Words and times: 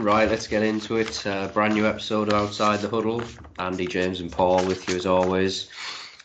Right, 0.00 0.30
let's 0.30 0.46
get 0.46 0.62
into 0.62 0.96
it. 0.96 1.26
Uh, 1.26 1.48
brand 1.48 1.74
new 1.74 1.86
episode 1.86 2.28
of 2.28 2.34
Outside 2.34 2.80
the 2.80 2.88
Huddle. 2.88 3.22
Andy, 3.58 3.86
James, 3.86 4.20
and 4.20 4.32
Paul 4.32 4.64
with 4.64 4.88
you 4.88 4.96
as 4.96 5.04
always. 5.04 5.68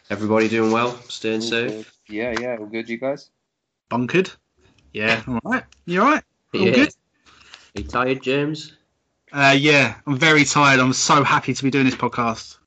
Everybody 0.10 0.48
doing 0.48 0.72
well? 0.72 0.98
Staying 1.10 1.42
safe? 1.42 1.94
Yeah, 2.08 2.34
yeah, 2.40 2.56
all 2.58 2.68
good, 2.68 2.88
you 2.88 2.98
guys? 2.98 3.30
Bunkered. 3.90 4.32
Yeah, 4.94 5.22
all 5.28 5.42
right. 5.44 5.66
You 5.86 6.02
all 6.02 6.08
right? 6.10 6.24
All 6.54 6.62
Yeah. 6.62 6.72
good? 6.72 6.88
Are 6.88 7.82
you 7.82 7.84
tired, 7.84 8.24
James? 8.24 8.72
Uh, 9.34 9.56
yeah, 9.58 9.96
I'm 10.08 10.18
very 10.18 10.46
tired. 10.46 10.80
I'm 10.80 10.94
so 10.94 11.26
happy 11.26 11.54
to 11.54 11.64
be 11.64 11.70
doing 11.70 11.86
this 11.86 11.96
podcast. 11.96 12.58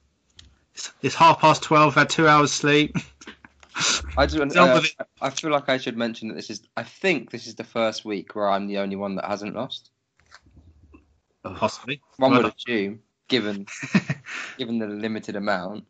It's, 0.75 0.93
it's 1.01 1.15
half 1.15 1.41
past 1.41 1.63
12. 1.63 1.89
I've 1.89 1.95
had 1.95 2.11
two 2.11 2.29
hours 2.29 2.53
sleep. 2.53 2.95
I 4.19 4.27
just, 4.27 4.57
uh. 4.57 4.83
I 5.23 5.31
feel 5.31 5.51
like 5.51 5.71
I 5.71 5.79
should 5.79 5.97
mention 5.97 6.29
that 6.29 6.35
this 6.35 6.51
is. 6.51 6.61
I 6.77 6.83
think 6.83 7.31
this 7.31 7.47
is 7.47 7.55
the 7.55 7.65
first 7.65 8.05
week 8.05 8.35
where 8.35 8.51
I'm 8.51 8.67
the 8.67 8.77
only 8.77 8.97
one 8.97 9.15
that 9.15 9.25
hasn't 9.25 9.57
lost. 9.57 9.91
Possibly. 11.57 12.01
One 12.17 12.33
would 12.37 12.53
assume, 12.57 13.01
given 13.29 13.67
given 14.59 14.79
the 14.79 14.87
limited 14.87 15.37
amount. 15.37 15.85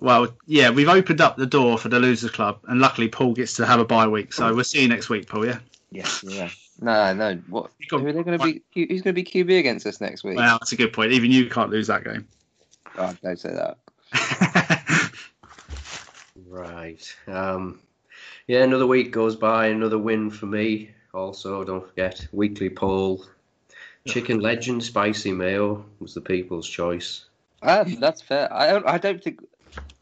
Well, 0.00 0.36
yeah, 0.46 0.70
we've 0.70 0.88
opened 0.88 1.20
up 1.20 1.36
the 1.36 1.46
door 1.46 1.76
for 1.76 1.88
the 1.88 1.98
Losers 1.98 2.30
Club, 2.30 2.60
and 2.68 2.80
luckily 2.80 3.08
Paul 3.08 3.34
gets 3.34 3.54
to 3.54 3.66
have 3.66 3.80
a 3.80 3.84
bye 3.84 4.06
week. 4.06 4.32
So 4.32 4.54
we'll 4.54 4.62
see 4.64 4.82
you 4.82 4.88
next 4.88 5.08
week, 5.08 5.28
Paul, 5.28 5.44
yeah? 5.46 5.58
Yes, 5.90 6.22
yeah. 6.24 6.50
No, 6.80 7.12
no. 7.14 7.34
What? 7.48 7.72
Got- 7.88 8.02
Who 8.02 8.06
are 8.06 8.12
they 8.12 8.22
going 8.22 8.38
to 8.38 8.44
be? 8.44 8.62
Who's 8.86 9.02
going 9.02 9.14
to 9.16 9.22
be 9.22 9.24
QB 9.24 9.58
against 9.58 9.86
us 9.86 10.00
next 10.00 10.22
week? 10.22 10.36
Well, 10.36 10.58
that's 10.58 10.70
a 10.70 10.76
good 10.76 10.92
point. 10.92 11.10
Even 11.12 11.32
you 11.32 11.48
can't 11.50 11.70
lose 11.70 11.88
that 11.88 12.04
game. 12.04 12.28
Oh, 12.96 13.12
don't 13.22 13.38
say 13.40 13.52
that. 13.54 13.78
Right. 16.46 17.16
Um, 17.26 17.80
yeah, 18.46 18.62
another 18.62 18.86
week 18.86 19.10
goes 19.12 19.36
by, 19.36 19.66
another 19.66 19.98
win 19.98 20.30
for 20.30 20.46
me. 20.46 20.90
Also, 21.12 21.62
don't 21.64 21.86
forget, 21.86 22.26
weekly 22.32 22.70
poll. 22.70 23.24
Chicken 24.08 24.40
Legend 24.40 24.82
Spicy 24.82 25.32
Mayo 25.32 25.84
was 26.00 26.14
the 26.14 26.20
people's 26.20 26.68
choice. 26.68 27.24
Uh, 27.62 27.84
that's 27.98 28.22
fair. 28.22 28.52
I 28.52 28.68
don't. 28.72 28.86
I 28.86 28.98
don't 28.98 29.22
think. 29.22 29.40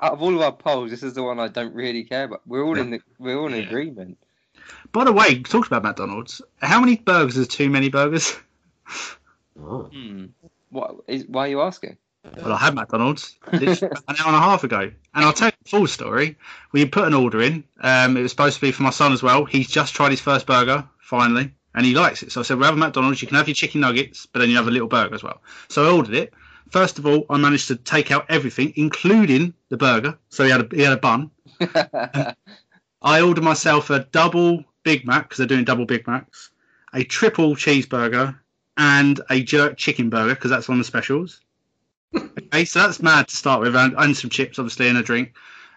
Out 0.01 0.13
of 0.13 0.23
all 0.23 0.35
of 0.35 0.41
our 0.41 0.53
polls, 0.53 0.91
this 0.91 1.03
is 1.03 1.15
the 1.15 1.23
one 1.23 1.39
I 1.41 1.49
don't 1.49 1.75
really 1.75 2.05
care 2.05 2.25
about. 2.25 2.43
We're 2.47 2.65
all 2.65 2.79
in 2.79 2.91
the. 2.91 3.01
We're 3.19 3.39
all 3.39 3.47
in 3.53 3.61
Yeah. 3.61 3.67
agreement. 3.69 4.19
By 4.93 5.05
the 5.05 5.13
way, 5.13 5.43
talked 5.43 5.67
about 5.69 5.83
McDonald's. 5.83 6.41
How 6.63 6.81
many 6.81 6.97
burgers 6.97 7.37
is 7.37 7.49
too 7.49 7.69
many 7.71 7.89
burgers? 7.89 8.37
Oh. 9.61 9.85
Hmm. 9.85 10.27
What 10.71 10.97
is? 11.07 11.25
Why 11.27 11.47
are 11.47 11.49
you 11.49 11.61
asking? 11.63 11.97
Well, 12.43 12.53
I 12.53 12.59
had 12.59 12.75
McDonald's 12.75 13.37
literally 13.53 13.95
an 14.09 14.17
hour 14.19 14.27
and 14.27 14.37
a 14.37 14.41
half 14.41 14.65
ago, 14.65 14.81
and 14.81 15.25
I'll 15.25 15.33
tell 15.33 15.49
you 15.49 15.53
the 15.63 15.69
full 15.71 15.87
story. 15.87 16.37
We 16.73 16.85
put 16.85 17.07
an 17.07 17.15
order 17.15 17.41
in. 17.41 17.63
Um, 17.81 18.17
it 18.17 18.23
was 18.23 18.33
supposed 18.33 18.57
to 18.57 18.61
be 18.61 18.73
for 18.73 18.83
my 18.83 18.91
son 18.91 19.13
as 19.13 19.23
well. 19.23 19.45
He's 19.45 19.69
just 19.69 19.95
tried 19.95 20.11
his 20.11 20.21
first 20.21 20.45
burger 20.45 20.85
finally, 20.99 21.53
and 21.77 21.87
he 21.87 21.95
likes 21.95 22.23
it. 22.23 22.33
So 22.33 22.41
I 22.41 22.43
said, 22.43 22.57
"We'll 22.57 22.67
have 22.67 22.75
a 22.75 22.79
McDonald's. 22.79 23.23
You 23.23 23.29
can 23.29 23.37
have 23.37 23.47
your 23.47 23.55
chicken 23.55 23.83
nuggets, 23.83 24.27
but 24.27 24.41
then 24.41 24.51
you 24.51 24.57
have 24.57 24.67
a 24.67 24.71
little 24.71 24.89
burger 24.89 25.15
as 25.15 25.23
well." 25.23 25.43
So 25.69 25.87
I 25.87 25.91
ordered 25.93 26.15
it. 26.15 26.35
First 26.71 26.99
of 26.99 27.07
all, 27.07 27.25
I 27.31 27.37
managed 27.37 27.69
to 27.69 27.77
take 27.77 28.11
out 28.11 28.27
everything, 28.29 28.73
including 28.75 29.55
the 29.69 29.77
burger. 29.77 30.19
So 30.31 30.45
he 30.45 30.51
had 30.51 30.73
a 30.73 30.77
he 30.77 30.83
had 30.83 30.95
a 30.95 30.97
bun. 30.97 31.31
I 33.03 33.21
ordered 33.21 33.45
myself 33.45 33.91
a 33.91 34.01
double 34.11 34.65
Big 34.83 35.07
Mac 35.07 35.25
because 35.25 35.39
they're 35.39 35.47
doing 35.47 35.65
double 35.65 35.85
Big 35.85 36.07
Macs, 36.07 36.51
a 36.93 37.05
triple 37.05 37.55
cheeseburger, 37.55 38.37
and 38.77 39.21
a 39.31 39.43
jerk 39.43 39.77
chicken 39.77 40.11
burger 40.11 40.35
because 40.35 40.51
that's 40.51 40.69
one 40.69 40.79
of 40.79 40.81
the 40.81 40.89
specials. 40.89 41.41
okay, 42.17 42.65
so 42.65 42.81
that's 42.81 43.03
mad 43.03 43.29
to 43.29 43.37
start 43.37 43.61
with, 43.61 43.77
and, 43.77 43.95
and 43.99 44.17
some 44.17 44.31
chips, 44.31 44.59
obviously, 44.59 44.89
and 44.89 44.99
a 44.99 45.03
drink. 45.03 45.35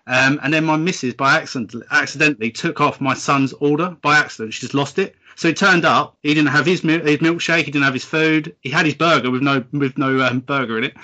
Um, 0.07 0.39
and 0.41 0.53
then 0.53 0.65
my 0.65 0.77
missus, 0.77 1.13
by 1.13 1.37
accident, 1.37 1.83
accidentally 1.91 2.51
took 2.51 2.81
off 2.81 3.01
my 3.01 3.13
son's 3.13 3.53
order 3.53 3.95
by 4.01 4.17
accident. 4.17 4.53
She 4.53 4.61
just 4.61 4.73
lost 4.73 4.97
it. 4.97 5.15
So 5.39 5.47
he 5.47 5.53
turned 5.53 5.85
up 5.85 6.17
he 6.21 6.33
didn't 6.33 6.49
have 6.49 6.65
his, 6.65 6.83
mil- 6.83 7.05
his 7.05 7.19
milkshake, 7.19 7.63
he 7.63 7.71
didn't 7.71 7.85
have 7.85 7.93
his 7.93 8.03
food. 8.03 8.57
He 8.59 8.69
had 8.69 8.85
his 8.85 8.95
burger 8.95 9.31
with 9.31 9.41
no 9.41 9.63
with 9.71 9.97
no 9.97 10.19
um, 10.19 10.41
burger 10.41 10.77
in 10.77 10.83
it. 10.83 10.97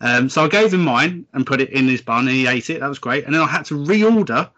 Um, 0.00 0.30
so 0.30 0.42
I 0.42 0.48
gave 0.48 0.72
him 0.72 0.82
mine 0.82 1.26
and 1.34 1.46
put 1.46 1.60
it 1.60 1.68
in 1.68 1.86
his 1.86 2.00
bun, 2.00 2.26
and 2.26 2.34
he 2.34 2.46
ate 2.46 2.70
it. 2.70 2.80
That 2.80 2.88
was 2.88 2.98
great. 2.98 3.26
And 3.26 3.34
then 3.34 3.42
I 3.42 3.46
had 3.46 3.66
to 3.66 3.74
reorder 3.74 4.48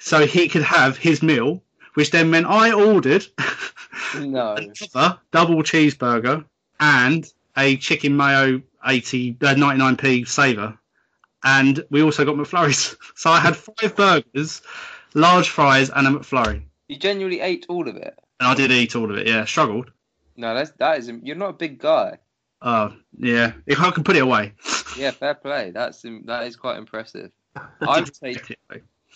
so 0.00 0.24
he 0.24 0.48
could 0.48 0.62
have 0.62 0.96
his 0.96 1.22
meal, 1.22 1.62
which 1.92 2.12
then 2.12 2.30
meant 2.30 2.46
I 2.46 2.72
ordered 2.72 3.26
no. 4.18 4.54
another 4.54 5.18
double 5.32 5.62
cheeseburger 5.62 6.42
and 6.80 7.30
a 7.58 7.76
chicken 7.76 8.16
mayo 8.16 8.62
80 8.86 9.36
uh, 9.42 9.54
99p 9.54 10.26
saver. 10.26 10.78
And 11.44 11.84
we 11.90 12.02
also 12.02 12.24
got 12.24 12.36
McFlurries. 12.36 12.96
So 13.16 13.28
I 13.28 13.38
had 13.38 13.54
five 13.54 13.94
burgers, 13.96 14.62
large 15.12 15.50
fries, 15.50 15.90
and 15.90 16.06
a 16.06 16.10
McFlurry. 16.10 16.62
You 16.88 16.96
genuinely 16.96 17.40
ate 17.40 17.66
all 17.68 17.86
of 17.86 17.96
it. 17.96 18.18
And 18.42 18.50
I 18.50 18.54
did 18.54 18.72
eat 18.72 18.96
all 18.96 19.08
of 19.08 19.16
it. 19.16 19.28
Yeah, 19.28 19.44
struggled. 19.44 19.92
No, 20.36 20.52
that's 20.52 20.72
that 20.72 20.98
is. 20.98 21.08
You're 21.22 21.36
not 21.36 21.50
a 21.50 21.52
big 21.52 21.78
guy. 21.78 22.18
Oh, 22.60 22.92
yeah. 23.16 23.52
If 23.66 23.78
I 23.78 23.92
can 23.92 24.02
put 24.02 24.16
it 24.16 24.22
away. 24.22 24.54
Yeah, 24.98 25.12
fair 25.12 25.34
play. 25.34 25.70
That's 25.70 26.02
that 26.02 26.46
is 26.48 26.56
quite 26.56 26.76
impressive. 26.76 27.30
I 27.56 28.00
would 28.00 28.16
say 28.16 28.36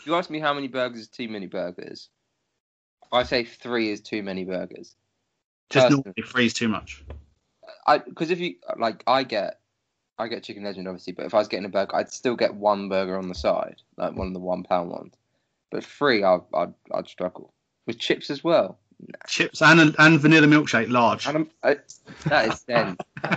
you 0.05 0.15
ask 0.15 0.31
me 0.31 0.39
how 0.39 0.55
many 0.55 0.69
burgers 0.69 1.01
is 1.01 1.09
too 1.09 1.29
many 1.29 1.49
burgers, 1.49 2.09
I 3.11 3.25
say 3.25 3.43
three 3.43 3.91
is 3.91 4.01
too 4.01 4.23
many 4.23 4.45
burgers. 4.45 4.95
Just 5.71 5.87
Personally. 5.87 6.03
normally 6.07 6.23
freeze 6.23 6.55
too 6.55 6.69
much. 6.69 7.03
I 7.85 7.99
because 7.99 8.31
if 8.31 8.39
you 8.39 8.55
like, 8.79 9.03
I 9.09 9.25
get 9.25 9.59
I 10.21 10.29
get 10.29 10.45
chicken 10.45 10.63
legend 10.63 10.87
obviously, 10.87 11.15
but 11.15 11.27
if 11.27 11.35
I 11.35 11.39
was 11.39 11.49
getting 11.49 11.67
a 11.67 11.69
burger, 11.69 11.97
I'd 11.97 12.13
still 12.13 12.37
get 12.37 12.55
one 12.55 12.89
burger 12.89 13.19
on 13.19 13.29
the 13.29 13.35
side, 13.35 13.83
like 13.97 14.15
one 14.15 14.29
of 14.29 14.35
the 14.35 14.39
one 14.39 14.63
pound 14.63 14.91
ones. 14.91 15.15
But 15.73 15.85
three, 15.85 16.23
I'd 16.23 16.43
I'd, 16.55 16.75
I'd 16.95 17.09
struggle 17.09 17.53
with 17.87 17.99
chips 17.99 18.31
as 18.31 18.45
well. 18.45 18.79
Chips 19.27 19.63
and 19.63 19.95
and 19.99 20.21
vanilla 20.21 20.47
milkshake 20.47 20.91
large. 20.91 21.27
I, 21.27 21.77
that 22.25 22.49
is 22.49 22.63
then. 22.63 22.97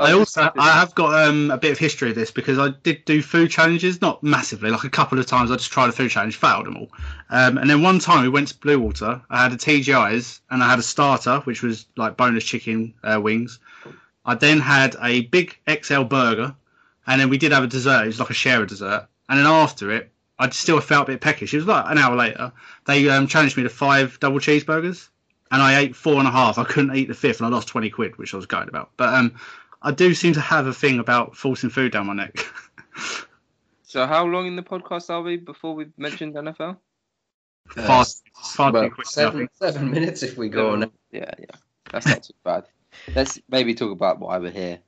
I 0.00 0.12
also 0.12 0.50
I 0.56 0.70
have 0.72 0.94
got 0.94 1.28
um, 1.28 1.50
a 1.50 1.58
bit 1.58 1.72
of 1.72 1.78
history 1.78 2.10
of 2.10 2.14
this 2.14 2.30
because 2.30 2.58
I 2.58 2.70
did 2.82 3.04
do 3.04 3.20
food 3.22 3.50
challenges, 3.50 4.00
not 4.00 4.22
massively, 4.22 4.70
like 4.70 4.84
a 4.84 4.90
couple 4.90 5.18
of 5.18 5.26
times. 5.26 5.50
I 5.50 5.56
just 5.56 5.70
tried 5.70 5.88
a 5.88 5.92
food 5.92 6.10
challenge, 6.10 6.36
failed 6.36 6.66
them 6.66 6.76
all. 6.76 6.88
Um, 7.28 7.58
and 7.58 7.68
then 7.68 7.82
one 7.82 7.98
time 7.98 8.22
we 8.22 8.28
went 8.28 8.48
to 8.48 8.54
Bluewater. 8.54 9.22
I 9.28 9.42
had 9.42 9.52
a 9.52 9.56
TGI's 9.56 10.40
and 10.50 10.62
I 10.62 10.70
had 10.70 10.78
a 10.78 10.82
starter, 10.82 11.40
which 11.40 11.62
was 11.62 11.86
like 11.96 12.16
bonus 12.16 12.44
chicken 12.44 12.94
uh, 13.02 13.20
wings. 13.20 13.58
I 14.24 14.34
then 14.34 14.60
had 14.60 14.96
a 15.02 15.22
big 15.22 15.58
XL 15.68 16.02
burger, 16.02 16.54
and 17.06 17.20
then 17.20 17.28
we 17.28 17.38
did 17.38 17.52
have 17.52 17.64
a 17.64 17.68
dessert. 17.68 18.04
It 18.04 18.08
was 18.08 18.20
like 18.20 18.30
a 18.30 18.34
share 18.34 18.62
of 18.62 18.68
dessert. 18.68 19.06
And 19.28 19.38
then 19.38 19.46
after 19.46 19.90
it, 19.90 20.10
I 20.40 20.48
still 20.50 20.80
felt 20.80 21.08
a 21.08 21.12
bit 21.12 21.20
peckish. 21.20 21.54
It 21.54 21.58
was 21.58 21.66
like 21.66 21.84
an 21.86 21.98
hour 21.98 22.16
later. 22.16 22.52
They 22.86 23.08
um, 23.08 23.28
challenged 23.28 23.56
me 23.56 23.62
to 23.62 23.68
five 23.68 24.18
double 24.18 24.40
cheeseburgers, 24.40 25.08
and 25.52 25.62
I 25.62 25.78
ate 25.78 25.94
four 25.94 26.14
and 26.14 26.26
a 26.26 26.32
half. 26.32 26.58
I 26.58 26.64
couldn't 26.64 26.96
eat 26.96 27.06
the 27.08 27.14
fifth, 27.14 27.40
and 27.40 27.46
I 27.46 27.50
lost 27.50 27.68
twenty 27.68 27.90
quid, 27.90 28.18
which 28.18 28.34
I 28.34 28.38
was 28.38 28.46
gutted 28.46 28.68
about. 28.68 28.90
But 28.96 29.14
um, 29.14 29.36
I 29.82 29.92
do 29.92 30.14
seem 30.14 30.32
to 30.32 30.40
have 30.40 30.66
a 30.66 30.72
thing 30.72 30.98
about 30.98 31.36
forcing 31.36 31.70
food 31.70 31.92
down 31.92 32.06
my 32.06 32.14
neck. 32.14 32.44
So 33.90 34.06
how 34.06 34.24
long 34.24 34.46
in 34.46 34.54
the 34.54 34.62
podcast 34.62 35.10
are 35.10 35.20
we 35.20 35.36
before 35.36 35.74
we've 35.74 35.92
mentioned 35.98 36.36
NFL? 36.36 36.76
far, 37.70 38.04
far 38.36 38.70
well, 38.70 38.84
too 38.84 38.90
quick. 38.90 39.08
Seven, 39.08 39.48
seven 39.54 39.90
minutes 39.90 40.22
if 40.22 40.36
we 40.36 40.48
go 40.48 40.70
on. 40.70 40.92
Yeah, 41.10 41.28
yeah. 41.36 41.56
That's 41.90 42.06
not 42.06 42.22
too 42.22 42.34
bad. 42.44 42.66
Let's 43.16 43.40
maybe 43.48 43.74
talk 43.74 43.90
about 43.90 44.20
why 44.20 44.38
we're 44.38 44.52
here. 44.52 44.78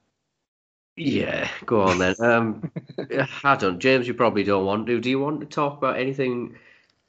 Yeah, 0.97 1.49
go 1.65 1.83
on 1.83 1.99
then. 1.99 2.15
Um, 2.21 2.71
I 3.45 3.57
don't. 3.57 3.79
James, 3.79 4.07
you 4.07 4.15
probably 4.15 4.45
don't 4.45 4.67
want 4.67 4.87
to. 4.87 5.01
Do 5.01 5.09
you 5.09 5.19
want 5.19 5.41
to 5.41 5.47
talk 5.47 5.79
about 5.79 5.99
anything 5.99 6.59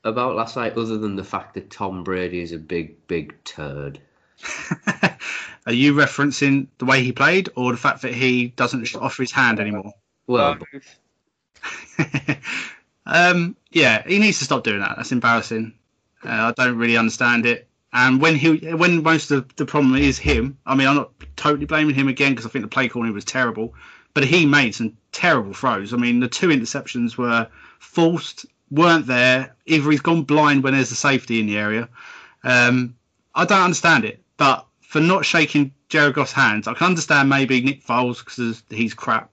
about 0.03 0.35
last 0.35 0.55
night 0.55 0.73
other 0.73 0.97
than 0.97 1.15
the 1.15 1.23
fact 1.23 1.53
that 1.55 1.69
Tom 1.69 2.03
Brady 2.03 2.41
is 2.41 2.51
a 2.51 2.57
big, 2.57 3.07
big 3.07 3.35
turd? 3.43 3.99
Are 5.65 5.73
you 5.73 5.93
referencing 5.93 6.67
the 6.77 6.85
way 6.85 7.03
he 7.03 7.11
played, 7.11 7.49
or 7.55 7.71
the 7.71 7.77
fact 7.77 8.01
that 8.01 8.13
he 8.13 8.47
doesn't 8.47 8.95
offer 8.95 9.23
his 9.23 9.31
hand 9.31 9.59
anymore? 9.59 9.93
Well, 10.27 10.57
um, 13.05 13.55
yeah, 13.71 14.03
he 14.07 14.19
needs 14.19 14.39
to 14.39 14.45
stop 14.45 14.63
doing 14.63 14.79
that. 14.79 14.95
That's 14.97 15.11
embarrassing. 15.11 15.73
Uh, 16.23 16.29
I 16.29 16.51
don't 16.51 16.77
really 16.77 16.97
understand 16.97 17.45
it. 17.45 17.67
And 17.93 18.19
when 18.19 18.35
he, 18.35 18.73
when 18.73 19.03
most 19.03 19.29
of 19.29 19.55
the 19.55 19.65
problem 19.65 19.95
is 19.95 20.17
him, 20.17 20.57
I 20.65 20.73
mean, 20.73 20.87
I'm 20.87 20.95
not 20.95 21.11
totally 21.35 21.67
blaming 21.67 21.93
him 21.93 22.07
again 22.07 22.31
because 22.31 22.45
I 22.45 22.49
think 22.49 22.63
the 22.63 22.69
play 22.69 22.87
calling 22.87 23.13
was 23.13 23.23
terrible, 23.23 23.75
but 24.15 24.23
he 24.23 24.47
made 24.47 24.73
some 24.73 24.97
terrible 25.11 25.53
throws. 25.53 25.93
I 25.93 25.97
mean, 25.97 26.19
the 26.19 26.27
two 26.27 26.47
interceptions 26.47 27.17
were 27.17 27.47
forced, 27.79 28.47
weren't 28.71 29.05
there. 29.05 29.55
Either 29.67 29.91
he's 29.91 30.01
gone 30.01 30.23
blind 30.23 30.63
when 30.63 30.73
there's 30.73 30.91
a 30.91 30.95
safety 30.95 31.39
in 31.39 31.45
the 31.45 31.57
area. 31.57 31.87
Um, 32.43 32.95
I 33.35 33.45
don't 33.45 33.61
understand 33.61 34.05
it, 34.05 34.23
but 34.37 34.65
for 34.81 34.99
not 34.99 35.23
shaking 35.23 35.71
Jared 35.89 36.15
Goff's 36.15 36.33
hands, 36.33 36.67
I 36.67 36.73
can 36.73 36.87
understand 36.87 37.29
maybe 37.29 37.61
Nick 37.61 37.85
Foles 37.85 38.23
because 38.23 38.63
he's 38.69 38.95
crap. 38.95 39.31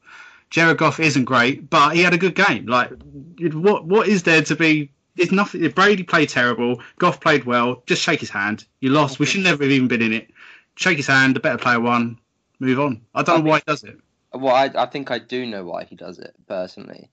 Jared 0.51 0.79
Goff 0.79 1.01
isn't 1.01 1.25
great, 1.25 1.71
but 1.71 1.95
he 1.95 2.03
had 2.03 2.13
a 2.13 2.19
good 2.19 2.35
game. 2.35 2.67
Like, 2.67 2.91
what 3.39 3.87
what 3.87 4.09
is 4.09 4.25
there 4.25 4.43
to 4.43 4.57
be? 4.57 4.91
There's 5.17 5.33
nothing. 5.33 5.69
Brady 5.71 6.03
played 6.03 6.29
terrible. 6.29 6.81
Goff 6.99 7.21
played 7.21 7.45
well. 7.45 7.83
Just 7.87 8.03
shake 8.03 8.21
his 8.21 8.31
hand. 8.31 8.65
You 8.81 8.91
lost. 8.91 9.19
We 9.19 9.27
should 9.27 9.43
never 9.43 9.65
have 9.65 9.73
even 9.73 9.89
been 9.89 10.03
in 10.03 10.13
it. 10.13 10.31
Shake 10.77 10.97
his 10.97 11.07
hand. 11.07 11.37
The 11.37 11.41
better 11.41 11.59
player 11.59 11.81
won. 11.81 12.19
Move 12.59 12.81
on. 12.81 13.01
I 13.15 13.23
don't 13.23 13.45
know 13.45 13.51
why 13.51 13.59
he 13.59 13.65
does 13.67 13.85
it. 13.85 13.99
Well, 14.33 14.55
I, 14.55 14.71
I 14.77 14.87
think 14.87 15.11
I 15.11 15.19
do 15.19 15.45
know 15.47 15.65
why 15.65 15.85
he 15.85 15.97
does 15.97 16.19
it 16.19 16.35
personally, 16.47 17.11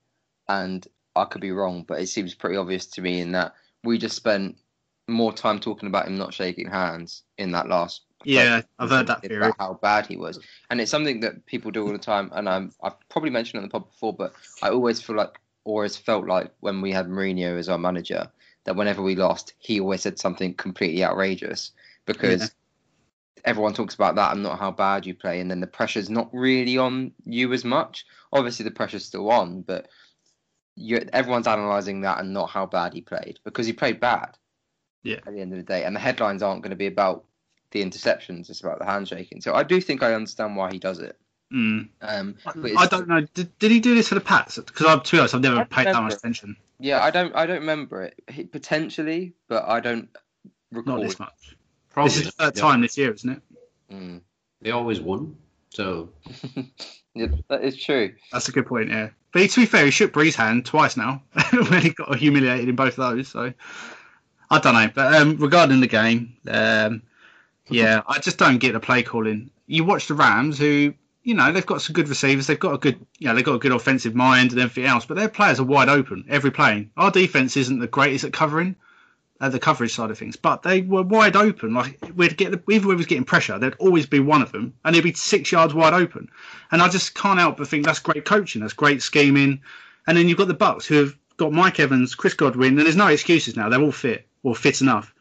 and 0.47 0.85
I 1.15 1.25
could 1.25 1.41
be 1.41 1.51
wrong, 1.51 1.83
but 1.87 1.99
it 1.99 2.07
seems 2.07 2.35
pretty 2.35 2.57
obvious 2.57 2.85
to 2.87 3.01
me 3.01 3.21
in 3.21 3.31
that 3.31 3.55
we 3.83 3.97
just 3.97 4.15
spent 4.15 4.57
more 5.07 5.33
time 5.33 5.59
talking 5.59 5.87
about 5.87 6.05
him 6.07 6.17
not 6.17 6.33
shaking 6.33 6.69
hands 6.69 7.23
in 7.37 7.53
that 7.53 7.67
last 7.69 8.01
Yeah, 8.23 8.61
I've 8.77 8.89
heard 8.89 9.07
that 9.07 9.21
theory. 9.21 9.37
about 9.37 9.55
how 9.57 9.79
bad 9.81 10.05
he 10.05 10.17
was, 10.17 10.39
and 10.69 10.79
it's 10.79 10.91
something 10.91 11.21
that 11.21 11.45
people 11.47 11.71
do 11.71 11.87
all 11.87 11.91
the 11.93 11.97
time. 11.97 12.29
And 12.33 12.47
I'm, 12.47 12.71
I've 12.83 12.93
probably 13.09 13.31
mentioned 13.31 13.55
it 13.55 13.63
on 13.63 13.69
the 13.69 13.71
pod 13.71 13.89
before, 13.89 14.13
but 14.13 14.33
I 14.61 14.69
always 14.69 15.01
feel 15.01 15.15
like, 15.15 15.39
or 15.67 15.79
always 15.81 15.97
felt 15.97 16.25
like, 16.25 16.49
when 16.61 16.81
we 16.81 16.93
had 16.93 17.07
Mourinho 17.07 17.59
as 17.59 17.67
our 17.67 17.77
manager, 17.77 18.31
that 18.63 18.77
whenever 18.77 19.01
we 19.01 19.15
lost, 19.15 19.53
he 19.59 19.81
always 19.81 20.01
said 20.01 20.17
something 20.17 20.53
completely 20.53 21.03
outrageous 21.03 21.71
because 22.05 22.41
Yeah. 22.41 22.47
everyone 23.43 23.73
talks 23.73 23.93
about 23.93 24.15
that 24.15 24.31
and 24.31 24.41
not 24.43 24.59
how 24.59 24.71
bad 24.71 25.05
you 25.05 25.13
play, 25.13 25.41
and 25.41 25.51
then 25.51 25.59
the 25.59 25.67
pressure's 25.67 26.09
not 26.09 26.33
really 26.33 26.77
on 26.77 27.11
you 27.25 27.51
as 27.51 27.65
much. 27.65 28.05
Obviously, 28.31 28.63
the 28.63 28.71
pressure's 28.71 29.03
still 29.03 29.29
on, 29.29 29.61
but 29.61 29.89
everyone's 31.11 31.47
analysing 31.47 31.99
that 32.01 32.19
and 32.19 32.31
not 32.31 32.49
how 32.49 32.65
bad 32.65 32.93
he 32.93 33.01
played 33.01 33.39
because 33.43 33.65
he 33.65 33.73
played 33.73 33.99
bad. 33.99 34.37
Yeah. 35.03 35.19
At 35.27 35.33
the 35.33 35.41
end 35.41 35.51
of 35.51 35.57
the 35.57 35.63
day, 35.63 35.83
and 35.83 35.93
the 35.93 35.99
headlines 35.99 36.41
aren't 36.41 36.61
going 36.61 36.71
to 36.77 36.77
be 36.77 36.87
about 36.87 37.25
the 37.71 37.83
interceptions; 37.83 38.49
it's 38.49 38.61
about 38.61 38.79
the 38.79 38.85
handshaking. 38.85 39.41
So 39.41 39.53
I 39.53 39.63
do 39.63 39.81
think 39.81 40.01
I 40.01 40.13
understand 40.13 40.55
why 40.55 40.71
he 40.71 40.79
does 40.79 40.99
it. 40.99 41.19
Mm. 41.51 41.87
Um, 42.01 42.35
I 42.45 42.87
don't 42.87 43.07
know. 43.07 43.21
Did, 43.21 43.57
did 43.57 43.71
he 43.71 43.79
do 43.79 43.95
this 43.95 44.09
for 44.09 44.15
the 44.15 44.21
Pats? 44.21 44.57
Because 44.57 44.85
I'm 44.85 45.01
to 45.01 45.11
be 45.11 45.19
honest, 45.19 45.33
I've 45.33 45.41
never 45.41 45.63
paid 45.65 45.87
that 45.87 46.03
much 46.03 46.13
it. 46.13 46.17
attention. 46.17 46.57
Yeah, 46.79 47.01
I 47.01 47.09
don't. 47.09 47.33
I 47.35 47.45
don't 47.45 47.59
remember 47.59 48.03
it 48.03 48.21
He- 48.29 48.43
potentially, 48.43 49.33
but 49.47 49.63
I 49.65 49.79
don't 49.79 50.09
recall. 50.71 50.95
Not 50.95 51.03
it. 51.03 51.07
this 51.07 51.19
much. 51.19 51.55
Probably. 51.89 52.09
This 52.09 52.19
is 52.19 52.25
the 52.25 52.31
third 52.31 52.55
yeah. 52.55 52.61
time 52.61 52.81
this 52.81 52.97
year, 52.97 53.13
isn't 53.13 53.29
it? 53.29 53.41
Mm. 53.91 54.21
They 54.61 54.71
always 54.71 54.99
won. 54.99 55.37
So 55.69 56.09
yeah, 57.15 57.27
that 57.49 57.63
is 57.63 57.77
true. 57.81 58.13
That's 58.31 58.49
a 58.49 58.51
good 58.51 58.67
point. 58.67 58.89
Yeah. 58.89 59.09
But 59.31 59.49
to 59.49 59.59
be 59.61 59.65
fair, 59.65 59.85
he 59.85 59.91
shook 59.91 60.13
Brees' 60.13 60.35
hand 60.35 60.65
twice 60.65 60.97
now 60.97 61.21
when 61.51 61.81
he 61.81 61.89
got 61.91 62.15
humiliated 62.17 62.67
in 62.67 62.75
both 62.75 62.97
of 62.97 63.15
those. 63.15 63.27
So 63.29 63.53
I 64.49 64.59
don't 64.59 64.73
know. 64.73 64.89
But 64.93 65.13
um, 65.13 65.37
regarding 65.37 65.79
the 65.79 65.87
game, 65.87 66.35
um, 66.47 67.03
yeah, 67.69 68.01
I 68.07 68.19
just 68.19 68.37
don't 68.37 68.57
get 68.57 68.73
the 68.73 68.79
play 68.79 69.03
calling. 69.03 69.49
You 69.67 69.83
watch 69.83 70.07
the 70.07 70.13
Rams, 70.13 70.57
who 70.57 70.93
you 71.27 71.33
know 71.33 71.51
they've 71.51 71.65
got 71.65 71.81
some 71.81 71.93
good 71.93 72.07
receivers, 72.07 72.47
they've 72.47 72.57
got 72.57 72.73
a 72.73 72.77
good, 72.77 73.05
you 73.19 73.27
know, 73.27 73.35
they've 73.35 73.43
got 73.43 73.55
a 73.55 73.59
good 73.59 73.73
offensive 73.73 74.15
mind 74.15 74.51
and 74.51 74.61
everything 74.61 74.85
else, 74.85 75.05
but 75.05 75.17
their 75.17 75.27
players 75.27 75.59
are 75.59 75.65
wide 75.65 75.89
open 75.89 76.23
every 76.29 76.51
play. 76.51 76.87
Our 76.95 77.11
defense 77.11 77.57
isn't 77.57 77.79
the 77.79 77.87
greatest 77.87 78.23
at 78.23 78.33
covering. 78.33 78.75
At 79.39 79.51
the 79.51 79.59
coverage 79.59 79.93
side 79.93 80.09
of 80.09 80.17
things, 80.17 80.35
but 80.35 80.63
they 80.63 80.81
were 80.81 81.03
wide 81.03 81.35
open. 81.35 81.71
Like 81.75 81.99
we'd 82.15 82.35
get, 82.37 82.53
even 82.71 82.87
when 82.87 82.87
we 82.87 82.95
was 82.95 83.05
getting 83.05 83.23
pressure, 83.23 83.59
there'd 83.59 83.75
always 83.77 84.07
be 84.07 84.19
one 84.19 84.41
of 84.41 84.51
them, 84.51 84.73
and 84.83 84.95
he'd 84.95 85.03
be 85.03 85.13
six 85.13 85.51
yards 85.51 85.75
wide 85.75 85.93
open. 85.93 86.27
And 86.71 86.81
I 86.81 86.89
just 86.89 87.13
can't 87.13 87.37
help 87.37 87.57
but 87.57 87.67
think 87.67 87.85
that's 87.85 87.99
great 87.99 88.25
coaching, 88.25 88.61
that's 88.61 88.73
great 88.73 89.03
scheming. 89.03 89.61
And 90.07 90.17
then 90.17 90.27
you've 90.27 90.39
got 90.39 90.47
the 90.47 90.55
Bucks 90.55 90.87
who 90.87 90.95
have 90.95 91.15
got 91.37 91.53
Mike 91.53 91.79
Evans, 91.79 92.15
Chris 92.15 92.33
Godwin, 92.33 92.79
and 92.79 92.79
there's 92.79 92.95
no 92.95 93.09
excuses 93.09 93.55
now. 93.55 93.69
They're 93.69 93.79
all 93.79 93.91
fit 93.91 94.27
or 94.41 94.55
fit 94.55 94.81
enough. 94.81 95.13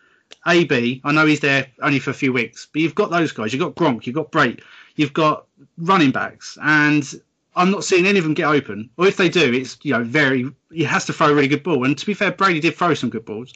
AB, 0.46 1.02
I 1.04 1.12
know 1.12 1.26
he's 1.26 1.40
there 1.40 1.66
only 1.82 1.98
for 1.98 2.10
a 2.10 2.14
few 2.14 2.32
weeks, 2.32 2.68
but 2.72 2.80
you've 2.80 2.94
got 2.94 3.10
those 3.10 3.32
guys. 3.32 3.52
You've 3.52 3.60
got 3.60 3.74
Gronk, 3.74 4.06
you've 4.06 4.16
got 4.16 4.32
Brate, 4.32 4.62
you've 4.94 5.12
got 5.12 5.45
running 5.78 6.10
backs, 6.10 6.58
and 6.62 7.20
I'm 7.54 7.70
not 7.70 7.84
seeing 7.84 8.06
any 8.06 8.18
of 8.18 8.24
them 8.24 8.34
get 8.34 8.46
open. 8.46 8.90
Or 8.96 9.06
if 9.06 9.16
they 9.16 9.28
do, 9.28 9.52
it's 9.52 9.78
you 9.82 9.92
know 9.92 10.04
very 10.04 10.50
he 10.70 10.84
has 10.84 11.04
to 11.06 11.12
throw 11.12 11.28
a 11.28 11.34
really 11.34 11.48
good 11.48 11.62
ball. 11.62 11.84
And 11.84 11.96
to 11.96 12.06
be 12.06 12.14
fair, 12.14 12.32
Brady 12.32 12.60
did 12.60 12.76
throw 12.76 12.94
some 12.94 13.10
good 13.10 13.24
balls 13.24 13.52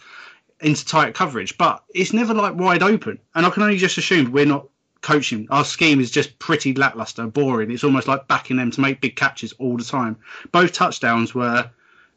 into 0.60 0.84
tight 0.84 1.14
coverage, 1.14 1.56
but 1.58 1.84
it's 1.94 2.12
never 2.12 2.34
like 2.34 2.54
wide 2.54 2.82
open. 2.82 3.18
And 3.34 3.46
I 3.46 3.50
can 3.50 3.62
only 3.62 3.78
just 3.78 3.98
assume 3.98 4.32
we're 4.32 4.46
not 4.46 4.66
coaching. 5.02 5.46
Our 5.50 5.64
scheme 5.64 6.00
is 6.00 6.10
just 6.10 6.38
pretty 6.38 6.74
lackluster, 6.74 7.26
boring. 7.26 7.70
It's 7.70 7.84
almost 7.84 8.08
like 8.08 8.28
backing 8.28 8.56
them 8.56 8.70
to 8.70 8.80
make 8.80 9.00
big 9.00 9.16
catches 9.16 9.52
all 9.54 9.76
the 9.76 9.84
time. 9.84 10.16
Both 10.52 10.72
touchdowns 10.72 11.34
were, 11.34 11.70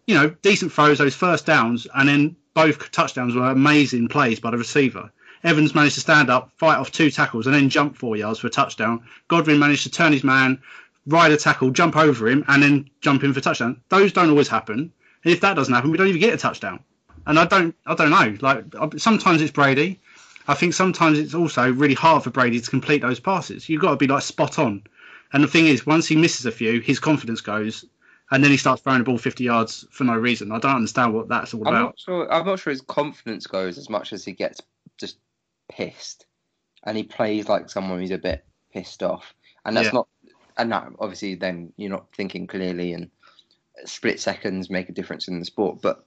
you 0.08 0.16
know, 0.16 0.30
decent 0.42 0.72
throws, 0.72 0.98
those 0.98 1.16
first 1.16 1.46
downs, 1.46 1.88
and 1.96 2.10
then 2.10 2.36
both 2.54 2.92
touchdowns 2.92 3.36
were 3.36 3.50
amazing 3.50 4.08
plays 4.08 4.40
by 4.40 4.52
the 4.52 4.58
receiver. 4.58 5.12
Evans 5.44 5.75
managed 5.75 5.95
to 5.95 6.01
stand 6.01 6.30
up, 6.30 6.51
fight 6.57 6.78
off 6.78 6.92
two 6.92 7.12
tackles, 7.12 7.45
and 7.45 7.56
then 7.56 7.69
jump 7.69 7.98
four 7.98 8.16
yards 8.16 8.40
for 8.40 8.48
a 8.48 8.50
touchdown. 8.50 9.04
Godwin 9.28 9.60
managed 9.60 9.84
to 9.84 9.92
turn 9.92 10.13
his 10.13 10.24
man, 10.24 10.62
ride 11.06 11.31
a 11.31 11.38
tackle, 11.38 11.72
jump 11.72 11.98
over 11.98 12.28
him, 12.28 12.45
and 12.48 12.63
then 12.63 12.90
jump 13.01 13.24
in 13.24 13.34
for 13.34 13.40
a 13.40 13.42
touchdown. 13.42 13.81
Those 13.90 14.13
don't 14.13 14.30
always 14.30 14.48
happen. 14.48 14.92
And 15.24 15.34
if 15.34 15.42
that 15.42 15.56
doesn't 15.56 15.74
happen, 15.74 15.92
we 15.92 15.98
don't 15.98 16.07
even 16.07 16.22
get 16.22 16.34
a 16.34 16.38
touchdown. 16.38 16.80
And 17.25 17.40
I 17.40 17.45
don't, 17.45 17.75
I 17.86 17.95
don't 17.95 18.10
know. 18.10 18.38
Like 18.42 18.66
sometimes 18.98 19.42
it's 19.42 19.51
Brady. 19.51 20.00
I 20.48 20.54
think 20.54 20.74
sometimes 20.74 21.19
it's 21.19 21.34
also 21.34 21.72
really 21.72 21.94
hard 21.94 22.24
for 22.24 22.30
Brady 22.30 22.60
to 22.60 22.69
complete 22.69 23.01
those 23.01 23.19
passes. 23.19 23.69
You've 23.69 23.81
got 23.81 23.92
to 23.92 23.96
be 23.96 24.07
like 24.07 24.24
spot 24.24 24.60
on. 24.60 24.84
And 25.31 25.44
the 25.44 25.48
thing 25.48 25.68
is, 25.68 25.86
once 25.86 26.07
he 26.07 26.16
misses 26.16 26.46
a 26.46 26.51
few, 26.51 26.80
his 26.81 27.00
confidence 27.00 27.42
goes, 27.42 27.86
and 28.30 28.44
then 28.44 28.51
he 28.51 28.57
starts 28.57 28.81
throwing 28.81 29.00
the 29.00 29.06
ball 29.06 29.18
50 29.18 29.44
yards 29.44 29.86
for 29.89 30.04
no 30.04 30.16
reason. 30.16 30.51
I 30.51 30.60
don't 30.60 30.75
understand 30.75 31.13
what 31.13 31.30
that's 31.30 31.54
all 31.54 31.68
I'm 31.68 31.74
about. 31.74 31.81
not 31.81 32.00
sure. 32.00 32.31
I'm 32.31 32.46
not 32.46 32.60
sure 32.60 32.72
his 32.72 32.81
confidence 32.81 33.48
goes 33.48 33.78
as 33.78 33.89
much 33.89 34.12
as 34.12 34.25
he 34.25 34.34
gets 34.34 34.62
pissed, 35.69 36.25
and 36.83 36.98
he 36.98 37.04
plays 37.04 37.48
like 37.48 37.69
someone 37.69 38.00
who's 38.00 38.12
a 38.12 38.18
bit 38.18 38.45
pissed 38.71 39.04
off. 39.04 39.33
And 39.65 39.75
that's 39.75 39.88
Yeah. 39.88 39.94
not. 39.94 40.07
And 40.57 40.71
that 40.71 40.88
obviously, 41.00 41.36
then 41.36 41.74
you're 41.77 41.89
not 41.89 42.13
thinking 42.13 42.45
clearly, 42.48 42.94
and 42.94 43.10
split 43.86 44.19
seconds 44.19 44.69
make 44.69 44.89
a 44.89 44.94
difference 44.94 45.27
in 45.27 45.39
the 45.39 45.45
sport. 45.45 45.81
But 45.81 46.06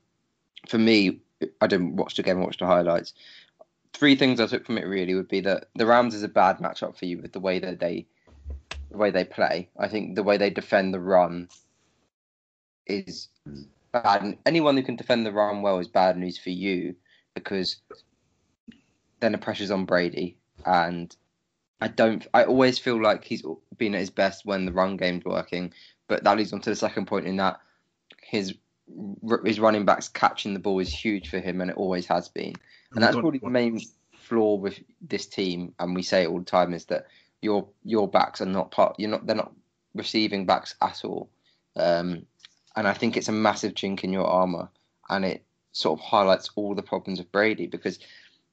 for 0.69 0.79
me, 0.79 1.21
I 1.61 1.67
didn't 1.67 1.97
watch 1.97 2.15
the 2.15 2.23
game. 2.23 2.39
I 2.39 2.45
watched 2.45 2.61
the 2.61 2.67
highlights. 2.67 3.13
Three 3.93 4.15
things 4.15 4.41
I 4.41 4.47
took 4.47 4.67
from 4.67 4.79
it 4.79 4.87
really 4.87 5.15
would 5.15 5.29
be 5.29 5.41
that 5.41 5.69
the 5.75 5.87
Rams 5.87 6.15
is 6.15 6.23
a 6.23 6.29
bad 6.29 6.59
matchup 6.59 6.97
for 6.97 7.07
you 7.07 7.19
with 7.19 7.33
the 7.33 7.41
way 7.41 7.59
that 7.59 7.81
they, 7.81 8.07
the 8.91 8.99
way 8.99 9.11
they 9.11 9.25
play. 9.25 9.69
I 9.79 9.89
think 9.89 10.15
the 10.15 10.23
way 10.23 10.37
they 10.37 10.51
defend 10.51 10.93
the 10.93 11.01
run 11.01 11.49
is 12.87 13.29
bad. 13.93 14.23
And 14.23 14.37
anyone 14.45 14.77
who 14.77 14.83
can 14.83 14.97
defend 14.97 15.25
the 15.25 15.33
run 15.33 15.63
well 15.63 15.79
is 15.79 15.89
bad 15.89 16.17
news 16.17 16.39
for 16.39 16.51
you 16.51 16.95
because 17.35 17.77
then 19.27 19.33
the 19.33 19.39
pressure's 19.39 19.73
on 19.73 19.87
Brady. 19.87 20.37
And 20.65 21.15
I 21.81 21.89
don't. 21.89 22.25
I 22.33 22.45
always 22.45 22.79
feel 22.79 23.03
like 23.03 23.25
he's 23.25 23.43
been 23.77 23.95
at 23.95 24.01
his 24.01 24.11
best 24.11 24.47
when 24.47 24.65
the 24.65 24.73
run 24.73 24.97
game's 24.97 25.25
working. 25.25 25.73
But 26.07 26.23
that 26.23 26.37
leads 26.37 26.53
on 26.53 26.61
to 26.61 26.71
the 26.71 26.77
second 26.77 27.07
point 27.07 27.27
in 27.27 27.37
that 27.37 27.61
his 28.23 28.55
his 29.45 29.59
running 29.59 29.85
backs 29.85 30.09
catching 30.09 30.55
the 30.55 30.61
ball 30.61 30.79
is 30.79 30.93
huge 30.93 31.29
for 31.29 31.41
him, 31.41 31.61
and 31.61 31.73
it 31.73 31.77
always 31.77 32.07
has 32.07 32.29
been. 32.29 32.55
And 32.93 33.03
that's 33.03 33.17
probably 33.17 33.41
the 33.41 33.51
main 33.51 33.81
flaw 34.13 34.55
with 34.55 34.79
this 35.01 35.27
team, 35.27 35.75
and 35.81 35.95
we 35.95 36.05
say 36.05 36.23
it 36.23 36.29
all 36.29 36.39
the 36.39 36.45
time, 36.45 36.73
is 36.73 36.85
that 36.87 37.09
your 37.43 37.67
your 37.83 38.09
backs 38.09 38.41
are 38.41 38.47
not 38.47 38.71
part. 38.71 38.95
You're 38.99 39.11
not. 39.11 39.27
They're 39.27 39.35
not 39.35 39.53
receiving 39.95 40.47
backs 40.47 40.77
at 40.81 41.05
all. 41.05 41.29
Um, 41.75 42.27
and 42.77 42.87
I 42.87 42.93
think 42.93 43.17
it's 43.17 43.29
a 43.29 43.33
massive 43.33 43.75
chink 43.75 44.05
in 44.05 44.13
your 44.13 44.27
armor, 44.27 44.69
and 45.11 45.25
it 45.25 45.43
sort 45.73 45.99
of 45.99 46.05
highlights 46.05 46.49
all 46.55 46.75
the 46.75 46.83
problems 46.83 47.21
of 47.21 47.31
Brady 47.33 47.67
because 47.67 47.99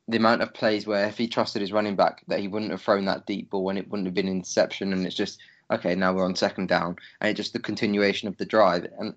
the 0.08 0.18
amount 0.18 0.42
of 0.42 0.54
plays 0.54 0.86
where 0.86 1.08
if 1.08 1.18
he 1.18 1.28
trusted 1.28 1.62
his 1.62 1.72
running 1.72 1.96
back 1.96 2.24
that 2.28 2.40
he 2.40 2.48
wouldn't 2.48 2.72
have 2.72 2.82
thrown 2.82 3.06
that 3.06 3.26
deep 3.26 3.50
ball 3.50 3.70
and 3.70 3.80
it 3.80 3.90
wouldn't 3.90 4.08
have 4.08 4.14
been 4.14 4.28
interception, 4.28 4.94
and 4.94 5.06
it's 5.06 5.16
just 5.16 5.40
okay. 5.72 5.96
Now 5.96 6.14
we're 6.14 6.26
on 6.26 6.36
second 6.36 6.68
down, 6.68 6.98
and 7.22 7.30
it's 7.30 7.38
just 7.38 7.54
the 7.54 7.60
continuation 7.60 8.28
of 8.28 8.38
the 8.38 8.46
drive, 8.46 8.88
and 9.00 9.16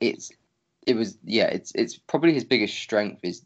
it's 0.00 0.30
it 0.86 0.94
was 0.94 1.18
yeah. 1.24 1.46
It's 1.46 1.72
it's 1.74 1.96
probably 1.96 2.34
his 2.34 2.44
biggest 2.44 2.76
strength 2.76 3.20
is 3.24 3.42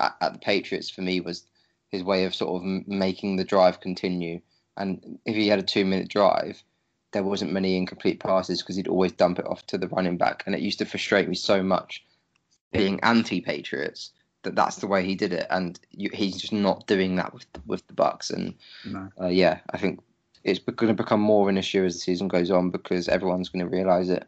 at, 0.00 0.16
at 0.20 0.32
the 0.32 0.38
Patriots 0.38 0.90
for 0.90 1.02
me 1.02 1.20
was 1.20 1.44
his 1.90 2.02
way 2.02 2.24
of 2.24 2.34
sort 2.34 2.60
of 2.60 2.86
making 2.86 3.36
the 3.36 3.44
drive 3.44 3.80
continue. 3.80 4.40
And 4.76 5.18
if 5.24 5.34
he 5.34 5.48
had 5.48 5.58
a 5.58 5.62
two 5.62 5.84
minute 5.84 6.08
drive, 6.08 6.62
there 7.12 7.22
wasn't 7.22 7.52
many 7.52 7.76
incomplete 7.76 8.20
passes 8.20 8.62
because 8.62 8.76
he'd 8.76 8.88
always 8.88 9.12
dump 9.12 9.38
it 9.38 9.46
off 9.46 9.66
to 9.68 9.78
the 9.78 9.88
running 9.88 10.18
back, 10.18 10.42
and 10.44 10.54
it 10.54 10.60
used 10.60 10.80
to 10.80 10.84
frustrate 10.86 11.28
me 11.28 11.34
so 11.36 11.62
much 11.62 12.04
being 12.72 13.00
anti-Patriots 13.00 14.12
that 14.42 14.54
that's 14.54 14.76
the 14.76 14.86
way 14.86 15.04
he 15.04 15.14
did 15.14 15.32
it, 15.32 15.46
and 15.50 15.78
you, 15.90 16.10
he's 16.12 16.36
just 16.36 16.52
not 16.52 16.86
doing 16.86 17.16
that 17.16 17.34
with 17.34 17.46
with 17.66 17.86
the 17.86 17.94
Bucks. 17.94 18.30
And 18.30 18.54
No. 18.84 19.10
uh, 19.20 19.26
yeah, 19.28 19.60
I 19.70 19.78
think 19.78 20.00
it's 20.44 20.60
going 20.60 20.88
to 20.96 21.02
become 21.02 21.20
more 21.20 21.42
of 21.42 21.48
an 21.48 21.58
issue 21.58 21.84
as 21.84 21.94
the 21.94 22.00
season 22.00 22.28
goes 22.28 22.50
on 22.50 22.70
because 22.70 23.08
everyone's 23.08 23.48
going 23.48 23.64
to 23.64 23.70
realise 23.70 24.08
it. 24.08 24.26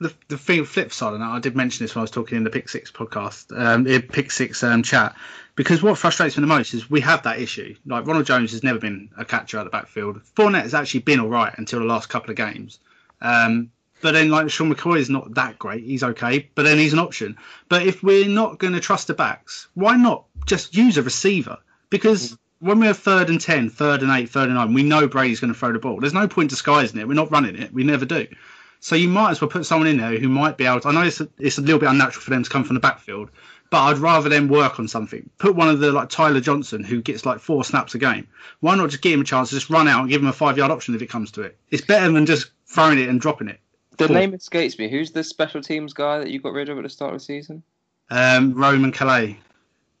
the, 0.00 0.12
the 0.28 0.38
thing, 0.38 0.64
flip 0.64 0.92
side 0.92 1.12
that, 1.12 1.20
I 1.20 1.38
did 1.38 1.54
mention 1.56 1.84
this 1.84 1.94
when 1.94 2.00
I 2.00 2.04
was 2.04 2.10
talking 2.10 2.36
in 2.36 2.44
the 2.44 2.50
Pick 2.50 2.68
Six 2.68 2.90
podcast, 2.90 3.56
um, 3.56 3.84
the 3.84 4.00
Pick 4.00 4.30
Six 4.30 4.62
um, 4.62 4.82
chat, 4.82 5.14
because 5.54 5.82
what 5.82 5.98
frustrates 5.98 6.36
me 6.36 6.40
the 6.40 6.46
most 6.46 6.74
is 6.74 6.90
we 6.90 7.00
have 7.02 7.22
that 7.24 7.38
issue. 7.40 7.74
Like 7.86 8.06
Ronald 8.06 8.26
Jones 8.26 8.52
has 8.52 8.62
never 8.64 8.78
been 8.78 9.10
a 9.16 9.24
catcher 9.24 9.58
at 9.58 9.64
the 9.64 9.70
backfield. 9.70 10.20
Fournette 10.36 10.62
has 10.62 10.74
actually 10.74 11.00
been 11.00 11.20
all 11.20 11.28
right 11.28 11.52
until 11.56 11.78
the 11.80 11.84
last 11.84 12.08
couple 12.08 12.30
of 12.30 12.36
games. 12.36 12.78
Um, 13.20 13.70
but 14.02 14.12
then, 14.12 14.30
like 14.30 14.50
Sean 14.50 14.74
McCoy 14.74 14.98
is 14.98 15.08
not 15.08 15.32
that 15.34 15.58
great. 15.58 15.84
He's 15.84 16.02
okay, 16.02 16.50
but 16.54 16.64
then 16.64 16.76
he's 16.76 16.92
an 16.92 16.98
option. 16.98 17.36
But 17.68 17.86
if 17.86 18.02
we're 18.02 18.28
not 18.28 18.58
going 18.58 18.74
to 18.74 18.80
trust 18.80 19.06
the 19.06 19.14
backs, 19.14 19.68
why 19.74 19.96
not 19.96 20.24
just 20.44 20.76
use 20.76 20.98
a 20.98 21.02
receiver? 21.02 21.58
Because 21.88 22.36
when 22.58 22.80
we're 22.80 22.94
third 22.94 23.30
and 23.30 23.40
10, 23.40 23.70
third 23.70 24.02
and 24.02 24.10
8, 24.10 24.28
third 24.28 24.48
and 24.48 24.56
9, 24.56 24.74
we 24.74 24.82
know 24.82 25.06
Brady's 25.06 25.40
going 25.40 25.52
to 25.52 25.58
throw 25.58 25.72
the 25.72 25.78
ball. 25.78 26.00
There's 26.00 26.14
no 26.14 26.26
point 26.26 26.50
disguising 26.50 27.00
it. 27.00 27.06
We're 27.06 27.14
not 27.14 27.30
running 27.30 27.56
it. 27.56 27.72
We 27.72 27.84
never 27.84 28.04
do. 28.04 28.26
So 28.80 28.96
you 28.96 29.08
might 29.08 29.30
as 29.30 29.40
well 29.40 29.50
put 29.50 29.66
someone 29.66 29.86
in 29.86 29.98
there 29.98 30.18
who 30.18 30.28
might 30.28 30.56
be 30.56 30.66
able 30.66 30.80
to. 30.80 30.88
I 30.88 30.92
know 30.92 31.02
it's 31.02 31.20
a, 31.20 31.28
it's 31.38 31.58
a 31.58 31.62
little 31.62 31.78
bit 31.78 31.88
unnatural 31.88 32.22
for 32.22 32.30
them 32.30 32.42
to 32.42 32.50
come 32.50 32.64
from 32.64 32.74
the 32.74 32.80
backfield, 32.80 33.30
but 33.70 33.82
I'd 33.82 33.98
rather 33.98 34.28
them 34.28 34.48
work 34.48 34.80
on 34.80 34.88
something. 34.88 35.30
Put 35.38 35.54
one 35.54 35.68
of 35.68 35.78
the 35.78 35.92
like 35.92 36.08
Tyler 36.08 36.40
Johnson 36.40 36.82
who 36.82 37.00
gets 37.00 37.24
like 37.24 37.38
four 37.38 37.64
snaps 37.64 37.94
a 37.94 37.98
game. 37.98 38.26
Why 38.58 38.74
not 38.74 38.90
just 38.90 39.02
give 39.02 39.12
him 39.12 39.20
a 39.20 39.24
chance 39.24 39.50
to 39.50 39.54
just 39.54 39.70
run 39.70 39.86
out 39.86 40.00
and 40.00 40.10
give 40.10 40.20
him 40.20 40.26
a 40.26 40.32
five 40.32 40.58
yard 40.58 40.72
option 40.72 40.96
if 40.96 41.02
it 41.02 41.10
comes 41.10 41.30
to 41.32 41.42
it? 41.42 41.56
It's 41.70 41.84
better 41.84 42.10
than 42.10 42.26
just 42.26 42.50
throwing 42.66 42.98
it 42.98 43.08
and 43.08 43.20
dropping 43.20 43.48
it. 43.48 43.60
The 43.98 44.06
Cool. 44.06 44.16
name 44.16 44.34
escapes 44.34 44.78
me. 44.78 44.88
Who's 44.88 45.10
the 45.10 45.22
special 45.22 45.60
teams 45.60 45.92
guy 45.92 46.18
that 46.18 46.30
you 46.30 46.40
got 46.40 46.52
rid 46.52 46.68
of 46.68 46.78
at 46.78 46.84
the 46.84 46.88
start 46.88 47.14
of 47.14 47.20
the 47.20 47.24
season? 47.24 47.62
Um, 48.10 48.54
Raymond 48.54 48.94
Calais. 48.94 49.38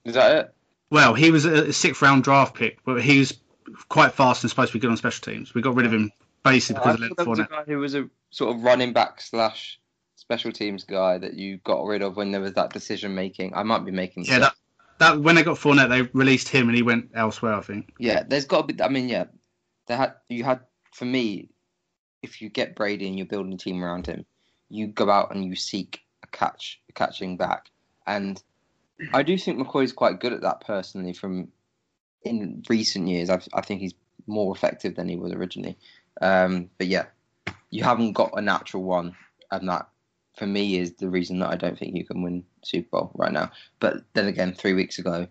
Is 0.04 0.14
that 0.14 0.36
it? 0.36 0.54
Well, 0.90 1.14
he 1.14 1.30
was 1.30 1.44
a 1.44 1.72
sixth 1.72 2.02
round 2.02 2.24
draft 2.24 2.54
pick, 2.54 2.78
but 2.84 3.02
he 3.02 3.18
was 3.18 3.38
quite 3.88 4.12
fast 4.12 4.42
and 4.42 4.50
supposed 4.50 4.72
to 4.72 4.78
be 4.78 4.80
good 4.80 4.90
on 4.90 4.96
special 4.96 5.32
teams. 5.32 5.54
We 5.54 5.62
got 5.62 5.74
rid 5.74 5.86
of 5.86 5.92
him 5.92 6.12
basically 6.44 6.82
I 6.82 6.96
because 6.96 7.10
of 7.10 7.16
thought 7.16 7.38
Leonard 7.38 7.48
there 7.48 7.48
was 7.48 7.48
a 7.48 7.64
guy 7.64 7.72
who 7.72 7.78
was 7.78 7.94
a 7.94 8.08
sort 8.30 8.54
of 8.54 8.62
running 8.62 8.92
back 8.92 9.20
slash 9.20 9.80
special 10.16 10.52
teams 10.52 10.84
guy 10.84 11.18
that 11.18 11.34
you 11.34 11.58
got 11.58 11.84
rid 11.84 12.02
of 12.02 12.16
when 12.16 12.32
there 12.32 12.40
was 12.40 12.54
that 12.54 12.72
decision 12.72 13.14
making. 13.14 13.54
I 13.54 13.62
might 13.62 13.84
be 13.84 13.92
making. 13.92 14.24
Yeah, 14.24 14.40
that, 14.40 14.54
that 14.98 15.20
when 15.20 15.34
they 15.34 15.42
got 15.42 15.58
Fournette, 15.58 15.88
they 15.88 16.02
released 16.12 16.48
him 16.48 16.68
and 16.68 16.76
he 16.76 16.82
went 16.82 17.10
elsewhere. 17.14 17.54
I 17.54 17.60
think. 17.60 17.92
yeah. 17.98 18.22
There's 18.26 18.44
got 18.44 18.68
to 18.68 18.74
be. 18.74 18.82
I 18.82 18.88
mean, 18.88 19.08
yeah. 19.08 19.24
They 19.86 19.96
had 19.96 20.14
you 20.28 20.44
had 20.44 20.60
for 20.92 21.04
me. 21.04 21.48
If 22.22 22.40
you 22.40 22.48
get 22.48 22.76
Brady 22.76 23.06
and 23.08 23.16
you're 23.16 23.26
building 23.26 23.52
a 23.52 23.58
team 23.58 23.82
around 23.82 24.06
him, 24.06 24.24
you 24.68 24.86
go 24.86 25.10
out 25.10 25.34
and 25.34 25.44
you 25.44 25.54
seek 25.54 26.00
a 26.22 26.26
catch, 26.28 26.80
a 26.88 26.92
catching 26.92 27.36
back, 27.36 27.70
and 28.06 28.42
I 29.12 29.22
do 29.22 29.36
think 29.36 29.58
McCoy's 29.58 29.92
quite 29.92 30.20
good 30.20 30.32
at 30.32 30.42
that 30.42 30.60
personally. 30.60 31.12
From 31.12 31.48
in 32.24 32.62
recent 32.68 33.08
years, 33.08 33.30
I've, 33.30 33.48
I 33.52 33.60
think 33.60 33.80
he's 33.80 33.94
more 34.26 34.54
effective 34.54 34.94
than 34.94 35.08
he 35.08 35.16
was 35.16 35.32
originally. 35.32 35.76
Um, 36.20 36.70
but 36.78 36.86
yeah, 36.86 37.06
you 37.70 37.82
haven't 37.82 38.12
got 38.12 38.38
a 38.38 38.40
natural 38.40 38.82
one, 38.82 39.16
and 39.50 39.68
that 39.68 39.88
for 40.36 40.46
me 40.46 40.78
is 40.78 40.94
the 40.94 41.08
reason 41.10 41.40
that 41.40 41.50
I 41.50 41.56
don't 41.56 41.78
think 41.78 41.96
you 41.96 42.04
can 42.04 42.22
win 42.22 42.44
Super 42.62 42.88
Bowl 42.90 43.12
right 43.14 43.32
now. 43.32 43.50
But 43.80 44.04
then 44.14 44.26
again, 44.26 44.54
three 44.54 44.72
weeks 44.72 44.98
ago, 44.98 45.26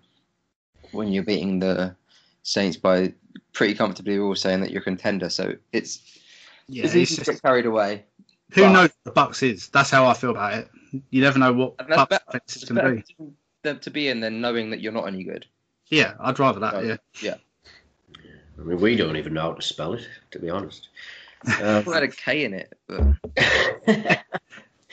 when 0.92 1.12
you're 1.12 1.24
beating 1.24 1.60
the 1.60 1.96
Saints 2.44 2.78
by 2.78 3.14
pretty 3.54 3.74
comfortably, 3.74 4.20
we're 4.20 4.26
all 4.26 4.36
saying 4.36 4.62
that 4.62 4.72
you're 4.72 4.82
a 4.82 4.86
contender. 4.86 5.30
So 5.30 5.56
it's 5.72 6.20
Yeah, 6.68 6.84
it's 6.86 6.94
it's 6.96 7.12
easy 7.12 7.16
to 7.22 7.26
just, 7.26 7.32
get 7.32 7.42
carried 7.42 7.66
away. 7.66 8.06
who 8.54 8.62
but- 8.62 8.72
knows 8.72 8.90
what 8.90 9.04
the 9.04 9.12
Bucks 9.12 9.44
is? 9.44 9.70
That's 9.70 9.90
how 9.90 10.06
I 10.08 10.14
feel 10.14 10.32
about 10.32 10.54
it. 10.54 10.70
You 11.10 11.22
never 11.22 11.40
know 11.40 11.54
what 11.54 11.76
And 11.80 11.88
that's 11.90 11.98
Bucks 12.10 12.24
better. 12.26 12.42
is 12.48 12.56
It's 12.56 12.66
going 12.72 12.86
to 12.86 13.04
be. 13.18 13.34
to, 13.64 13.76
to 13.76 13.90
be 13.90 14.08
in 14.10 14.20
than 14.20 14.42
knowing 14.42 14.70
that 14.72 14.82
you're 14.82 14.92
not 14.92 15.08
any 15.08 15.24
good. 15.24 15.46
Yeah, 15.88 16.14
I'd 16.20 16.40
rather 16.40 16.60
that. 16.62 16.74
Right. 16.74 16.86
Yeah. 16.86 16.98
Yeah. 17.22 17.36
I 18.60 18.64
mean, 18.64 18.80
we 18.80 18.96
don't 18.96 19.18
even 19.18 19.34
know 19.34 19.42
how 19.42 19.54
to 19.54 19.62
spell 19.62 19.94
it, 19.94 20.08
to 20.32 20.40
be 20.40 20.50
honest. 20.50 20.90
I 21.46 21.62
Um, 21.78 21.84
thought 21.84 21.94
had 21.96 22.04
a 22.04 22.08
K 22.10 22.44
in 22.46 22.54
it, 22.54 22.78
but 22.88 23.02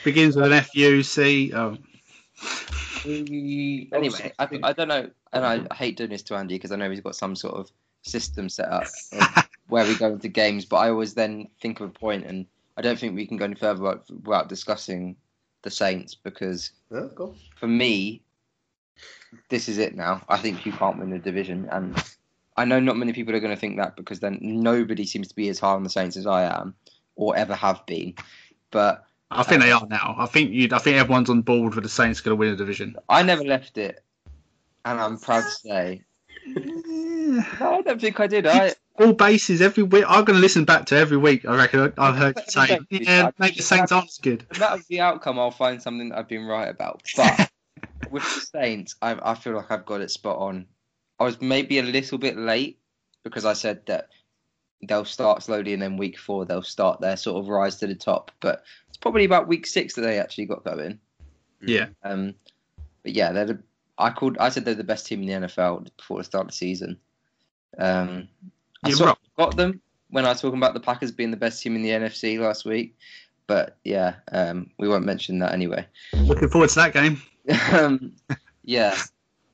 Begins 0.03 0.35
with 0.35 0.45
an 0.45 0.53
F 0.53 0.73
U 0.75 1.03
C. 1.03 1.51
Oh. 1.53 1.77
anyway, 3.05 4.33
I, 4.39 4.47
I 4.63 4.73
don't 4.73 4.87
know, 4.87 5.09
and 5.33 5.45
I 5.45 5.75
hate 5.75 5.97
doing 5.97 6.09
this 6.09 6.23
to 6.23 6.35
Andy 6.35 6.55
because 6.55 6.71
I 6.71 6.75
know 6.77 6.89
he's 6.89 7.01
got 7.01 7.15
some 7.15 7.35
sort 7.35 7.55
of 7.55 7.69
system 8.01 8.49
set 8.49 8.69
up 8.69 8.83
of 9.11 9.48
where 9.69 9.85
we 9.85 9.95
go 9.95 10.07
into 10.07 10.27
games, 10.27 10.65
but 10.65 10.77
I 10.77 10.89
always 10.89 11.13
then 11.13 11.47
think 11.61 11.79
of 11.79 11.89
a 11.89 11.93
point, 11.93 12.25
and 12.25 12.45
I 12.75 12.81
don't 12.81 12.99
think 12.99 13.15
we 13.15 13.27
can 13.27 13.37
go 13.37 13.45
any 13.45 13.55
further 13.55 13.81
without, 13.81 14.09
without 14.09 14.49
discussing 14.49 15.15
the 15.61 15.71
Saints 15.71 16.15
because 16.15 16.71
oh, 16.91 17.07
go. 17.09 17.35
for 17.55 17.67
me, 17.67 18.21
this 19.49 19.69
is 19.69 19.77
it 19.77 19.95
now. 19.95 20.23
I 20.27 20.37
think 20.37 20.65
you 20.65 20.71
can't 20.71 20.97
win 20.97 21.11
the 21.11 21.19
division, 21.19 21.69
and 21.71 21.95
I 22.57 22.65
know 22.65 22.79
not 22.79 22.97
many 22.97 23.13
people 23.13 23.35
are 23.35 23.39
going 23.39 23.55
to 23.55 23.59
think 23.59 23.77
that 23.77 23.95
because 23.95 24.19
then 24.19 24.39
nobody 24.41 25.05
seems 25.05 25.27
to 25.29 25.35
be 25.35 25.49
as 25.49 25.59
high 25.59 25.73
on 25.73 25.83
the 25.83 25.89
Saints 25.89 26.17
as 26.17 26.25
I 26.25 26.43
am 26.43 26.73
or 27.15 27.35
ever 27.35 27.55
have 27.55 27.85
been. 27.85 28.15
But 28.71 29.05
I 29.29 29.43
think 29.43 29.61
they 29.61 29.71
are 29.71 29.85
now. 29.87 30.15
I 30.17 30.25
think 30.25 30.51
you. 30.51 30.67
I 30.71 30.79
think 30.79 30.97
everyone's 30.97 31.29
on 31.29 31.41
board 31.41 31.75
with 31.75 31.83
the 31.83 31.89
Saints 31.89 32.21
going 32.21 32.35
to 32.35 32.39
win 32.39 32.51
the 32.51 32.57
division. 32.57 32.95
I 33.07 33.21
never 33.21 33.43
left 33.43 33.77
it, 33.77 34.03
and 34.85 34.99
I'm 34.99 35.19
proud 35.19 35.43
to 35.43 35.51
say. 35.51 36.01
No, 37.29 37.43
I 37.59 37.81
don't 37.81 38.01
think 38.01 38.19
I 38.19 38.25
did. 38.25 38.47
I 38.47 38.73
All 38.99 39.13
bases 39.13 39.61
every 39.61 39.83
week. 39.83 40.03
I'm 40.07 40.25
going 40.25 40.35
to 40.35 40.41
listen 40.41 40.65
back 40.65 40.85
to 40.87 40.97
every 40.97 41.17
week. 41.17 41.45
I 41.45 41.55
reckon 41.55 41.93
I've 41.97 42.15
heard 42.15 42.37
you 42.37 42.43
say, 42.47 42.79
yeah, 42.89 43.31
make 43.39 43.55
the 43.55 43.63
Saints 43.63 43.91
aren't 43.91 44.11
good. 44.21 44.45
no 44.53 44.59
matter 44.59 44.83
the 44.89 44.99
outcome, 44.99 45.39
I'll 45.39 45.51
find 45.51 45.81
something 45.81 46.09
that 46.09 46.17
I've 46.17 46.27
been 46.27 46.45
right 46.45 46.67
about. 46.67 47.01
But 47.15 47.49
with 48.11 48.23
the 48.23 48.59
Saints, 48.59 48.95
I, 49.01 49.17
I 49.21 49.35
feel 49.35 49.53
like 49.53 49.71
I've 49.71 49.85
got 49.85 50.01
it 50.01 50.11
spot 50.11 50.37
on. 50.37 50.65
I 51.19 51.23
was 51.23 51.41
maybe 51.41 51.79
a 51.79 51.83
little 51.83 52.17
bit 52.17 52.37
late 52.37 52.79
because 53.23 53.45
I 53.45 53.53
said 53.53 53.85
that 53.85 54.09
they'll 54.81 55.05
start 55.05 55.43
slowly 55.43 55.73
and 55.73 55.81
then 55.81 55.97
week 55.97 56.17
four 56.17 56.45
they'll 56.45 56.63
start 56.63 57.01
their 57.01 57.17
sort 57.17 57.41
of 57.41 57.49
rise 57.49 57.77
to 57.77 57.87
the 57.87 57.95
top. 57.95 58.31
But 58.39 58.63
it's 58.89 58.97
probably 58.97 59.25
about 59.25 59.47
week 59.47 59.65
six 59.65 59.93
that 59.95 60.01
they 60.01 60.19
actually 60.19 60.45
got 60.45 60.63
going. 60.63 60.99
Yeah. 61.61 61.87
Um, 62.03 62.35
but 63.03 63.13
yeah, 63.13 63.31
they're 63.31 63.45
the, 63.45 63.63
I 63.97 64.11
called. 64.11 64.37
I 64.39 64.49
said 64.49 64.65
they're 64.65 64.75
the 64.75 64.83
best 64.83 65.07
team 65.07 65.21
in 65.21 65.41
the 65.41 65.47
NFL 65.47 65.87
before 65.97 66.17
the 66.17 66.23
start 66.23 66.45
of 66.45 66.51
the 66.51 66.57
season. 66.57 66.97
Um, 67.77 68.27
I 68.83 68.89
You're 68.89 68.97
sort 68.97 69.07
right. 69.09 69.17
of 69.17 69.35
got 69.37 69.57
them 69.57 69.81
when 70.09 70.25
I 70.25 70.29
was 70.29 70.41
talking 70.41 70.57
about 70.57 70.73
the 70.73 70.79
Packers 70.79 71.11
being 71.11 71.31
the 71.31 71.37
best 71.37 71.61
team 71.61 71.75
in 71.75 71.81
the 71.81 71.89
NFC 71.89 72.39
last 72.39 72.65
week. 72.65 72.95
But 73.47 73.77
yeah, 73.83 74.15
um, 74.31 74.69
we 74.77 74.87
won't 74.87 75.05
mention 75.05 75.39
that 75.39 75.53
anyway. 75.53 75.85
Looking 76.13 76.49
forward 76.49 76.69
to 76.69 76.75
that 76.75 76.93
game. 76.93 77.21
um, 77.71 78.13
yeah, 78.63 78.95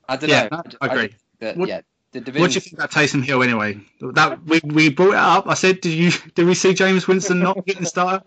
I 0.08 0.16
don't 0.16 0.28
Yeah, 0.28 0.48
know. 0.50 0.62
I 0.80 0.86
agree. 0.86 1.14
that, 1.40 1.56
What- 1.56 1.68
yeah, 1.68 1.80
the 2.12 2.20
division. 2.20 2.42
What 2.42 2.50
do 2.50 2.54
you 2.54 2.60
think 2.60 2.74
about 2.74 2.90
Taysom 2.90 3.24
Hill 3.24 3.42
anyway? 3.42 3.80
That 4.00 4.44
we, 4.44 4.60
we 4.64 4.90
brought 4.90 5.10
it 5.10 5.14
up. 5.14 5.46
I 5.48 5.54
said, 5.54 5.80
did 5.80 5.92
you 5.92 6.10
did 6.34 6.46
we 6.46 6.54
see 6.54 6.72
Jameis 6.74 7.08
Winston 7.08 7.40
not 7.40 7.64
getting 7.66 7.86
started? 7.86 8.22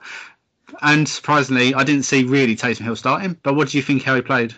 And 0.82 1.08
surprisingly, 1.08 1.74
I 1.74 1.84
didn't 1.84 2.04
see 2.04 2.24
really 2.24 2.56
Taysom 2.56 2.82
Hill 2.82 2.96
starting. 2.96 3.38
But 3.44 3.56
what 3.56 3.70
do 3.70 3.78
you 3.78 3.84
think 3.84 4.04
how 4.04 4.16
he 4.16 4.22
played? 4.22 4.54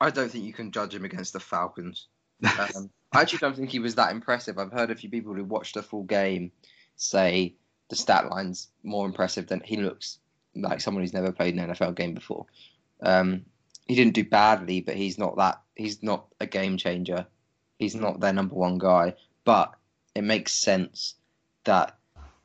I 0.00 0.10
don't 0.10 0.30
think 0.30 0.44
you 0.44 0.52
can 0.52 0.70
judge 0.72 0.94
him 0.94 1.04
against 1.04 1.32
the 1.32 1.40
Falcons. 1.40 2.08
Um, 2.44 2.90
I 3.14 3.22
actually 3.22 3.38
don't 3.38 3.56
think 3.56 3.70
he 3.70 3.78
was 3.78 3.94
that 3.94 4.12
impressive. 4.12 4.58
I've 4.58 4.72
heard 4.72 4.90
a 4.90 4.96
few 4.96 5.08
people 5.08 5.34
who 5.34 5.44
watched 5.44 5.74
the 5.74 5.82
full 5.82 6.02
game 6.02 6.50
say 6.96 7.54
the 7.88 7.96
stat 7.96 8.28
line's 8.28 8.68
more 8.82 9.06
impressive 9.06 9.46
than 9.46 9.60
he 9.60 9.76
looks 9.76 10.18
like 10.54 10.80
someone 10.80 11.02
who's 11.02 11.12
never 11.12 11.32
played 11.32 11.54
an 11.54 11.70
NFL 11.70 11.94
game 11.94 12.14
before. 12.14 12.46
Um, 13.02 13.44
he 13.86 13.94
didn't 13.94 14.14
do 14.14 14.24
badly, 14.24 14.80
but 14.80 14.96
he's 14.96 15.18
not 15.18 15.36
that. 15.36 15.60
He's 15.74 16.02
not 16.02 16.26
a 16.40 16.46
game 16.46 16.76
changer. 16.76 17.26
He's 17.78 17.94
not 17.94 18.20
their 18.20 18.32
number 18.32 18.54
one 18.54 18.78
guy. 18.78 19.14
But 19.44 19.74
it 20.14 20.22
makes 20.22 20.52
sense 20.52 21.14
that 21.64 21.96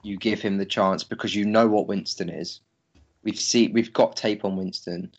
you 0.03 0.17
give 0.17 0.41
him 0.41 0.57
the 0.57 0.65
chance 0.65 1.03
because 1.03 1.35
you 1.35 1.45
know 1.45 1.67
what 1.67 1.87
Winston 1.87 2.29
is. 2.29 2.59
We've 3.23 3.39
seen 3.39 3.73
we've 3.73 3.93
got 3.93 4.15
tape 4.15 4.45
on 4.45 4.57
Winston. 4.57 5.11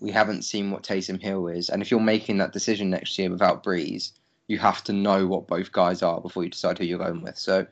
We 0.00 0.10
haven't 0.10 0.42
seen 0.42 0.70
what 0.70 0.82
Taysom 0.82 1.20
Hill 1.20 1.48
is, 1.48 1.70
and 1.70 1.80
if 1.80 1.90
you're 1.90 2.00
making 2.00 2.38
that 2.38 2.52
decision 2.52 2.90
next 2.90 3.18
year 3.18 3.30
without 3.30 3.64
Brees, 3.64 4.12
you 4.48 4.58
have 4.58 4.84
to 4.84 4.92
know 4.92 5.26
what 5.26 5.46
both 5.46 5.72
guys 5.72 6.02
are 6.02 6.20
before 6.20 6.44
you 6.44 6.50
decide 6.50 6.78
who 6.78 6.84
you're 6.84 6.98
going 6.98 7.22
with. 7.22 7.38
So 7.38 7.66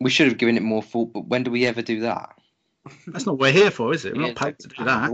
we 0.00 0.10
should 0.10 0.28
have 0.28 0.38
given 0.38 0.56
it 0.56 0.62
more 0.62 0.82
thought, 0.82 1.12
but 1.12 1.26
when 1.26 1.42
do 1.42 1.50
we 1.50 1.66
ever 1.66 1.82
do 1.82 2.00
that? 2.00 2.36
That's 3.06 3.26
not 3.26 3.32
what 3.32 3.40
we're 3.40 3.52
here 3.52 3.70
for, 3.70 3.92
is 3.92 4.04
it? 4.04 4.16
We're 4.16 4.28
not 4.28 4.36
paid 4.36 4.58
to 4.60 4.68
do 4.68 4.84
that. 4.84 5.10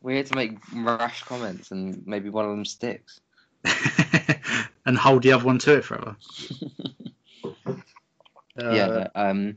We're 0.00 0.14
here 0.14 0.24
to 0.24 0.34
make 0.34 0.58
rash 0.74 1.22
comments, 1.22 1.70
and 1.70 2.06
maybe 2.06 2.28
one 2.28 2.44
of 2.44 2.50
them 2.50 2.64
sticks. 2.64 3.20
and 4.86 4.98
hold 4.98 5.22
the 5.22 5.32
other 5.32 5.44
one 5.44 5.58
to 5.60 5.76
it 5.76 5.84
forever. 5.84 6.16
yeah, 8.56 8.64
Uh, 8.64 8.86
no, 8.86 9.08
um, 9.14 9.56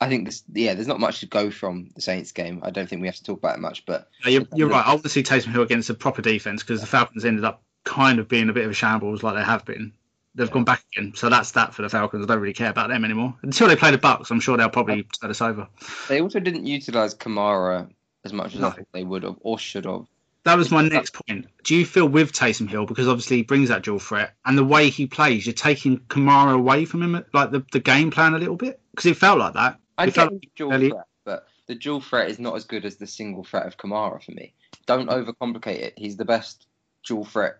I 0.00 0.08
think 0.08 0.26
this. 0.26 0.44
Yeah, 0.52 0.74
there's 0.74 0.86
not 0.86 1.00
much 1.00 1.20
to 1.20 1.26
go 1.26 1.50
from 1.50 1.88
the 1.94 2.02
Saints 2.02 2.32
game. 2.32 2.60
I 2.62 2.70
don't 2.70 2.88
think 2.88 3.00
we 3.00 3.08
have 3.08 3.16
to 3.16 3.24
talk 3.24 3.38
about 3.38 3.56
it 3.56 3.60
much, 3.60 3.84
but 3.86 4.08
No, 4.24 4.30
You're, 4.30 4.46
you're 4.54 4.68
right. 4.68 4.86
I 4.86 4.90
want 4.90 5.02
to 5.02 5.08
see 5.08 5.22
Taysom 5.22 5.52
Hill 5.52 5.62
against 5.62 5.90
a 5.90 5.94
proper 5.94 6.22
defense 6.22 6.62
because 6.62 6.80
the 6.80 6.86
Falcons 6.86 7.24
ended 7.24 7.44
up 7.44 7.62
kind 7.88 8.18
of 8.18 8.28
being 8.28 8.48
a 8.48 8.52
bit 8.52 8.64
of 8.64 8.70
a 8.70 8.74
shambles 8.74 9.22
like 9.22 9.34
they 9.34 9.42
have 9.44 9.64
been. 9.64 9.92
They've 10.34 10.50
gone 10.50 10.64
back 10.64 10.84
again, 10.92 11.14
so 11.16 11.28
that's 11.28 11.50
that 11.52 11.74
for 11.74 11.82
the 11.82 11.88
Falcons. 11.88 12.22
I 12.24 12.28
don't 12.28 12.40
really 12.40 12.52
care 12.54 12.70
about 12.70 12.90
them 12.90 13.04
anymore 13.04 13.34
until 13.42 13.66
they 13.66 13.74
play 13.74 13.90
the 13.90 13.98
Bucks. 13.98 14.30
I'm 14.30 14.38
sure 14.40 14.56
they'll 14.56 14.68
probably 14.68 15.04
set 15.18 15.30
us 15.30 15.40
over. 15.40 15.66
they 16.08 16.20
also 16.20 16.38
didn't 16.38 16.64
utilize 16.66 17.14
Kamara 17.14 17.90
as 18.24 18.32
much 18.32 18.54
as 18.54 18.62
I 18.62 18.70
think 18.70 18.88
they 18.92 19.02
would 19.04 19.24
have 19.24 19.36
or 19.40 19.58
should 19.58 19.84
have. 19.84 20.04
That 20.44 20.56
was 20.56 20.70
my 20.70 20.82
next 20.82 21.14
point. 21.14 21.46
Do 21.64 21.74
you 21.74 21.84
feel 21.84 22.06
with 22.08 22.32
Taysom 22.32 22.68
Hill 22.68 22.86
because 22.86 23.08
obviously 23.08 23.38
he 23.38 23.42
brings 23.42 23.68
that 23.70 23.82
dual 23.82 23.98
threat 23.98 24.34
and 24.44 24.56
the 24.56 24.64
way 24.64 24.90
he 24.90 25.06
plays, 25.06 25.44
you're 25.44 25.52
taking 25.54 25.98
Kamara 25.98 26.54
away 26.54 26.84
from 26.84 27.02
him, 27.02 27.24
like 27.32 27.50
the, 27.50 27.64
the 27.72 27.80
game 27.80 28.10
plan 28.10 28.34
a 28.34 28.38
little 28.38 28.56
bit 28.56 28.80
because 28.92 29.06
it 29.06 29.16
felt 29.16 29.38
like 29.40 29.54
that. 29.54 29.78
I 29.98 30.04
It 30.04 30.06
get 30.06 30.14
felt 30.14 30.40
the 30.40 30.48
dual 30.54 30.72
early- 30.72 30.90
threat, 30.90 31.04
but 31.24 31.46
the 31.66 31.74
dual 31.74 32.00
threat 32.00 32.30
is 32.30 32.38
not 32.38 32.54
as 32.54 32.64
good 32.64 32.84
as 32.84 32.96
the 32.96 33.06
single 33.08 33.42
threat 33.44 33.66
of 33.66 33.76
Kamara 33.76 34.22
for 34.22 34.30
me. 34.32 34.54
Don't 34.86 35.10
overcomplicate 35.10 35.80
it. 35.80 35.94
He's 35.96 36.16
the 36.16 36.24
best 36.24 36.66
dual 37.04 37.24
threat. 37.24 37.58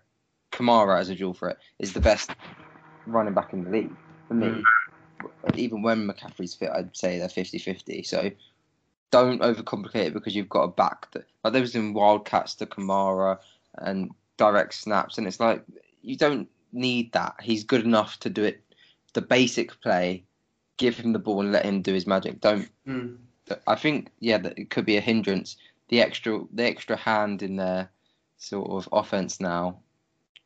Kamara 0.51 0.99
as 0.99 1.09
a 1.09 1.15
dual 1.15 1.33
threat 1.33 1.57
is 1.79 1.93
the 1.93 1.99
best 1.99 2.31
running 3.05 3.33
back 3.33 3.53
in 3.53 3.63
the 3.63 3.69
league 3.69 3.95
for 4.27 4.33
me. 4.33 4.63
Even 5.55 5.81
when 5.81 6.07
McCaffrey's 6.07 6.53
fit, 6.53 6.69
I'd 6.69 6.95
say 6.95 7.19
they're 7.19 7.27
50-50. 7.27 8.05
So 8.05 8.31
don't 9.11 9.41
overcomplicate 9.41 10.07
it 10.07 10.13
because 10.13 10.35
you've 10.35 10.49
got 10.49 10.63
a 10.63 10.67
back 10.69 11.11
that 11.11 11.25
like 11.43 11.53
there 11.53 11.61
was 11.61 11.75
in 11.75 11.93
Wildcats 11.93 12.55
to 12.55 12.65
Kamara 12.65 13.39
and 13.75 14.11
direct 14.37 14.73
snaps, 14.73 15.17
and 15.17 15.27
it's 15.27 15.39
like 15.39 15.63
you 16.01 16.15
don't 16.15 16.47
need 16.71 17.11
that. 17.13 17.35
He's 17.41 17.63
good 17.63 17.83
enough 17.83 18.19
to 18.19 18.29
do 18.29 18.43
it. 18.43 18.61
The 19.13 19.21
basic 19.21 19.79
play, 19.81 20.23
give 20.77 20.97
him 20.97 21.13
the 21.13 21.19
ball 21.19 21.41
and 21.41 21.51
let 21.51 21.65
him 21.65 21.81
do 21.81 21.93
his 21.93 22.07
magic. 22.07 22.39
Don't. 22.39 22.69
mm. 22.87 23.17
I 23.65 23.73
think 23.73 24.11
yeah, 24.19 24.37
that 24.37 24.59
it 24.59 24.69
could 24.69 24.85
be 24.85 24.97
a 24.97 25.01
hindrance. 25.01 25.57
The 25.87 26.01
extra, 26.01 26.41
the 26.53 26.65
extra 26.65 26.95
hand 26.95 27.41
in 27.41 27.55
their 27.55 27.89
sort 28.37 28.69
of 28.69 28.87
offense 28.91 29.39
now 29.39 29.79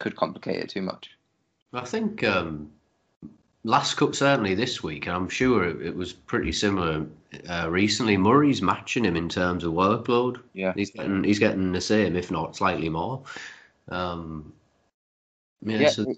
could 0.03 0.15
complicate 0.17 0.57
it 0.57 0.69
too 0.69 0.81
much. 0.81 1.11
I 1.73 1.85
think 1.85 2.23
um, 2.25 2.69
last 3.63 3.95
cup 3.95 4.13
certainly 4.13 4.53
this 4.53 4.83
week, 4.83 5.07
and 5.07 5.15
I'm 5.15 5.29
sure 5.29 5.63
it, 5.63 5.81
it 5.81 5.95
was 5.95 6.11
pretty 6.13 6.51
similar 6.51 7.05
uh, 7.49 7.67
recently. 7.69 8.17
Murray's 8.17 8.61
matching 8.61 9.05
him 9.05 9.15
in 9.15 9.29
terms 9.29 9.63
of 9.63 9.71
workload. 9.73 10.41
Yeah. 10.53 10.73
He's 10.75 10.91
getting 10.91 11.23
he's 11.23 11.39
getting 11.39 11.71
the 11.71 11.81
same, 11.81 12.15
if 12.15 12.29
not 12.29 12.55
slightly 12.55 12.89
more. 12.89 13.23
Um, 13.89 14.53
Yeah, 15.65 15.77
Yeah, 15.79 15.89
so- 15.89 16.13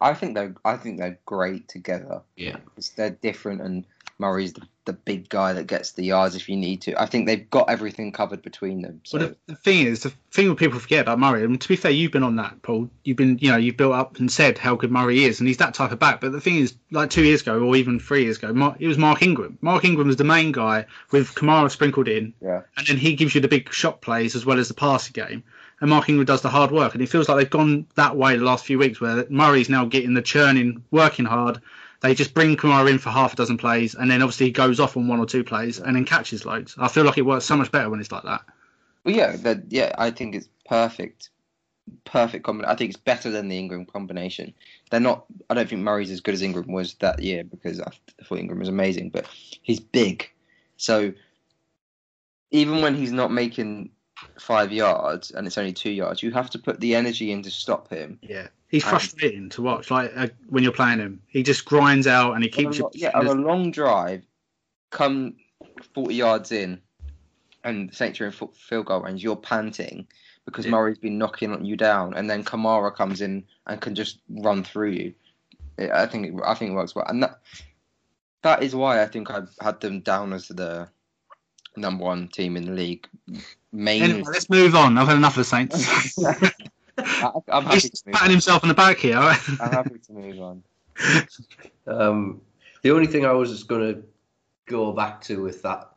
I 0.00 0.14
think 0.14 0.34
they're 0.34 0.54
I 0.64 0.76
think 0.76 0.98
they're 0.98 1.18
great 1.26 1.68
together. 1.68 2.22
yeah. 2.36 2.56
They're 2.96 3.10
different, 3.10 3.60
and 3.60 3.84
Murray's 4.20 4.52
the, 4.52 4.62
the 4.84 4.92
big 4.92 5.28
guy 5.28 5.52
that 5.52 5.68
gets 5.68 5.92
the 5.92 6.04
yards 6.04 6.34
if 6.34 6.48
you 6.48 6.56
need 6.56 6.82
to. 6.82 7.00
I 7.00 7.06
think 7.06 7.26
they've 7.26 7.48
got 7.48 7.70
everything 7.70 8.10
covered 8.10 8.42
between 8.42 8.82
them. 8.82 9.00
So 9.04 9.18
Well, 9.18 9.28
the, 9.28 9.36
the 9.52 9.54
thing 9.56 9.86
is, 9.86 10.02
the 10.02 10.12
thing 10.32 10.48
that 10.48 10.56
people 10.56 10.80
forget 10.80 11.02
about 11.02 11.20
Murray, 11.20 11.44
and 11.44 11.60
to 11.60 11.68
be 11.68 11.76
fair, 11.76 11.92
you've 11.92 12.10
been 12.10 12.24
on 12.24 12.36
that, 12.36 12.60
Paul. 12.62 12.90
You've 13.04 13.16
been, 13.16 13.38
you 13.38 13.50
know, 13.52 13.56
you've 13.56 13.76
built 13.76 13.94
up 13.94 14.18
and 14.18 14.30
said 14.30 14.58
how 14.58 14.74
good 14.74 14.90
Murray 14.90 15.24
is, 15.24 15.38
and 15.38 15.46
he's 15.46 15.58
that 15.58 15.74
type 15.74 15.92
of 15.92 15.98
back. 16.00 16.20
But 16.20 16.32
the 16.32 16.40
thing 16.40 16.56
is, 16.56 16.74
like 16.90 17.10
two 17.10 17.22
years 17.24 17.42
ago, 17.42 17.60
or 17.60 17.76
even 17.76 18.00
three 18.00 18.24
years 18.24 18.38
ago, 18.38 18.52
Mar- 18.52 18.76
it 18.80 18.88
was 18.88 18.98
Mark 18.98 19.22
Ingram. 19.22 19.56
Mark 19.60 19.84
Ingram 19.84 20.08
was 20.08 20.16
the 20.16 20.24
main 20.24 20.50
guy 20.52 20.86
with 21.12 21.34
Kamara 21.34 21.70
sprinkled 21.70 22.08
in, 22.08 22.34
Yeah. 22.42 22.62
and 22.76 22.86
then 22.86 22.96
he 22.96 23.14
gives 23.14 23.34
you 23.36 23.40
the 23.40 23.48
big 23.48 23.72
shot 23.72 24.00
plays 24.00 24.34
as 24.34 24.44
well 24.44 24.58
as 24.58 24.66
the 24.68 24.74
passing 24.74 25.12
game. 25.12 25.44
And 25.80 25.90
Mark 25.90 26.08
Ingram 26.08 26.26
does 26.26 26.42
the 26.42 26.48
hard 26.48 26.72
work, 26.72 26.94
and 26.94 27.02
it 27.02 27.08
feels 27.08 27.28
like 27.28 27.38
they've 27.38 27.48
gone 27.48 27.86
that 27.94 28.16
way 28.16 28.36
the 28.36 28.44
last 28.44 28.64
few 28.64 28.80
weeks, 28.80 29.00
where 29.00 29.24
Murray's 29.30 29.68
now 29.68 29.84
getting 29.84 30.14
the 30.14 30.22
churning, 30.22 30.82
working 30.90 31.24
hard. 31.24 31.60
They 32.00 32.14
just 32.14 32.34
bring 32.34 32.56
Kamara 32.56 32.90
in 32.90 32.98
for 32.98 33.10
half 33.10 33.32
a 33.32 33.36
dozen 33.36 33.58
plays, 33.58 33.94
and 33.94 34.10
then 34.10 34.22
obviously 34.22 34.46
he 34.46 34.52
goes 34.52 34.78
off 34.78 34.96
on 34.96 35.08
one 35.08 35.18
or 35.18 35.26
two 35.26 35.42
plays, 35.42 35.78
and 35.80 35.96
then 35.96 36.04
catches 36.04 36.46
loads. 36.46 36.76
I 36.78 36.88
feel 36.88 37.04
like 37.04 37.18
it 37.18 37.26
works 37.26 37.44
so 37.44 37.56
much 37.56 37.72
better 37.72 37.90
when 37.90 38.00
it's 38.00 38.12
like 38.12 38.22
that. 38.22 38.42
Well, 39.04 39.14
yeah, 39.14 39.36
that 39.36 39.64
yeah, 39.68 39.92
I 39.98 40.10
think 40.10 40.34
it's 40.34 40.48
perfect, 40.64 41.30
perfect 42.04 42.44
combination. 42.44 42.72
I 42.72 42.76
think 42.76 42.90
it's 42.90 43.00
better 43.00 43.30
than 43.30 43.48
the 43.48 43.58
Ingram 43.58 43.84
combination. 43.84 44.54
They're 44.90 45.00
not. 45.00 45.24
I 45.50 45.54
don't 45.54 45.68
think 45.68 45.82
Murray's 45.82 46.10
as 46.10 46.20
good 46.20 46.34
as 46.34 46.42
Ingram 46.42 46.70
was 46.70 46.94
that 46.94 47.20
year 47.20 47.42
because 47.42 47.80
I 47.80 47.90
thought 48.24 48.38
Ingram 48.38 48.60
was 48.60 48.68
amazing, 48.68 49.10
but 49.10 49.26
he's 49.62 49.80
big, 49.80 50.30
so 50.76 51.12
even 52.50 52.80
when 52.80 52.94
he's 52.94 53.12
not 53.12 53.32
making 53.32 53.90
five 54.38 54.72
yards 54.72 55.30
and 55.30 55.46
it's 55.46 55.58
only 55.58 55.72
two 55.72 55.90
yards, 55.90 56.22
you 56.22 56.30
have 56.32 56.50
to 56.50 56.58
put 56.58 56.80
the 56.80 56.94
energy 56.94 57.30
in 57.30 57.42
to 57.42 57.50
stop 57.50 57.88
him. 57.90 58.18
Yeah, 58.22 58.48
he's 58.68 58.84
frustrating 58.84 59.48
to 59.50 59.62
watch. 59.62 59.90
Like 59.90 60.12
uh, 60.14 60.28
when 60.48 60.62
you're 60.62 60.72
playing 60.72 60.98
him, 60.98 61.20
he 61.28 61.42
just 61.42 61.64
grinds 61.64 62.06
out 62.06 62.34
and 62.34 62.42
he 62.42 62.48
keeps 62.50 62.78
you. 62.78 62.90
yeah, 62.94 63.10
on 63.14 63.26
a 63.26 63.32
long 63.32 63.70
drive, 63.70 64.22
come 64.90 65.36
forty 65.94 66.14
yards 66.14 66.52
in, 66.52 66.80
and 67.64 67.90
the 67.90 67.94
Saints 67.94 68.20
are 68.20 68.26
in 68.26 68.32
field 68.32 68.86
goal 68.86 69.00
range. 69.00 69.22
You're 69.22 69.36
panting 69.36 70.06
because 70.44 70.64
Yeah. 70.64 70.72
Murray's 70.72 70.98
been 70.98 71.18
knocking 71.18 71.64
you 71.64 71.76
down, 71.76 72.14
and 72.14 72.28
then 72.30 72.44
Kamara 72.44 72.94
comes 72.94 73.20
in 73.20 73.44
and 73.66 73.80
can 73.80 73.94
just 73.94 74.20
run 74.28 74.64
through 74.64 74.90
you. 74.90 75.14
It- 75.76 75.90
I 75.90 76.06
think 76.06 76.26
it, 76.26 76.34
I 76.44 76.54
think 76.54 76.70
it 76.70 76.74
works 76.74 76.94
well, 76.94 77.06
and 77.08 77.22
that 77.22 77.40
that 78.42 78.62
is 78.62 78.74
why 78.74 79.02
I 79.02 79.06
think 79.06 79.30
I've 79.30 79.50
had 79.60 79.80
them 79.80 80.00
down 80.00 80.32
as 80.32 80.48
the 80.48 80.88
number 81.76 82.04
one 82.04 82.28
team 82.28 82.56
in 82.56 82.64
the 82.66 82.72
league. 82.72 83.06
Mainly, 83.72 84.04
Anyway, 84.10 84.22
let's 84.32 84.48
move 84.48 84.74
on. 84.74 84.96
I've 84.96 85.08
had 85.08 85.16
enough 85.16 85.36
of 85.36 85.38
the 85.38 85.44
Saints. 85.44 86.16
I, 86.98 87.30
I'm 87.48 87.64
happy 87.64 87.74
He's 87.80 87.90
to 87.90 88.10
patting 88.10 88.26
On. 88.26 88.30
himself 88.30 88.62
on 88.64 88.68
the 88.68 88.74
back 88.74 88.98
here. 88.98 89.16
I'm 89.18 89.36
happy 89.58 89.98
to 89.98 90.12
move 90.12 90.40
on. 90.40 90.62
Um, 91.86 92.42
the 92.82 92.90
only 92.90 93.06
thing 93.06 93.24
I 93.24 93.32
was 93.32 93.62
going 93.64 93.94
to 93.94 94.02
go 94.66 94.92
back 94.92 95.22
to 95.22 95.42
with 95.42 95.62
that, 95.62 95.88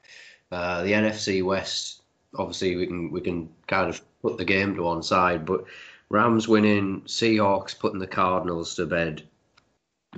uh, 0.52 0.84
the 0.84 0.92
NFC 0.94 1.44
West. 1.44 2.02
Obviously, 2.38 2.78
we 2.78 2.88
can 2.88 3.12
we 3.12 3.20
can 3.20 3.50
kind 3.68 3.90
of 3.90 4.02
put 4.22 4.38
the 4.38 4.46
game 4.46 4.76
to 4.76 4.84
one 4.84 5.04
side, 5.04 5.46
but 5.46 5.66
Rams 6.10 6.48
winning, 6.48 7.02
Seahawks 7.02 7.78
putting 7.78 8.00
the 8.00 8.08
Cardinals 8.08 8.76
to 8.76 8.86
bed. 8.86 9.24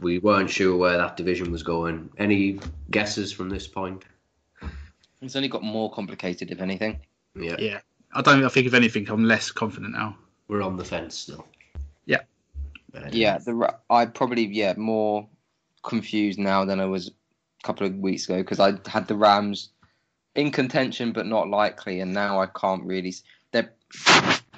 We 0.01 0.19
weren't 0.19 0.49
sure 0.49 0.77
where 0.77 0.97
that 0.97 1.17
division 1.17 1.51
was 1.51 1.63
going. 1.63 2.11
Any 2.17 2.60
guesses 2.91 3.31
from 3.31 3.49
this 3.49 3.67
point? 3.67 4.03
It's 5.21 5.36
only 5.36 5.47
got 5.49 5.63
more 5.63 5.91
complicated, 5.91 6.51
if 6.51 6.62
anything. 6.62 6.99
Yeah, 7.36 7.55
yeah, 7.58 7.79
I 8.13 8.21
don't. 8.21 8.43
I 8.43 8.49
think 8.49 8.67
if 8.67 8.73
anything, 8.73 9.10
I'm 9.10 9.23
less 9.25 9.51
confident 9.51 9.93
now. 9.93 10.17
We're 10.47 10.62
on 10.62 10.77
the 10.77 10.86
fence 10.86 11.15
still. 11.15 11.47
Yeah. 12.06 12.21
Yeah, 13.12 13.39
the 13.39 13.75
I 13.89 14.06
probably 14.06 14.45
yeah 14.45 14.73
more 14.77 15.27
confused 15.82 16.39
now 16.39 16.65
than 16.65 16.79
I 16.79 16.86
was 16.86 17.08
a 17.08 17.63
couple 17.63 17.88
of 17.88 17.95
weeks 17.95 18.25
ago 18.25 18.38
because 18.38 18.60
I 18.60 18.73
had 18.88 19.08
the 19.08 19.15
Rams 19.15 19.69
in 20.36 20.51
contention 20.51 21.12
but 21.12 21.25
not 21.25 21.49
likely, 21.49 21.99
and 21.99 22.13
now 22.13 22.41
I 22.41 22.47
can't 22.47 22.84
really. 22.84 23.13
They're, 23.51 23.71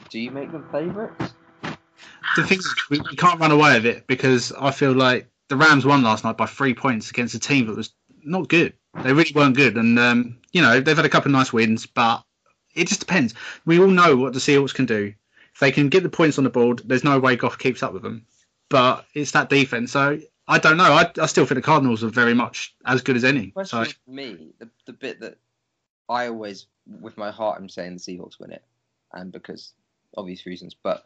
do 0.10 0.20
you 0.20 0.32
make 0.32 0.52
them 0.52 0.68
favourites? 0.72 1.34
The 2.36 2.44
thing 2.44 2.60
is, 2.60 2.76
we, 2.90 3.00
we 3.00 3.16
can't 3.16 3.40
run 3.40 3.52
away 3.52 3.76
with 3.76 3.86
it 3.86 4.08
because 4.08 4.52
I 4.52 4.72
feel 4.72 4.94
like 4.94 5.30
the 5.48 5.56
Rams 5.56 5.86
won 5.86 6.04
last 6.04 6.24
night 6.24 6.38
by 6.38 6.46
three 6.46 6.74
points 6.74 7.10
against 7.10 7.36
a 7.36 7.40
team 7.40 7.68
that 7.68 7.76
was 7.76 7.94
not 8.24 8.50
good. 8.50 8.74
They 9.04 9.14
really 9.14 9.32
weren't 9.34 9.56
good, 9.56 9.78
and 9.78 10.00
um, 10.00 10.38
you 10.52 10.62
know 10.62 10.80
they've 10.80 10.96
had 10.96 11.06
a 11.06 11.10
couple 11.10 11.30
of 11.30 11.34
nice 11.34 11.54
wins, 11.54 11.86
but 11.86 12.24
it 12.74 12.88
just 12.88 13.00
depends. 13.00 13.34
We 13.66 13.80
all 13.80 13.88
know 13.88 14.16
what 14.16 14.34
the 14.34 14.40
Seahawks 14.40 14.74
can 14.74 14.86
do. 14.86 15.14
If 15.56 15.60
they 15.60 15.72
can 15.72 15.88
get 15.88 16.04
the 16.04 16.10
points 16.10 16.38
on 16.38 16.44
the 16.44 16.50
board, 16.50 16.82
there's 16.86 17.06
no 17.06 17.18
way 17.18 17.38
Goff 17.38 17.58
keeps 17.58 17.82
up 17.82 17.94
with 17.94 18.04
them. 18.04 18.26
But 18.70 19.06
it's 19.14 19.32
that 19.32 19.50
defense, 19.50 19.94
so 19.94 20.20
I 20.48 20.60
don't 20.60 20.76
know. 20.76 20.84
I, 20.84 21.10
I 21.20 21.26
still 21.28 21.46
think 21.46 21.56
the 21.56 21.62
Cardinals 21.62 22.04
are 22.04 22.10
very 22.10 22.34
much 22.34 22.76
as 22.86 23.02
good 23.02 23.16
as 23.16 23.24
any. 23.24 23.54
So 23.64 23.86
for 23.86 23.94
me, 24.06 24.54
the 24.60 24.70
the 24.86 24.94
bit 24.94 25.22
that 25.22 25.38
I 26.10 26.28
always, 26.28 26.68
with 27.00 27.18
my 27.18 27.32
heart, 27.32 27.58
I'm 27.58 27.70
saying 27.70 27.94
the 27.94 28.00
Seahawks 28.00 28.40
win 28.40 28.52
it, 28.52 28.64
and 29.14 29.32
because 29.32 29.74
obvious 30.18 30.46
reasons, 30.46 30.76
but 30.82 31.04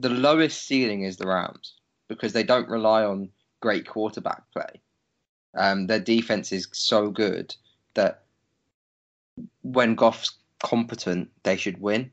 the 0.00 0.10
lowest 0.10 0.66
ceiling 0.66 1.04
is 1.04 1.16
the 1.16 1.26
Rams 1.26 1.74
because 2.08 2.32
they 2.32 2.42
don't 2.42 2.68
rely 2.68 3.04
on 3.04 3.30
great 3.60 3.86
quarterback 3.86 4.42
play. 4.52 4.80
Um, 5.54 5.86
their 5.86 6.00
defense 6.00 6.52
is 6.52 6.68
so 6.72 7.10
good 7.10 7.54
that 7.94 8.22
when 9.62 9.94
Goff's 9.94 10.32
competent, 10.62 11.30
they 11.42 11.56
should 11.56 11.80
win. 11.80 12.10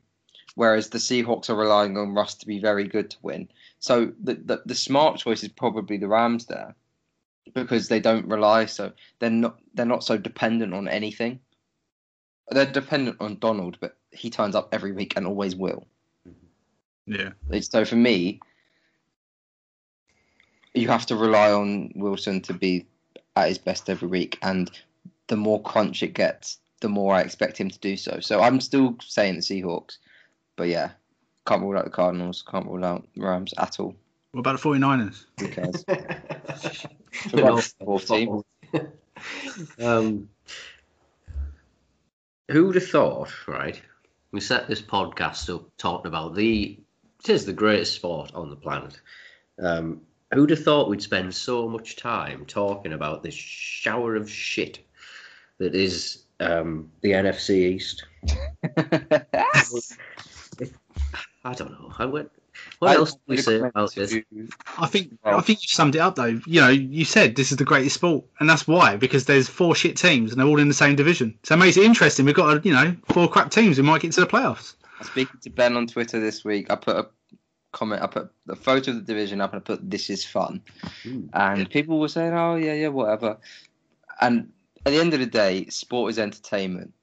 Whereas 0.54 0.88
the 0.88 0.98
Seahawks 0.98 1.50
are 1.50 1.56
relying 1.56 1.96
on 1.96 2.14
Russ 2.14 2.34
to 2.36 2.46
be 2.46 2.58
very 2.58 2.88
good 2.88 3.10
to 3.10 3.16
win. 3.22 3.48
So 3.78 4.12
the, 4.22 4.34
the 4.34 4.62
the 4.66 4.74
smart 4.74 5.18
choice 5.18 5.42
is 5.42 5.50
probably 5.50 5.98
the 5.98 6.08
Rams 6.08 6.46
there 6.46 6.74
because 7.54 7.88
they 7.88 8.00
don't 8.00 8.26
rely 8.26 8.66
so 8.66 8.92
they're 9.18 9.30
not 9.30 9.58
they're 9.74 9.86
not 9.86 10.04
so 10.04 10.18
dependent 10.18 10.74
on 10.74 10.88
anything. 10.88 11.40
They're 12.50 12.66
dependent 12.66 13.18
on 13.20 13.38
Donald, 13.38 13.76
but 13.80 13.96
he 14.10 14.30
turns 14.30 14.54
up 14.54 14.70
every 14.72 14.92
week 14.92 15.14
and 15.16 15.26
always 15.26 15.54
will. 15.54 15.86
Mm-hmm. 16.26 17.14
yeah, 17.52 17.60
so 17.60 17.84
for 17.84 17.96
me, 17.96 18.40
you 20.74 20.88
have 20.88 21.06
to 21.06 21.16
rely 21.16 21.52
on 21.52 21.92
Wilson 21.94 22.40
to 22.42 22.54
be 22.54 22.86
at 23.36 23.48
his 23.48 23.58
best 23.58 23.90
every 23.90 24.08
week, 24.08 24.38
and 24.42 24.70
the 25.26 25.36
more 25.36 25.62
crunch 25.62 26.02
it 26.02 26.14
gets, 26.14 26.58
the 26.80 26.88
more 26.88 27.14
I 27.14 27.20
expect 27.20 27.58
him 27.58 27.68
to 27.68 27.78
do 27.78 27.96
so. 27.96 28.20
So 28.20 28.40
I'm 28.40 28.60
still 28.60 28.96
saying 29.04 29.36
the 29.36 29.42
Seahawks, 29.42 29.98
but 30.58 30.68
yeah, 30.68 30.90
can't 31.46 31.62
rule 31.62 31.78
out 31.78 31.84
the 31.84 31.90
Cardinals, 31.90 32.42
can't 32.50 32.66
rule 32.66 32.84
out 32.84 33.06
Rams 33.16 33.54
at 33.56 33.80
all. 33.80 33.94
what 34.32 34.40
about 34.40 34.60
the 34.60 34.68
49ers? 34.68 35.24
Who 35.40 35.48
cares? 35.48 35.84
We're 37.32 37.44
Well, 37.44 37.54
not- 37.56 37.72
fourth 37.82 38.06
team. 38.08 38.42
um, 39.80 40.28
who 42.50 42.66
would 42.66 42.74
have 42.74 42.88
thought, 42.88 43.32
right? 43.46 43.80
We 44.32 44.40
set 44.40 44.68
this 44.68 44.82
podcast 44.82 45.48
up 45.54 45.70
talking 45.78 46.08
about 46.08 46.34
the. 46.34 46.78
It 47.24 47.30
is 47.30 47.46
the 47.46 47.52
greatest 47.52 47.94
sport 47.94 48.32
on 48.34 48.50
the 48.50 48.56
planet. 48.56 49.00
Um, 49.60 50.02
who'd 50.32 50.50
have 50.50 50.62
thought 50.62 50.88
we'd 50.90 51.02
spend 51.02 51.34
so 51.34 51.68
much 51.68 51.96
time 51.96 52.44
talking 52.46 52.92
about 52.92 53.22
this 53.22 53.34
shower 53.34 54.14
of 54.16 54.30
shit 54.30 54.78
that 55.58 55.74
is 55.74 56.24
um, 56.40 56.90
the 57.00 57.12
NFC 57.12 57.50
East? 57.74 58.04
I 61.44 61.54
don't 61.54 61.70
know. 61.70 61.92
I 61.98 62.04
went, 62.04 62.30
what 62.80 62.96
else 62.96 63.12
do 63.14 63.20
we 63.28 63.36
say 63.36 63.60
about 63.60 63.94
this? 63.94 64.14
I 64.76 64.86
think 64.86 65.18
Well- 65.24 65.38
I 65.38 65.40
think 65.40 65.62
you 65.62 65.68
summed 65.68 65.94
it 65.94 66.00
up 66.00 66.16
though. 66.16 66.40
You 66.46 66.60
know, 66.60 66.68
you 66.68 67.04
said 67.04 67.36
this 67.36 67.50
is 67.52 67.56
the 67.58 67.64
greatest 67.64 67.94
sport, 67.94 68.24
and 68.40 68.48
that's 68.50 68.66
why 68.66 68.96
because 68.96 69.24
there's 69.26 69.48
four 69.48 69.74
shit 69.74 69.96
teams 69.96 70.32
and 70.32 70.40
they're 70.40 70.48
all 70.48 70.58
in 70.58 70.68
the 70.68 70.74
same 70.74 70.96
division. 70.96 71.38
So 71.44 71.54
it 71.54 71.58
makes 71.58 71.76
it 71.76 71.84
interesting. 71.84 72.24
We've 72.26 72.34
got 72.34 72.64
you 72.66 72.72
know 72.72 72.96
four 73.06 73.28
crap 73.28 73.50
teams 73.50 73.76
who 73.76 73.82
might 73.84 74.02
get 74.02 74.12
to 74.12 74.20
the 74.20 74.26
playoffs. 74.26 74.74
I 74.82 75.00
was 75.00 75.08
speaking 75.08 75.38
to 75.42 75.50
Ben 75.50 75.76
on 75.76 75.86
Twitter 75.86 76.18
this 76.18 76.44
week, 76.44 76.70
I 76.70 76.74
put 76.74 76.96
a 76.96 77.06
comment, 77.70 78.02
I 78.02 78.08
put 78.08 78.32
a 78.48 78.56
photo 78.56 78.90
of 78.90 78.96
the 78.96 79.02
division 79.02 79.40
up 79.40 79.52
and 79.52 79.60
I 79.60 79.62
put 79.62 79.88
this 79.88 80.10
is 80.10 80.24
fun. 80.24 80.60
Ooh. 81.06 81.28
And 81.32 81.70
people 81.70 82.00
were 82.00 82.08
saying, 82.08 82.32
oh, 82.32 82.56
yeah, 82.56 82.72
yeah, 82.72 82.88
whatever. 82.88 83.38
And 84.20 84.50
at 84.84 84.90
the 84.92 84.98
end 84.98 85.14
of 85.14 85.20
the 85.20 85.26
day, 85.26 85.66
sport 85.66 86.10
is 86.10 86.18
entertainment. 86.18 86.94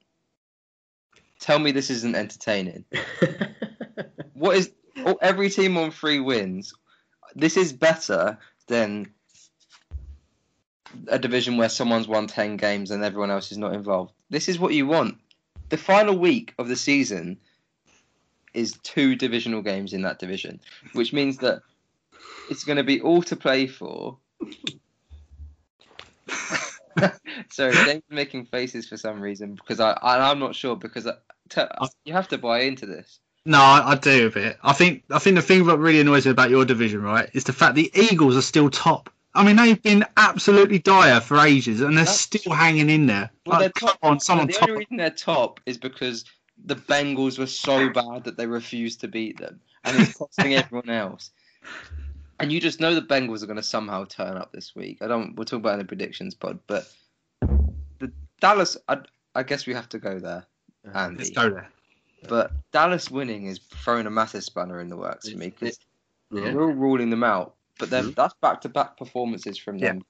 Tell 1.40 1.58
me 1.58 1.70
this 1.72 1.88
isn't 1.88 2.14
entertaining. 2.14 2.84
What 4.36 4.56
is 4.56 4.70
oh, 4.98 5.18
every 5.20 5.50
team 5.50 5.76
on 5.78 5.90
three 5.90 6.20
wins? 6.20 6.74
This 7.34 7.56
is 7.56 7.72
better 7.72 8.38
than 8.66 9.12
a 11.08 11.18
division 11.18 11.56
where 11.56 11.68
someone's 11.68 12.06
won 12.06 12.26
10 12.26 12.56
games 12.56 12.90
and 12.90 13.02
everyone 13.02 13.30
else 13.30 13.50
is 13.50 13.58
not 13.58 13.74
involved. 13.74 14.12
This 14.30 14.48
is 14.48 14.58
what 14.58 14.74
you 14.74 14.86
want. 14.86 15.18
The 15.68 15.76
final 15.76 16.16
week 16.16 16.54
of 16.58 16.68
the 16.68 16.76
season 16.76 17.38
is 18.54 18.78
two 18.82 19.16
divisional 19.16 19.62
games 19.62 19.92
in 19.92 20.02
that 20.02 20.18
division, 20.18 20.60
which 20.92 21.12
means 21.12 21.38
that 21.38 21.62
it's 22.50 22.64
going 22.64 22.76
to 22.76 22.84
be 22.84 23.00
all 23.00 23.22
to 23.22 23.36
play 23.36 23.66
for. 23.66 24.18
Sorry, 27.50 27.72
is 27.72 28.02
making 28.08 28.46
faces 28.46 28.88
for 28.88 28.96
some 28.96 29.20
reason 29.20 29.54
because 29.54 29.80
I, 29.80 29.92
I 29.92 30.30
I'm 30.30 30.38
not 30.38 30.54
sure 30.54 30.76
because 30.76 31.06
you 32.04 32.12
have 32.12 32.28
to 32.28 32.38
buy 32.38 32.60
into 32.60 32.86
this. 32.86 33.20
No, 33.46 33.58
I, 33.58 33.92
I 33.92 33.94
do 33.94 34.26
a 34.26 34.30
bit. 34.30 34.58
I 34.64 34.72
think 34.72 35.04
I 35.10 35.20
think 35.20 35.36
the 35.36 35.42
thing 35.42 35.64
that 35.66 35.78
really 35.78 36.00
annoys 36.00 36.26
me 36.26 36.32
about 36.32 36.50
your 36.50 36.64
division, 36.64 37.02
right, 37.02 37.30
is 37.32 37.44
the 37.44 37.52
fact 37.52 37.76
the 37.76 37.90
Eagles 37.94 38.36
are 38.36 38.42
still 38.42 38.68
top. 38.68 39.08
I 39.36 39.44
mean, 39.44 39.54
they've 39.54 39.80
been 39.80 40.04
absolutely 40.16 40.80
dire 40.80 41.20
for 41.20 41.38
ages, 41.38 41.80
and 41.80 41.96
they're 41.96 42.06
That's 42.06 42.20
still 42.20 42.52
hanging 42.52 42.90
in 42.90 43.06
there. 43.06 43.30
Well, 43.44 43.60
Like, 43.60 43.74
they're 43.74 43.88
come 43.88 43.96
on, 44.02 44.18
someone 44.20 44.48
the 44.48 44.54
top. 44.54 44.68
only 44.68 44.80
reason 44.80 44.96
they're 44.96 45.10
top 45.10 45.60
is 45.64 45.78
because 45.78 46.24
the 46.64 46.74
Bengals 46.74 47.38
were 47.38 47.46
so 47.46 47.88
bad 47.90 48.24
that 48.24 48.36
they 48.36 48.46
refused 48.46 49.00
to 49.02 49.08
beat 49.08 49.38
them, 49.38 49.60
and 49.84 50.00
it's 50.00 50.14
costing 50.16 50.54
everyone 50.56 50.90
else. 50.90 51.30
And 52.40 52.50
you 52.50 52.60
just 52.60 52.80
know 52.80 52.94
the 52.94 53.02
Bengals 53.02 53.42
are 53.44 53.46
going 53.46 53.56
to 53.58 53.62
somehow 53.62 54.06
turn 54.06 54.36
up 54.36 54.50
this 54.52 54.74
week. 54.74 54.98
I 55.02 55.06
don't. 55.06 55.36
We'll 55.36 55.44
talk 55.44 55.60
about 55.60 55.70
it 55.70 55.74
in 55.74 55.78
the 55.80 55.84
predictions 55.84 56.34
pod, 56.34 56.58
but 56.66 56.90
the 58.00 58.10
Dallas. 58.40 58.76
I, 58.88 58.98
I 59.36 59.44
guess 59.44 59.66
we 59.66 59.74
have 59.74 59.88
to 59.90 59.98
go 60.00 60.18
there, 60.18 60.46
Andy. 60.92 61.18
Let's 61.18 61.30
go 61.30 61.48
there. 61.50 61.70
But 62.28 62.52
Dallas 62.72 63.10
winning 63.10 63.46
is 63.46 63.58
throwing 63.58 64.06
a 64.06 64.10
massive 64.10 64.44
spanner 64.44 64.80
in 64.80 64.88
the 64.88 64.96
works 64.96 65.28
for 65.28 65.36
me 65.36 65.50
because 65.50 65.78
Yeah. 66.30 66.52
we're 66.52 66.62
all 66.62 66.74
ruling 66.74 67.10
them 67.10 67.24
out. 67.24 67.54
But 67.78 67.90
then 67.90 68.12
Mhm. 68.12 68.14
that's 68.14 68.34
back-to-back 68.40 68.96
performances 68.96 69.58
from 69.58 69.78
them. 69.78 70.02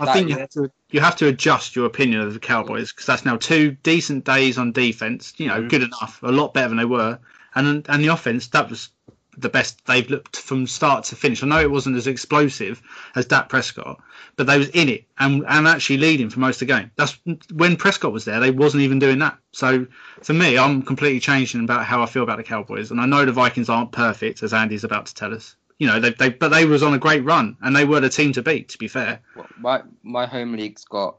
I 0.00 0.06
That 0.06 0.12
think 0.14 0.30
you 0.30 0.36
have 0.36 0.48
to 0.50 0.70
you 0.90 1.00
have 1.00 1.16
to 1.16 1.28
adjust 1.28 1.76
your 1.76 1.86
opinion 1.86 2.22
of 2.22 2.34
the 2.34 2.40
Cowboys 2.40 2.92
because 2.92 3.06
that's 3.06 3.24
now 3.24 3.36
two 3.36 3.72
decent 3.82 4.24
days 4.24 4.58
on 4.58 4.72
defense. 4.72 5.32
You 5.36 5.48
know, 5.48 5.62
Mhm. 5.62 5.68
good 5.68 5.82
enough, 5.82 6.22
a 6.22 6.32
lot 6.32 6.54
better 6.54 6.68
than 6.68 6.78
they 6.78 6.84
were, 6.84 7.18
and 7.54 7.88
and 7.88 8.02
the 8.02 8.08
offense 8.08 8.48
that 8.48 8.68
was 8.68 8.90
the 9.36 9.48
best 9.48 9.84
they've 9.86 10.08
looked 10.10 10.36
from 10.36 10.66
start 10.66 11.04
to 11.04 11.16
finish. 11.16 11.42
I 11.42 11.46
know 11.46 11.60
it 11.60 11.70
wasn't 11.70 11.96
as 11.96 12.06
explosive 12.06 12.82
as 13.16 13.26
Dak 13.26 13.48
Prescott, 13.48 14.00
but 14.36 14.46
they 14.46 14.58
was 14.58 14.68
in 14.70 14.88
it 14.88 15.04
and 15.18 15.44
and 15.48 15.66
actually 15.66 15.98
leading 15.98 16.28
for 16.30 16.40
most 16.40 16.60
of 16.60 16.68
the 16.68 16.74
game. 16.74 16.90
That's 16.96 17.18
when 17.52 17.76
Prescott 17.76 18.12
was 18.12 18.24
there. 18.24 18.40
They 18.40 18.50
wasn't 18.50 18.82
even 18.82 18.98
doing 18.98 19.18
that. 19.20 19.38
So 19.52 19.86
for 20.22 20.34
me, 20.34 20.58
I'm 20.58 20.82
completely 20.82 21.20
changing 21.20 21.64
about 21.64 21.84
how 21.84 22.02
I 22.02 22.06
feel 22.06 22.22
about 22.22 22.36
the 22.36 22.42
Cowboys, 22.44 22.90
and 22.90 23.00
I 23.00 23.06
know 23.06 23.24
the 23.24 23.32
Vikings 23.32 23.68
aren't 23.68 23.92
perfect, 23.92 24.42
as 24.42 24.52
Andy's 24.52 24.84
about 24.84 25.06
to 25.06 25.14
tell 25.14 25.34
us. 25.34 25.56
You 25.78 25.86
know, 25.86 25.98
they, 25.98 26.10
they 26.10 26.28
but 26.28 26.50
they 26.50 26.64
was 26.64 26.82
on 26.82 26.94
a 26.94 26.98
great 26.98 27.24
run, 27.24 27.56
and 27.62 27.74
they 27.74 27.84
were 27.84 28.00
the 28.00 28.08
team 28.08 28.32
to 28.34 28.42
beat. 28.42 28.68
To 28.70 28.78
be 28.78 28.88
fair. 28.88 29.20
Well, 29.34 29.46
my 29.58 29.82
my 30.02 30.26
home 30.26 30.52
league's 30.52 30.84
got 30.84 31.16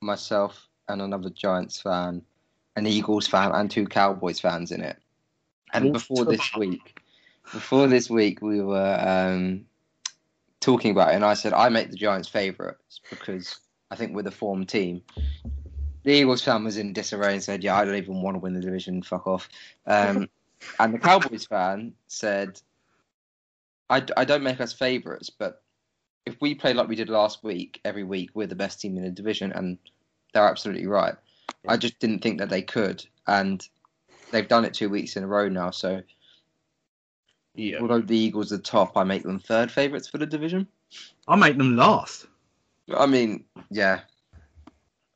myself 0.00 0.68
and 0.88 1.00
another 1.00 1.30
Giants 1.30 1.80
fan, 1.80 2.22
an 2.76 2.86
Eagles 2.86 3.26
fan, 3.26 3.52
and 3.52 3.70
two 3.70 3.86
Cowboys 3.86 4.38
fans 4.38 4.70
in 4.70 4.82
it. 4.82 4.98
And 5.72 5.92
before 5.92 6.24
this 6.24 6.54
week, 6.54 6.93
before 7.52 7.86
this 7.86 8.08
week, 8.10 8.42
we 8.42 8.60
were 8.60 8.98
um, 9.00 9.66
talking 10.60 10.90
about 10.90 11.12
it, 11.12 11.16
and 11.16 11.24
I 11.24 11.34
said 11.34 11.52
I 11.52 11.68
make 11.68 11.90
the 11.90 11.96
Giants 11.96 12.28
favourites 12.28 13.00
because 13.10 13.58
I 13.90 13.96
think 13.96 14.14
we're 14.14 14.22
the 14.22 14.30
form 14.30 14.66
team. 14.66 15.02
The 16.02 16.12
Eagles 16.12 16.42
fan 16.42 16.64
was 16.64 16.76
in 16.76 16.92
disarray 16.92 17.32
and 17.32 17.42
said, 17.42 17.64
"Yeah, 17.64 17.76
I 17.76 17.84
don't 17.84 17.94
even 17.94 18.22
want 18.22 18.34
to 18.34 18.40
win 18.40 18.54
the 18.54 18.60
division. 18.60 19.02
Fuck 19.02 19.26
off." 19.26 19.48
Um, 19.86 20.28
and 20.78 20.94
the 20.94 20.98
Cowboys 20.98 21.46
fan 21.46 21.94
said, 22.06 22.60
I, 23.90 24.02
I 24.16 24.24
don't 24.24 24.42
make 24.42 24.60
us 24.60 24.72
favourites, 24.72 25.30
but 25.30 25.62
if 26.26 26.36
we 26.40 26.54
play 26.54 26.72
like 26.72 26.88
we 26.88 26.96
did 26.96 27.10
last 27.10 27.44
week, 27.44 27.80
every 27.84 28.04
week, 28.04 28.30
we're 28.34 28.46
the 28.46 28.54
best 28.54 28.80
team 28.80 28.96
in 28.96 29.04
the 29.04 29.10
division, 29.10 29.52
and 29.52 29.78
they're 30.32 30.48
absolutely 30.48 30.86
right. 30.86 31.14
I 31.68 31.76
just 31.76 31.98
didn't 31.98 32.20
think 32.20 32.38
that 32.38 32.48
they 32.48 32.62
could, 32.62 33.04
and 33.26 33.66
they've 34.30 34.48
done 34.48 34.64
it 34.64 34.74
two 34.74 34.88
weeks 34.88 35.16
in 35.16 35.24
a 35.24 35.26
row 35.26 35.48
now. 35.48 35.70
So, 35.70 36.02
Yeah. 37.54 37.78
although 37.80 38.00
the 38.00 38.16
Eagles 38.16 38.52
are 38.52 38.58
top, 38.58 38.96
I 38.96 39.04
make 39.04 39.22
them 39.22 39.38
third 39.38 39.70
favourites 39.70 40.08
for 40.08 40.18
the 40.18 40.26
division. 40.26 40.66
I 41.28 41.36
make 41.36 41.56
them 41.56 41.76
last. 41.76 42.26
I 42.94 43.06
mean, 43.06 43.44
yeah, 43.70 44.00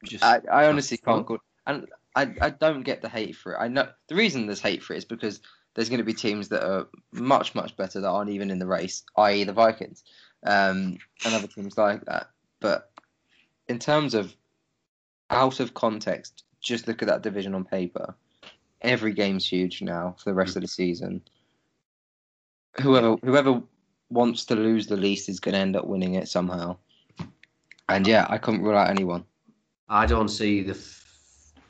Just, 0.05 0.25
I, 0.25 0.41
I 0.51 0.67
honestly 0.67 0.97
can't 0.97 1.27
go, 1.27 1.39
and 1.67 1.87
I, 2.15 2.35
I 2.41 2.51
don't 2.51 2.83
get 2.83 3.03
the 3.03 3.09
hate 3.09 3.37
for 3.37 3.53
it. 3.53 3.59
I 3.61 3.69
know 3.69 3.89
the 4.09 4.15
reason 4.15 4.47
there's 4.47 4.61
hate 4.61 4.83
for 4.83 4.95
it 4.95 4.99
is 4.99 5.05
because 5.05 5.41
there's 5.75 5.89
going 5.89 5.99
to 5.99 6.05
be 6.05 6.15
teams 6.15 6.49
that 6.49 6.67
are 6.67 6.89
much 7.13 7.55
much 7.55 7.77
better 7.77 8.01
that 8.01 8.09
aren't 8.09 8.31
even 8.31 8.51
in 8.51 8.59
the 8.59 8.67
race, 8.67 9.05
i.e. 9.17 9.45
the 9.45 9.53
Vikings, 9.53 10.03
um, 10.45 10.99
and 11.25 11.35
other 11.35 11.47
teams 11.47 11.77
like 11.77 12.05
that. 12.07 12.31
But 12.61 12.91
in 13.69 13.79
terms 13.79 14.15
of 14.15 14.35
out 15.31 15.61
of 15.61 15.75
context, 15.75 16.45
just 16.61 16.89
look 16.89 17.03
at 17.03 17.09
that 17.09 17.23
division 17.23 17.55
on 17.55 17.65
paper. 17.65 18.15
Every 18.81 19.13
game's 19.13 19.47
huge 19.47 19.83
now 19.83 20.17
for 20.19 20.31
the 20.31 20.35
rest 20.35 20.57
of 20.57 20.63
the 20.63 20.69
season. 20.69 21.23
Whoever 22.81 23.17
whoever 23.25 23.63
wants 24.11 24.45
to 24.47 24.55
lose 24.55 24.87
the 24.87 24.97
least 24.97 25.29
is 25.29 25.41
going 25.41 25.53
to 25.55 25.59
end 25.59 25.77
up 25.77 25.87
winning 25.87 26.15
it 26.15 26.29
somehow. 26.29 26.77
And 27.89 28.07
yeah, 28.07 28.27
I 28.29 28.39
couldn't 28.39 28.63
rule 28.63 28.77
out 28.77 28.91
anyone. 28.91 29.25
I 29.89 30.07
don't 30.07 30.29
see 30.29 30.63
the. 30.63 30.73
F- 30.73 30.97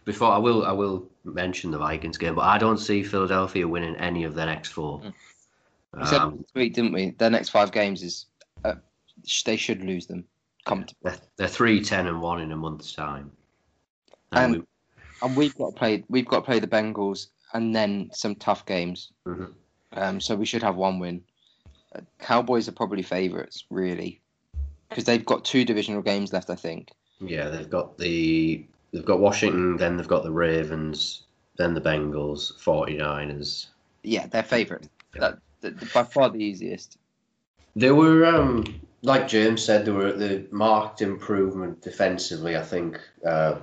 before 0.05 0.33
I 0.33 0.39
will, 0.39 0.65
I 0.65 0.73
will 0.73 1.09
mention 1.25 1.71
the 1.71 1.79
Vikings 1.79 2.17
game, 2.17 2.35
but 2.35 2.43
I 2.47 2.57
don't 2.59 2.79
see 2.79 3.03
Philadelphia 3.03 3.69
winning 3.69 3.95
any 3.97 4.25
of 4.25 4.35
their 4.35 4.47
next 4.47 4.71
four. 4.71 5.01
Mm. 5.01 5.15
We 6.01 6.07
said 6.07 6.21
Um, 6.21 6.39
this 6.39 6.51
week, 6.55 6.75
didn't 6.75 6.93
we? 6.93 7.11
Their 7.11 7.31
next 7.31 7.51
five 7.51 7.73
games 7.73 8.03
is 8.03 8.27
uh, 8.65 8.75
sh- 9.27 9.43
they 9.45 9.57
should 9.57 9.85
lose 9.85 10.07
them. 10.07 10.25
Comfortably. 10.65 10.97
they're, 11.11 11.21
they're 11.37 11.49
three, 11.49 11.83
ten, 11.83 12.07
and 12.09 12.21
one 12.21 12.41
in 12.43 12.53
a 12.53 12.57
month's 12.57 12.93
time. 12.95 13.31
And- 14.33 14.53
we- 14.59 14.63
And 15.23 15.37
we've 15.37 15.55
got 15.57 15.71
to 15.71 15.77
play. 15.79 16.05
We've 16.09 16.27
got 16.27 16.37
to 16.41 16.43
play 16.43 16.59
the 16.59 16.67
Bengals 16.69 17.29
and 17.53 17.75
then 17.75 18.11
some 18.13 18.35
tough 18.37 18.65
games. 18.67 19.13
Mhm. 19.27 19.53
Um, 19.93 20.21
so 20.21 20.35
we 20.37 20.47
should 20.47 20.63
have 20.63 20.77
one 20.77 20.99
win. 20.99 21.23
Cowboys 22.19 22.69
are 22.69 22.73
probably 22.73 23.03
favourites, 23.03 23.65
really, 23.71 24.21
because 24.89 25.05
they've 25.05 25.25
got 25.25 25.45
two 25.45 25.65
divisional 25.65 26.03
games 26.03 26.33
left. 26.33 26.51
I 26.51 26.55
think. 26.55 26.91
Yeah, 27.21 27.49
they've 27.49 27.69
got 27.69 27.99
the 27.99 28.65
they've 28.93 29.05
got 29.05 29.21
Washington, 29.21 29.77
then 29.77 29.97
they've 29.97 30.09
got 30.09 30.23
the 30.23 30.31
Ravens, 30.31 31.23
then 31.57 31.75
the 31.75 31.81
Bengals, 31.81 32.53
49ers. 32.63 33.67
Yeah, 34.03 34.27
they're 34.27 34.43
favourites. 34.43 34.89
Yeah. 35.15 35.21
That, 35.21 35.39
that 35.61 35.93
by 35.95 36.05
far 36.05 36.31
the 36.31 36.39
easiest. 36.39 36.99
They 37.75 37.91
were 37.91 38.27
um 38.27 38.81
like 39.03 39.29
James 39.29 39.65
said, 39.65 39.85
they 39.85 39.93
were 39.93 40.13
the 40.13 40.47
marked 40.51 41.03
improvement 41.03 41.81
defensively, 41.83 42.57
I 42.57 42.63
think, 42.63 43.01
uh, 43.25 43.57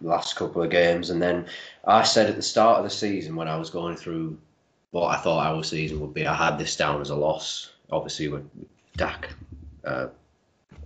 last 0.00 0.36
couple 0.36 0.62
of 0.62 0.70
games. 0.70 1.10
And 1.10 1.22
then 1.22 1.46
I 1.84 2.02
said 2.02 2.28
at 2.28 2.36
the 2.36 2.42
start 2.42 2.78
of 2.78 2.84
the 2.84 2.90
season 2.90 3.36
when 3.36 3.48
I 3.48 3.56
was 3.56 3.70
going 3.70 3.96
through 3.96 4.38
what 4.90 5.16
I 5.16 5.20
thought 5.20 5.46
our 5.46 5.62
season 5.62 6.00
would 6.00 6.14
be, 6.14 6.26
I 6.26 6.34
had 6.34 6.58
this 6.58 6.76
down 6.76 7.00
as 7.00 7.10
a 7.10 7.16
loss. 7.16 7.72
Obviously 7.92 8.28
with 8.28 8.48
Dak 8.96 9.34
uh, 9.84 10.08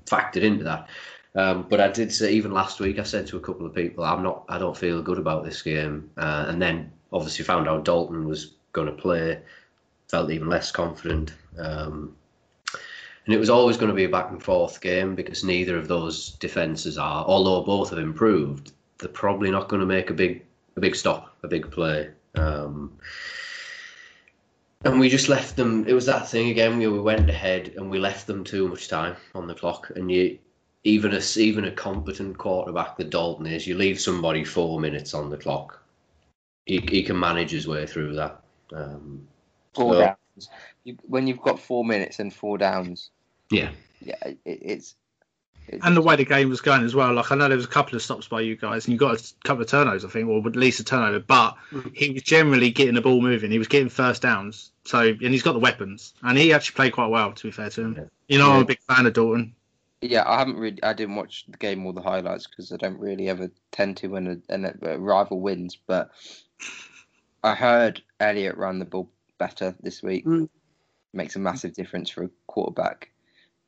factored 0.07 0.43
into 0.43 0.65
that. 0.65 0.89
Um, 1.35 1.67
but 1.69 1.81
I 1.81 1.89
did 1.89 2.13
say 2.13 2.33
even 2.33 2.53
last 2.53 2.79
week 2.79 2.99
I 2.99 3.03
said 3.03 3.27
to 3.29 3.37
a 3.37 3.41
couple 3.41 3.67
of 3.67 3.75
people 3.75 4.05
I'm 4.05 4.23
not 4.23 4.45
I 4.49 4.57
don't 4.59 4.77
feel 4.77 5.03
good 5.03 5.19
about 5.19 5.45
this 5.45 5.63
game 5.63 6.11
uh, 6.17 6.47
and 6.49 6.63
then 6.63 6.93
obviously 7.13 7.45
found 7.45 7.69
out 7.69 7.85
Dalton 7.85 8.29
was 8.29 8.55
going 8.73 8.87
to 8.87 8.93
play 8.93 9.41
felt 10.09 10.31
even 10.31 10.49
less 10.49 10.71
confident 10.71 11.35
um, 11.59 12.15
and 13.27 13.35
it 13.35 13.39
was 13.39 13.51
always 13.51 13.77
going 13.77 13.89
to 13.89 13.97
be 13.97 14.05
a 14.05 14.09
back 14.09 14.31
and 14.31 14.41
forth 14.41 14.81
game 14.81 15.17
because 15.17 15.43
neither 15.43 15.77
of 15.77 15.89
those 15.89 16.31
defenses 16.33 16.99
are 16.99 17.25
although 17.25 17.63
both 17.63 17.91
have 17.91 17.99
improved 17.99 18.71
they're 18.99 19.09
probably 19.09 19.51
not 19.51 19.69
going 19.69 19.81
to 19.81 19.87
make 19.87 20.11
a 20.11 20.15
big 20.15 20.45
a 20.77 20.81
big 20.81 20.95
stop 20.95 21.35
a 21.43 21.49
big 21.49 21.69
play 21.69 22.11
um, 22.37 22.97
and 24.85 25.01
we 25.01 25.09
just 25.09 25.29
left 25.29 25.57
them. 25.57 25.87
It 25.87 25.93
was 25.95 26.07
that 26.07 26.29
thing 26.29 26.51
again. 26.51 26.79
We 26.79 26.87
we 26.89 27.01
went 27.01 27.29
ahead 27.29 27.75
and 27.77 27.91
we 27.91 27.99
left 27.99 28.27
them 28.27 28.45
too 28.45 28.69
much 28.69 28.89
time 28.89 29.17
on 29.35 29.47
the 29.47 29.55
clock. 29.55 29.91
And 29.97 30.11
you, 30.11 30.39
even 30.85 31.15
a 31.15 31.21
even 31.37 31.65
a 31.65 31.71
competent 31.71 32.39
quarterback 32.39 32.97
that 32.97 33.11
Dalton 33.11 33.47
is, 33.47 33.67
you 33.67 33.77
leave 33.77 34.01
somebody 34.01 34.45
four 34.45 34.81
minutes 34.81 35.15
on 35.15 35.31
the 35.31 35.37
clock. 35.37 35.83
He, 36.67 36.79
he 36.91 37.03
can 37.03 37.19
manage 37.19 37.51
his 37.51 37.69
way 37.69 37.87
through 37.87 38.15
that. 38.15 38.43
Um, 38.73 39.27
Four 39.75 39.95
So- 39.95 40.01
downs. 40.01 40.49
You, 40.85 40.97
when 41.07 41.27
you've 41.27 41.41
got 41.41 41.59
four 41.59 41.85
minutes 41.85 42.19
and 42.19 42.33
four 42.33 42.59
downs, 42.59 43.11
yeah, 43.51 43.71
yeah, 44.01 44.17
it, 44.23 44.39
it's. 44.45 44.97
And 45.83 45.97
the 45.97 46.03
way 46.03 46.17
the 46.17 46.25
game 46.25 46.51
was 46.51 46.61
going 46.61 46.85
as 46.85 46.95
well. 46.95 47.13
Like 47.15 47.33
I 47.33 47.35
know 47.37 47.49
there 47.49 47.57
was 47.57 47.65
a 47.65 47.69
couple 47.69 47.97
of 47.97 48.03
stops 48.03 48.29
by 48.29 48.41
you 48.43 48.55
guys, 48.57 48.87
and 48.87 48.93
you 48.93 48.99
got 48.99 49.19
a 49.19 49.35
couple 49.45 49.63
of 49.63 49.69
turnovers, 49.69 50.05
I 50.05 50.09
think, 50.09 50.29
or 50.29 50.47
at 50.47 50.57
least 50.57 50.81
a 50.81 50.85
turnover. 50.85 51.21
But 51.21 51.57
Mm. 51.73 51.97
he 51.97 52.11
was 52.11 52.23
generally 52.23 52.71
getting 52.71 52.95
the 52.95 53.01
ball 53.01 53.21
moving. 53.23 53.51
He 53.51 53.59
was 53.59 53.69
getting 53.69 53.89
first 53.89 54.23
downs. 54.23 54.73
So 54.85 55.01
and 55.01 55.21
he's 55.23 55.43
got 55.43 55.55
the 55.55 55.59
weapons, 55.61 56.13
and 56.23 56.37
he 56.37 56.53
actually 56.53 56.75
played 56.77 56.93
quite 56.93 57.07
well. 57.09 57.33
To 57.33 57.43
be 57.47 57.51
fair 57.51 57.71
to 57.71 57.81
him, 57.83 57.95
Yeah. 57.97 58.05
you 58.29 58.39
know, 58.39 58.53
I'm 58.53 58.63
a 58.63 58.67
big 58.67 58.81
fan 58.81 59.07
of 59.07 59.15
Dalton. 59.15 59.55
Yeah, 60.03 60.25
I 60.29 60.39
haven't 60.39 60.57
really. 60.57 60.83
I 60.83 60.93
didn't 60.93 61.17
watch 61.17 61.47
the 61.49 61.57
game 61.57 61.87
or 61.87 61.95
the 61.95 62.03
highlights 62.03 62.47
because 62.47 62.71
I 62.71 62.77
don't 62.77 63.01
really 63.01 63.29
ever 63.31 63.51
tend 63.73 63.97
to 63.99 64.09
when 64.09 64.27
a, 64.27 64.55
when 64.55 64.65
a 64.83 64.99
rival 64.99 65.41
wins. 65.41 65.79
But 65.87 66.11
I 67.43 67.55
heard 67.55 68.03
Elliott 68.21 68.59
run 68.59 68.79
the 68.79 68.85
ball 68.85 69.11
better 69.39 69.75
this 69.81 70.03
week. 70.03 70.27
Mm. 70.27 70.51
Makes 71.15 71.37
a 71.37 71.39
massive 71.39 71.73
difference 71.73 72.11
for 72.11 72.25
a 72.25 72.31
quarterback. 72.47 73.11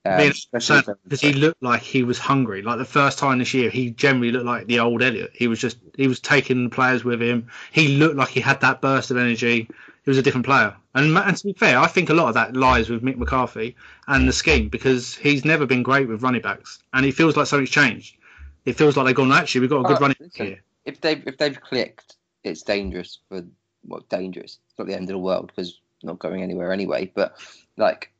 Um, 0.06 0.32
because 0.52 1.20
he 1.20 1.32
looked 1.32 1.62
like 1.62 1.82
he 1.82 2.02
was 2.02 2.18
hungry. 2.18 2.62
Like 2.62 2.78
the 2.78 2.84
first 2.84 3.18
time 3.18 3.38
this 3.38 3.54
year, 3.54 3.70
he 3.70 3.90
generally 3.90 4.30
looked 4.30 4.46
like 4.46 4.66
the 4.66 4.80
old 4.80 5.02
Elliott. 5.02 5.30
He 5.34 5.48
was 5.48 5.58
just 5.58 5.78
he 5.96 6.06
was 6.06 6.20
taking 6.20 6.64
the 6.64 6.70
players 6.70 7.04
with 7.04 7.20
him. 7.22 7.48
He 7.72 7.96
looked 7.96 8.16
like 8.16 8.28
he 8.28 8.40
had 8.40 8.60
that 8.60 8.80
burst 8.80 9.10
of 9.10 9.16
energy. 9.16 9.68
He 10.04 10.10
was 10.10 10.18
a 10.18 10.22
different 10.22 10.46
player. 10.46 10.74
And, 10.94 11.16
and 11.18 11.36
to 11.36 11.44
be 11.44 11.52
fair, 11.52 11.78
I 11.78 11.88
think 11.88 12.10
a 12.10 12.14
lot 12.14 12.28
of 12.28 12.34
that 12.34 12.54
lies 12.56 12.88
with 12.88 13.02
Mick 13.02 13.16
McCarthy 13.16 13.74
and 14.06 14.28
the 14.28 14.32
scheme 14.32 14.68
because 14.68 15.14
he's 15.14 15.44
never 15.44 15.66
been 15.66 15.82
great 15.82 16.08
with 16.08 16.22
running 16.22 16.42
backs, 16.42 16.78
and 16.92 17.04
it 17.04 17.12
feels 17.12 17.36
like 17.36 17.46
something's 17.46 17.70
changed. 17.70 18.16
It 18.64 18.74
feels 18.76 18.96
like 18.96 19.06
they've 19.06 19.14
gone 19.14 19.32
actually 19.32 19.62
we've 19.62 19.70
got 19.70 19.80
a 19.80 19.84
good 19.84 19.96
Oh, 19.98 20.00
running 20.00 20.16
back 20.20 20.34
here. 20.34 20.62
if 20.84 21.00
they've 21.00 21.22
if 21.26 21.38
they've 21.38 21.60
clicked, 21.60 22.16
it's 22.44 22.62
dangerous 22.62 23.18
for 23.28 23.44
well 23.86 24.04
dangerous. 24.08 24.58
It's 24.68 24.78
not 24.78 24.86
the 24.86 24.94
end 24.94 25.04
of 25.04 25.14
the 25.14 25.18
world 25.18 25.48
because 25.48 25.80
not 26.02 26.18
going 26.18 26.42
anywhere 26.42 26.72
anyway. 26.72 27.10
But 27.14 27.36
like, 27.76 28.12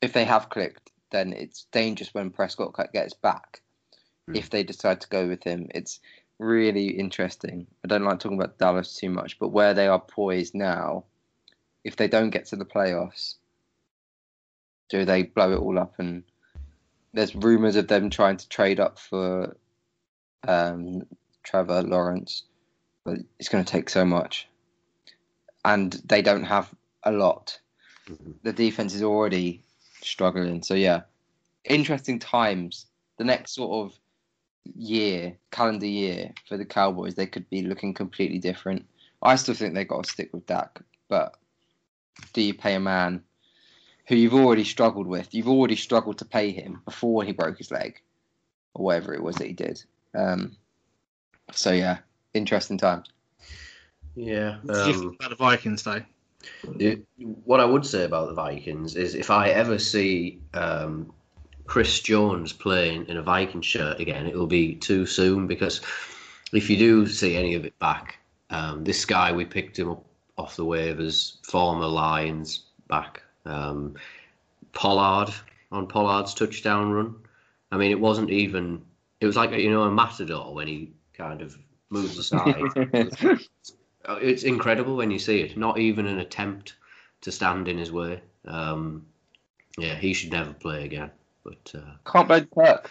if 0.00 0.12
they 0.12 0.24
have 0.24 0.48
clicked, 0.48 0.87
then 1.10 1.32
it's 1.32 1.66
dangerous 1.72 2.14
when 2.14 2.30
Prescott 2.30 2.74
gets 2.92 3.14
back. 3.14 3.62
Hmm. 4.26 4.36
If 4.36 4.50
they 4.50 4.62
decide 4.62 5.00
to 5.00 5.08
go 5.08 5.26
with 5.28 5.42
him, 5.42 5.68
it's 5.74 6.00
really 6.38 6.88
interesting. 6.88 7.66
I 7.84 7.88
don't 7.88 8.04
like 8.04 8.20
talking 8.20 8.38
about 8.38 8.58
Dallas 8.58 8.94
too 8.94 9.10
much, 9.10 9.38
but 9.38 9.48
where 9.48 9.74
they 9.74 9.88
are 9.88 10.00
poised 10.00 10.54
now, 10.54 11.04
if 11.84 11.96
they 11.96 12.08
don't 12.08 12.30
get 12.30 12.46
to 12.46 12.56
the 12.56 12.64
playoffs, 12.64 13.36
do 14.88 15.04
they 15.04 15.24
blow 15.24 15.52
it 15.52 15.58
all 15.58 15.78
up? 15.78 15.94
And 15.98 16.24
there's 17.12 17.34
rumours 17.34 17.76
of 17.76 17.88
them 17.88 18.10
trying 18.10 18.36
to 18.36 18.48
trade 18.48 18.80
up 18.80 18.98
for 18.98 19.56
um, 20.46 21.06
Trevor 21.42 21.82
Lawrence, 21.82 22.44
but 23.04 23.18
it's 23.38 23.48
going 23.48 23.64
to 23.64 23.70
take 23.70 23.88
so 23.88 24.04
much, 24.04 24.48
and 25.64 25.92
they 26.04 26.22
don't 26.22 26.44
have 26.44 26.72
a 27.02 27.12
lot. 27.12 27.58
Mhm. 28.06 28.34
The 28.42 28.52
defense 28.52 28.94
is 28.94 29.02
already 29.02 29.62
struggling. 30.02 30.62
So 30.62 30.74
yeah, 30.74 31.02
interesting 31.64 32.18
times. 32.18 32.86
The 33.18 33.24
next 33.24 33.54
sort 33.54 33.86
of 33.86 33.98
year, 34.76 35.36
calendar 35.50 35.86
year 35.86 36.32
for 36.48 36.56
the 36.56 36.64
Cowboys, 36.64 37.14
they 37.14 37.26
could 37.26 37.48
be 37.50 37.62
looking 37.62 37.94
completely 37.94 38.38
different. 38.38 38.86
I 39.22 39.36
still 39.36 39.54
think 39.54 39.74
they 39.74 39.84
got 39.84 40.04
to 40.04 40.10
stick 40.10 40.30
with 40.32 40.46
Dak, 40.46 40.80
but 41.08 41.36
do 42.32 42.42
you 42.42 42.54
pay 42.54 42.74
a 42.74 42.80
man 42.80 43.22
who 44.06 44.14
you've 44.14 44.34
already 44.34 44.64
struggled 44.64 45.06
with? 45.06 45.34
You've 45.34 45.48
already 45.48 45.76
struggled 45.76 46.18
to 46.18 46.24
pay 46.24 46.52
him 46.52 46.80
before 46.84 47.24
he 47.24 47.32
broke 47.32 47.58
his 47.58 47.70
leg, 47.70 48.00
or 48.74 48.84
whatever 48.84 49.14
it 49.14 49.22
was 49.22 49.36
that 49.36 49.48
he 49.48 49.52
did. 49.52 49.82
Um, 50.14 50.56
so 51.52 51.72
yeah, 51.72 51.98
interesting 52.34 52.78
times. 52.78 53.08
Yeah. 54.14 54.58
What 54.62 54.74
do 54.74 54.92
Um, 54.92 55.16
about 55.18 55.30
the 55.30 55.36
Vikings, 55.36 55.82
though? 55.82 56.02
What 57.44 57.60
I 57.60 57.64
would 57.64 57.84
say 57.84 58.04
about 58.04 58.28
the 58.28 58.34
Vikings 58.34 58.96
is 58.96 59.14
if 59.14 59.30
I 59.30 59.50
ever 59.50 59.78
see 59.78 60.40
um, 60.54 61.12
Chris 61.66 62.00
Jones 62.00 62.52
playing 62.52 63.06
in 63.08 63.16
a 63.16 63.22
Viking 63.22 63.60
shirt 63.60 64.00
again, 64.00 64.26
it 64.26 64.34
will 64.34 64.46
be 64.46 64.74
too 64.74 65.06
soon 65.06 65.46
because 65.46 65.80
if 66.52 66.70
you 66.70 66.76
do 66.76 67.06
see 67.06 67.36
any 67.36 67.54
of 67.54 67.64
it 67.64 67.78
back, 67.78 68.18
um, 68.50 68.84
this 68.84 69.04
guy 69.04 69.32
we 69.32 69.44
picked 69.44 69.78
him 69.78 69.90
up 69.90 70.04
off 70.36 70.56
the 70.56 70.64
waivers, 70.64 71.44
former 71.44 71.86
Lions 71.86 72.64
back, 72.86 73.22
um, 73.44 73.94
Pollard 74.72 75.34
on 75.72 75.86
Pollard's 75.86 76.34
touchdown 76.34 76.90
run. 76.90 77.14
I 77.70 77.76
mean, 77.76 77.90
it 77.90 78.00
wasn't 78.00 78.30
even. 78.30 78.82
It 79.20 79.26
was 79.26 79.36
like 79.36 79.50
you 79.50 79.70
know 79.70 79.82
a 79.82 79.90
matador 79.90 80.54
when 80.54 80.68
he 80.68 80.92
kind 81.12 81.42
of 81.42 81.58
moves 81.90 82.16
aside. 82.18 82.62
Uh, 84.08 84.18
it's 84.22 84.42
incredible 84.42 84.96
when 84.96 85.10
you 85.10 85.18
see 85.18 85.40
it. 85.40 85.56
Not 85.56 85.78
even 85.78 86.06
an 86.06 86.18
attempt 86.18 86.74
to 87.20 87.30
stand 87.30 87.68
in 87.68 87.76
his 87.76 87.92
way. 87.92 88.22
Um, 88.46 89.06
yeah, 89.76 89.94
he 89.94 90.14
should 90.14 90.32
never 90.32 90.52
play 90.52 90.84
again. 90.84 91.10
But 91.44 91.72
uh, 91.74 92.10
Can't 92.10 92.26
blame 92.26 92.48
Kirk. 92.54 92.90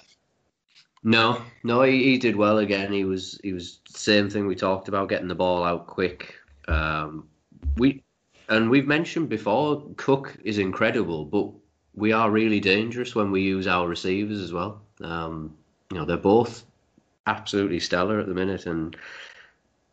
no, 1.04 1.42
no, 1.64 1.82
he, 1.82 2.04
he 2.04 2.18
did 2.18 2.36
well 2.36 2.60
again. 2.60 2.92
He 2.92 3.04
was 3.04 3.40
he 3.44 3.54
was 3.54 3.80
same 3.88 4.30
thing 4.30 4.48
we 4.48 4.56
talked 4.56 4.88
about, 4.88 5.10
getting 5.10 5.28
the 5.28 5.36
ball 5.36 5.64
out 5.64 5.88
quick. 5.88 6.36
Um, 6.68 7.28
we 7.78 8.04
and 8.50 8.70
we've 8.70 8.88
mentioned 8.88 9.30
before, 9.30 9.84
Cook 9.98 10.38
is 10.44 10.58
incredible, 10.58 11.26
but 11.26 11.52
we 11.96 12.12
are 12.14 12.32
really 12.32 12.60
dangerous 12.60 13.16
when 13.16 13.32
we 13.32 13.42
use 13.42 13.68
our 13.68 13.88
receivers 13.88 14.40
as 14.40 14.54
well. 14.54 14.82
Um, 15.02 15.56
you 15.92 15.98
know, 15.98 16.06
they're 16.06 16.18
both 16.18 16.64
absolutely 17.26 17.80
stellar 17.80 18.20
at 18.20 18.28
the 18.28 18.34
minute, 18.34 18.66
and 18.66 18.96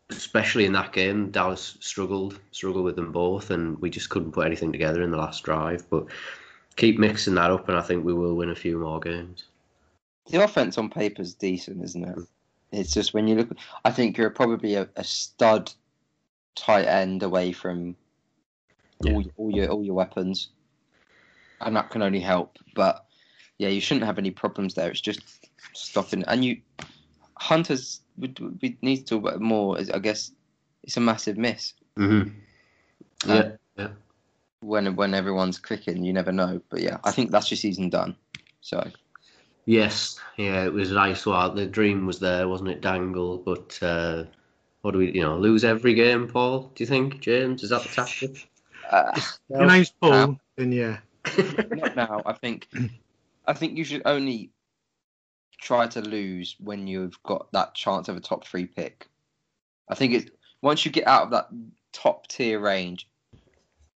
especially 0.09 0.65
in 0.65 0.73
that 0.73 0.93
game, 0.93 1.31
Dallas 1.31 1.77
struggled 1.79 2.39
struggled 2.51 2.85
with 2.85 2.95
them 2.95 3.11
both, 3.11 3.49
and 3.49 3.79
we 3.79 3.89
just 3.89 4.09
couldn't 4.09 4.31
put 4.31 4.45
anything 4.45 4.71
together 4.71 5.01
in 5.01 5.11
the 5.11 5.17
last 5.17 5.43
drive. 5.43 5.89
But 5.89 6.05
keep 6.75 6.99
mixing 6.99 7.35
that 7.35 7.51
up, 7.51 7.67
and 7.69 7.77
I 7.77 7.81
think 7.81 8.05
we 8.05 8.13
will 8.13 8.35
win 8.35 8.49
a 8.49 8.55
few 8.55 8.77
more 8.77 8.99
games. 8.99 9.45
The 10.27 10.43
offense 10.43 10.77
on 10.77 10.89
paper 10.89 11.21
is 11.21 11.33
decent, 11.33 11.83
isn't 11.83 12.03
it? 12.03 12.17
It's 12.71 12.93
just 12.93 13.13
when 13.13 13.27
you 13.27 13.35
look, 13.35 13.55
I 13.83 13.91
think 13.91 14.17
you're 14.17 14.29
probably 14.29 14.75
a, 14.75 14.89
a 14.95 15.03
stud 15.03 15.71
tight 16.55 16.85
end 16.85 17.21
away 17.21 17.51
from 17.51 17.95
all, 19.05 19.23
all 19.37 19.51
your 19.51 19.69
all 19.69 19.83
your 19.83 19.95
weapons, 19.95 20.49
and 21.61 21.75
that 21.75 21.89
can 21.89 22.01
only 22.01 22.19
help. 22.19 22.57
But 22.75 23.05
yeah, 23.57 23.69
you 23.69 23.81
shouldn't 23.81 24.05
have 24.05 24.17
any 24.17 24.31
problems 24.31 24.73
there. 24.73 24.89
It's 24.89 25.01
just 25.01 25.21
stopping, 25.73 26.23
and 26.27 26.43
you 26.43 26.61
Hunters 27.45 28.01
we, 28.17 28.33
we 28.61 28.77
need 28.81 28.97
to 28.97 29.05
talk 29.05 29.21
about 29.27 29.41
more. 29.41 29.77
I 29.93 29.99
guess 29.99 30.31
it's 30.83 30.97
a 30.97 31.01
massive 31.01 31.37
miss 31.37 31.73
Mm-hmm. 31.97 32.29
Uh, 33.29 33.43
Yeah, 33.77 33.87
when 34.61 34.95
when 34.95 35.13
everyone's 35.13 35.59
clicking. 35.59 36.03
You 36.03 36.13
never 36.13 36.31
know, 36.31 36.61
but 36.69 36.81
yeah, 36.81 36.97
I 37.03 37.11
think 37.11 37.31
that's 37.31 37.51
your 37.51 37.57
season 37.57 37.89
done. 37.89 38.15
So 38.61 38.83
yes, 39.65 40.19
yeah, 40.37 40.65
it 40.65 40.73
was 40.73 40.91
nice. 40.91 41.25
Well, 41.25 41.51
the 41.51 41.65
dream 41.65 42.05
was 42.05 42.19
there, 42.19 42.47
wasn't 42.47 42.69
it, 42.69 42.81
Dangle? 42.81 43.37
But 43.37 43.79
uh, 43.81 44.23
what 44.81 44.91
do 44.91 44.99
we, 44.99 45.11
you 45.11 45.21
know, 45.21 45.37
lose 45.37 45.63
every 45.63 45.93
game, 45.93 46.27
Paul? 46.27 46.71
Do 46.75 46.83
you 46.83 46.87
think, 46.87 47.19
James? 47.21 47.63
Is 47.63 47.69
that 47.69 47.83
the 47.83 47.89
tactic? 47.89 48.49
uh, 48.91 49.19
Your 49.49 49.67
name's 49.67 49.91
Paul, 49.91 50.13
Um, 50.13 50.39
then 50.55 50.71
yeah. 50.71 50.97
not 51.71 51.95
now. 51.95 52.21
I 52.25 52.33
think 52.33 52.67
I 53.47 53.53
think 53.53 53.77
you 53.77 53.83
should 53.83 54.03
only 54.05 54.51
try 55.57 55.87
to 55.87 56.01
lose 56.01 56.55
when 56.59 56.87
you've 56.87 57.21
got 57.23 57.51
that 57.51 57.73
chance 57.73 58.09
of 58.09 58.17
a 58.17 58.21
top 58.21 58.45
three 58.45 58.65
pick. 58.65 59.07
I 59.89 59.95
think 59.95 60.13
it's 60.13 60.31
once 60.61 60.85
you 60.85 60.91
get 60.91 61.07
out 61.07 61.23
of 61.23 61.31
that 61.31 61.49
top 61.93 62.27
tier 62.27 62.59
range, 62.59 63.07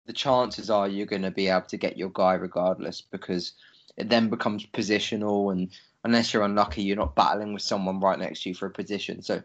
the 0.07 0.13
chances 0.13 0.71
are 0.71 0.89
you're 0.89 1.07
going 1.07 1.23
to 1.23 1.31
be 1.31 1.49
able 1.49 1.63
to 1.63 1.77
get 1.77 1.99
your 1.99 2.11
guy 2.11 2.35
regardless 2.35 3.01
because 3.01 3.53
it 3.97 4.09
then 4.09 4.29
becomes 4.29 4.67
positional 4.67 5.53
and 5.53 5.71
unless 6.05 6.33
you're 6.33 6.45
unlucky, 6.45 6.83
you're 6.83 6.97
not 6.97 7.17
battling 7.17 7.53
with 7.53 7.63
someone 7.63 8.01
right 8.01 8.19
next 8.19 8.43
to 8.43 8.51
you 8.51 8.55
for 8.55 8.67
a 8.67 8.71
position. 8.71 9.23
So 9.23 9.43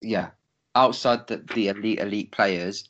yeah, 0.00 0.30
outside 0.74 1.26
the, 1.26 1.44
the 1.54 1.68
elite 1.68 2.00
elite 2.00 2.32
players, 2.32 2.88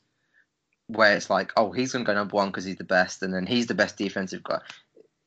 where 0.87 1.17
it's 1.17 1.31
like, 1.31 1.53
oh, 1.57 1.73
he's 1.73 1.93
going 1.93 2.05
to 2.05 2.11
go 2.11 2.15
number 2.15 2.37
one 2.37 2.49
because 2.49 2.65
he's 2.65 2.77
the 2.77 2.85
best, 2.85 3.23
and 3.23 3.33
then 3.33 3.47
he's 3.47 3.67
the 3.67 3.75
best 3.75 3.97
defensive 3.97 4.43
guy. 4.43 4.61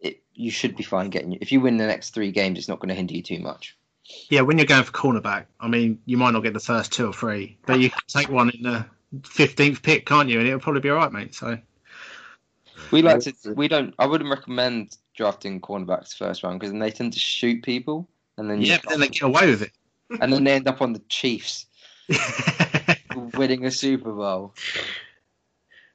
It, 0.05 0.21
you 0.33 0.51
should 0.51 0.75
be 0.75 0.83
fine 0.83 1.09
getting. 1.09 1.33
If 1.33 1.51
you 1.51 1.61
win 1.61 1.77
the 1.77 1.87
next 1.87 2.13
three 2.13 2.31
games, 2.31 2.59
it's 2.59 2.67
not 2.67 2.79
going 2.79 2.89
to 2.89 2.95
hinder 2.95 3.13
you 3.13 3.23
too 3.23 3.39
much. 3.39 3.75
Yeah, 4.29 4.41
when 4.41 4.57
you're 4.57 4.67
going 4.67 4.83
for 4.83 4.91
cornerback, 4.91 5.45
I 5.59 5.67
mean, 5.67 5.99
you 6.05 6.17
might 6.17 6.31
not 6.31 6.41
get 6.41 6.53
the 6.53 6.59
first 6.59 6.91
two 6.91 7.07
or 7.07 7.13
three, 7.13 7.57
but 7.65 7.79
you 7.79 7.89
can 7.89 7.99
take 8.07 8.29
one 8.29 8.51
in 8.51 8.61
the 8.61 8.85
15th 9.21 9.81
pick, 9.81 10.05
can't 10.05 10.29
you? 10.29 10.39
And 10.39 10.47
it'll 10.47 10.59
probably 10.59 10.81
be 10.81 10.89
all 10.89 10.97
right, 10.97 11.11
mate. 11.11 11.33
So 11.33 11.57
We 12.91 13.01
like 13.01 13.21
to. 13.21 13.33
We 13.55 13.67
don't. 13.67 13.95
I 13.97 14.05
wouldn't 14.05 14.29
recommend 14.29 14.95
drafting 15.15 15.59
cornerbacks 15.59 16.15
first 16.15 16.43
round 16.43 16.59
because 16.59 16.71
then 16.71 16.79
they 16.79 16.91
tend 16.91 17.13
to 17.13 17.19
shoot 17.19 17.63
people, 17.63 18.07
and 18.37 18.49
then 18.49 18.61
yeah, 18.61 18.77
but 18.83 18.91
then 18.91 18.99
they 18.99 19.07
get 19.07 19.23
away 19.23 19.49
with 19.49 19.63
it, 19.63 19.71
and 20.21 20.31
then 20.31 20.43
they 20.43 20.53
end 20.53 20.67
up 20.67 20.81
on 20.81 20.93
the 20.93 21.01
Chiefs 21.09 21.65
winning 23.33 23.65
a 23.65 23.71
Super 23.71 24.11
Bowl. 24.11 24.53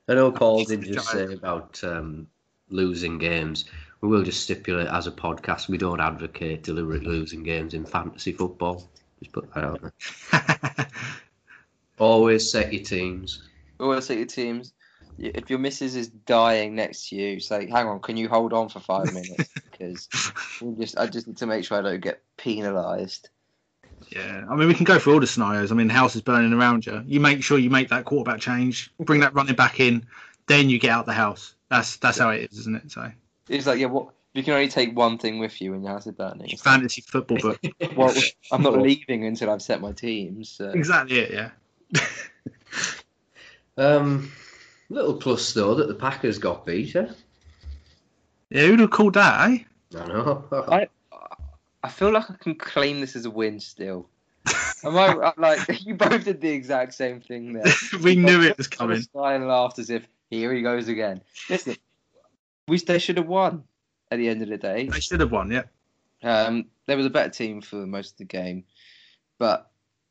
I 0.09 0.14
know 0.14 0.33
Paul 0.33 0.64
did 0.64 0.83
just 0.83 1.11
say 1.11 1.33
about 1.33 1.83
um, 1.85 2.27
losing 2.68 3.18
games. 3.18 3.66
We 4.01 4.09
will 4.09 4.23
just 4.23 4.43
stipulate 4.43 4.89
as 4.89 5.07
a 5.07 5.13
podcast 5.13 5.69
we 5.69 5.77
don't 5.79 6.01
advocate 6.01 6.63
deliberate 6.63 7.03
losing 7.03 7.43
games 7.43 7.75
in 7.75 7.85
fantasy 7.85 8.33
football. 8.33 8.89
Just 9.19 9.33
put 9.33 9.53
that 9.53 9.65
out 9.65 9.81
there. 9.83 10.87
Always 11.99 12.51
set 12.51 12.73
your 12.73 12.83
teams. 12.83 13.43
Always 13.79 14.07
set 14.07 14.17
your 14.17 14.27
teams. 14.27 14.73
If 15.19 15.51
your 15.51 15.59
missus 15.59 15.97
is 15.97 16.09
dying 16.09 16.75
next 16.75 17.11
to 17.11 17.17
you, 17.17 17.41
say, 17.41 17.69
"Hang 17.69 17.89
on, 17.89 18.01
can 18.01 18.17
you 18.17 18.29
hold 18.29 18.55
on 18.55 18.71
for 18.71 18.81
five 18.81 19.13
minutes?" 19.13 19.51
Because 19.71 20.09
we 20.61 20.75
just, 20.75 20.99
I 20.99 21.07
just 21.07 21.27
need 21.27 21.39
to 21.39 21.47
make 21.47 21.65
sure 21.65 21.79
I 21.79 21.83
don't 21.83 22.01
get 22.03 22.23
penalised. 22.37 23.31
yeah, 24.11 24.45
I 24.49 24.55
mean, 24.55 24.69
we 24.69 24.75
can 24.75 24.85
go 24.85 24.99
through 24.99 25.15
all 25.15 25.21
the 25.21 25.27
scenarios. 25.27 25.73
I 25.73 25.75
mean, 25.75 25.89
the 25.89 25.95
house 25.95 26.15
is 26.17 26.21
burning 26.21 26.53
around 26.53 26.85
you. 26.85 27.03
You 27.07 27.19
make 27.19 27.43
sure 27.43 27.59
you 27.59 27.71
make 27.71 27.89
that 27.89 28.05
quarterback 28.05 28.41
change, 28.41 28.93
bring 28.99 29.21
that 29.21 29.35
running 29.35 29.55
back 29.57 29.81
in, 29.81 30.07
then 30.47 30.69
you 30.69 30.79
get 30.79 30.91
out 30.91 31.07
the 31.07 31.15
house. 31.15 31.55
That's 31.71 31.97
that's 31.97 32.19
how 32.19 32.31
it 32.31 32.51
is, 32.51 32.59
isn't 32.59 32.77
it? 32.77 32.91
So 32.93 33.11
It's 33.51 33.67
like, 33.67 33.79
yeah, 33.79 33.87
what? 33.87 34.15
You 34.33 34.45
can 34.45 34.55
only 34.55 34.69
take 34.69 34.97
one 34.97 35.19
thing 35.19 35.41
with 35.41 35.61
you 35.61 35.73
when 35.73 35.83
your 35.83 35.91
house 35.91 36.07
is 36.07 36.13
burning. 36.13 36.49
It's 36.51 36.63
fantasy 36.63 37.01
football 37.01 37.39
book. 37.39 37.61
well, 37.97 38.15
I'm 38.53 38.63
not 38.63 38.79
leaving 38.79 39.27
until 39.27 39.51
I've 39.51 39.61
set 39.61 39.81
my 39.81 39.91
teams. 39.91 40.49
So. 40.49 40.71
exactly 40.71 41.19
it. 41.19 41.33
Yeah. 41.33 42.01
Um, 43.77 44.31
little 44.91 45.15
plus 45.15 45.55
though 45.55 45.77
that 45.77 45.89
the 45.89 45.95
Packers 45.95 46.39
got 46.39 46.67
beat. 46.67 46.95
Eh? 46.95 47.07
Yeah, 48.51 48.67
who'd 48.67 48.81
have 48.81 48.91
called 48.91 49.15
that, 49.15 49.51
eh? 49.51 49.59
I 49.99 50.07
know. 50.07 50.45
I 50.53 50.89
I 51.83 51.89
feel 51.89 52.13
like 52.13 52.31
I 52.31 52.35
can 52.35 52.57
claim 52.57 53.01
this 53.01 53.17
as 53.17 53.25
a 53.25 53.31
win 53.31 53.59
still. 53.59 54.07
Am 54.85 54.99
I 54.99 55.33
like 55.39 55.87
you 55.87 55.95
both 55.95 56.25
did 56.25 56.43
the 56.43 56.51
exact 56.51 56.93
same 56.93 57.21
thing 57.21 57.55
there? 57.55 57.73
we 58.03 58.17
knew 58.17 58.43
it 58.43 58.59
was 58.59 58.67
coming. 58.67 59.01
Sky 59.01 59.35
and 59.35 59.49
laughed 59.49 59.79
as 59.79 59.89
if 59.89 60.07
here 60.29 60.53
he 60.53 60.61
goes 60.61 60.89
again. 60.89 61.23
Listen, 61.49 61.77
we 62.71 62.79
they 62.79 62.99
should 62.99 63.17
have 63.19 63.27
won 63.27 63.65
at 64.11 64.19
the 64.19 64.29
end 64.29 64.43
of 64.43 64.49
the 64.49 64.57
day. 64.57 64.89
They 64.89 65.01
should 65.01 65.21
have 65.21 65.33
won, 65.33 65.51
yeah. 65.51 65.65
Um, 66.23 66.67
there 66.87 66.97
was 66.97 67.07
a 67.07 67.11
better 67.11 67.31
team 67.31 67.61
for 67.61 67.87
most 67.87 68.13
of 68.13 68.19
the 68.19 68.25
game, 68.25 68.65
but 69.39 69.67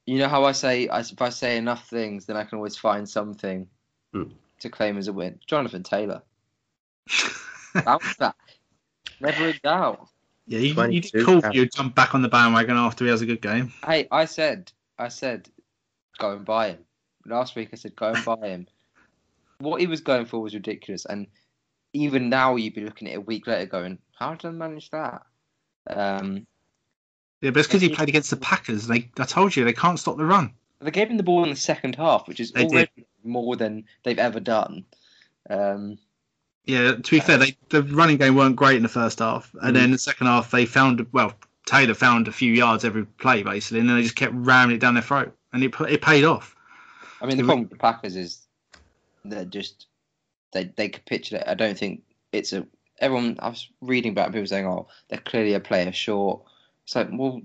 You 0.06 0.18
know 0.18 0.28
how 0.28 0.44
I 0.44 0.54
say 0.54 0.88
I, 0.88 1.00
if 1.00 1.22
I 1.22 1.30
say 1.30 1.58
enough 1.58 1.88
things, 1.88 2.26
then 2.26 2.36
I 2.36 2.44
can 2.44 2.58
always 2.58 2.76
find 2.78 3.08
something 3.08 3.68
Hmm. 4.12 4.24
to 4.62 4.70
claim 4.70 4.98
as 4.98 5.08
a 5.08 5.14
win. 5.14 5.40
Jonathan 5.46 5.84
Taylor, 5.84 6.24
bounce 7.86 8.16
back, 8.18 8.36
never 9.22 9.50
in 9.50 9.60
doubt. 9.64 10.10
Yeah, 10.48 10.60
you, 10.60 10.74
you 10.90 11.02
did 11.02 11.26
call 11.26 11.42
for 11.42 11.54
you 11.54 11.66
to 11.68 11.78
jump 11.78 11.94
back 11.94 12.16
on 12.16 12.24
the 12.24 12.28
bandwagon 12.28 12.76
after 12.76 13.06
he 13.06 13.12
has 13.12 13.22
a 13.22 13.28
good 13.28 13.42
game. 13.42 13.72
Hey, 13.86 14.08
I 14.10 14.26
said, 14.26 14.72
I 14.98 15.10
said, 15.10 15.48
go 16.18 16.32
and 16.32 16.44
buy 16.44 16.70
him. 16.70 16.80
Last 17.28 17.56
week 17.56 17.70
I 17.72 17.76
said, 17.76 17.96
go 17.96 18.14
and 18.14 18.26
buy 18.26 18.48
him. 18.48 18.68
What 19.60 19.82
he 19.82 19.88
was 19.88 20.02
going 20.02 20.26
for 20.26 20.40
was 20.40 20.54
ridiculous, 20.56 21.06
and 21.06 21.28
even 21.94 22.30
now 22.30 22.56
you'd 22.56 22.76
be 22.76 22.82
looking 22.86 23.08
at 23.08 23.14
it 23.16 23.18
a 23.18 23.22
week 23.22 23.48
later, 23.48 23.66
going, 23.66 24.00
how 24.18 24.34
did 24.36 24.48
I 24.48 24.52
manage 24.52 24.90
that? 24.92 25.24
Um, 25.90 26.46
Yeah, 27.42 27.52
but 27.52 27.60
it's 27.60 27.68
because 27.68 27.82
he 27.82 27.90
played 27.90 28.10
against 28.10 28.30
the 28.30 28.38
Packers. 28.38 28.88
They, 28.88 29.10
I 29.18 29.24
told 29.26 29.56
you, 29.56 29.64
they 29.66 29.74
can't 29.74 30.00
stop 30.00 30.18
the 30.18 30.26
run. 30.26 30.54
they 30.82 30.92
gave 30.92 31.10
him 31.10 31.18
the 31.18 31.24
ball 31.24 31.44
in 31.44 31.50
the 31.50 31.56
second 31.56 31.96
half, 31.96 32.28
which 32.28 32.40
is 32.40 32.52
They 32.52 32.66
did. 32.66 32.90
more 33.24 33.56
than 33.56 33.86
they've 34.04 34.20
ever 34.20 34.40
done. 34.40 34.86
Um, 35.50 35.98
Yeah, 36.66 36.92
to 36.96 37.12
be 37.12 37.20
fair, 37.20 37.38
they, 37.38 37.58
the 37.70 37.82
running 37.84 38.18
game 38.18 38.36
weren't 38.36 38.56
great 38.56 38.78
in 38.78 38.84
the 38.84 38.90
first 38.90 39.20
half, 39.20 39.54
and 39.62 39.72
Mm. 39.72 39.80
then 39.80 39.92
the 39.92 39.98
second 39.98 40.28
half 40.28 40.52
they 40.52 40.66
found 40.66 41.06
well 41.12 41.34
Taylor 41.66 41.94
found 41.94 42.28
a 42.28 42.32
few 42.32 42.52
yards 42.54 42.84
every 42.86 43.06
play 43.06 43.44
basically, 43.44 43.80
and 43.80 43.90
then 43.90 43.96
they 43.98 44.04
just 44.04 44.16
kept 44.16 44.34
ramming 44.36 44.76
it 44.76 44.80
down 44.80 44.94
their 44.96 45.04
throat, 45.04 45.36
and 45.54 45.64
it 45.64 45.74
it 45.82 46.02
paid 46.02 46.24
off. 46.24 46.56
I 47.22 47.26
mean, 47.26 47.38
the 47.38 47.44
problem 47.44 47.62
with 47.62 47.72
the 47.72 47.78
Packers 47.78 48.16
is 48.16 48.48
they're 49.26 49.46
just 49.46 49.88
they 50.52 50.66
they 50.76 50.90
capitulate. 50.90 51.48
I 51.48 51.54
don't 51.54 51.78
think 51.78 52.04
it's 52.32 52.54
a 52.54 52.66
everyone. 53.00 53.38
I 53.40 53.50
was 53.50 53.70
reading 53.82 54.12
about 54.12 54.32
people 54.32 54.48
saying, 54.48 54.68
"Oh, 54.68 54.88
they're 55.08 55.20
clearly 55.20 55.54
a 55.54 55.60
player 55.60 55.92
short." 55.92 56.42
It's 56.86 56.96
like, 56.96 57.10
well, 57.12 57.42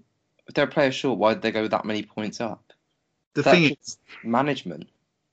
if 0.47 0.55
they're 0.55 0.65
a 0.65 0.69
player 0.69 0.93
short, 0.93 1.19
why 1.19 1.35
did 1.35 1.43
they 1.43 1.53
go 1.53 1.69
that 1.69 1.85
many 1.85 2.03
points 2.03 2.41
up? 2.41 2.73
The 3.35 3.43
That's 3.43 3.57
thing 3.57 3.77
is, 3.81 3.99
management. 4.23 4.89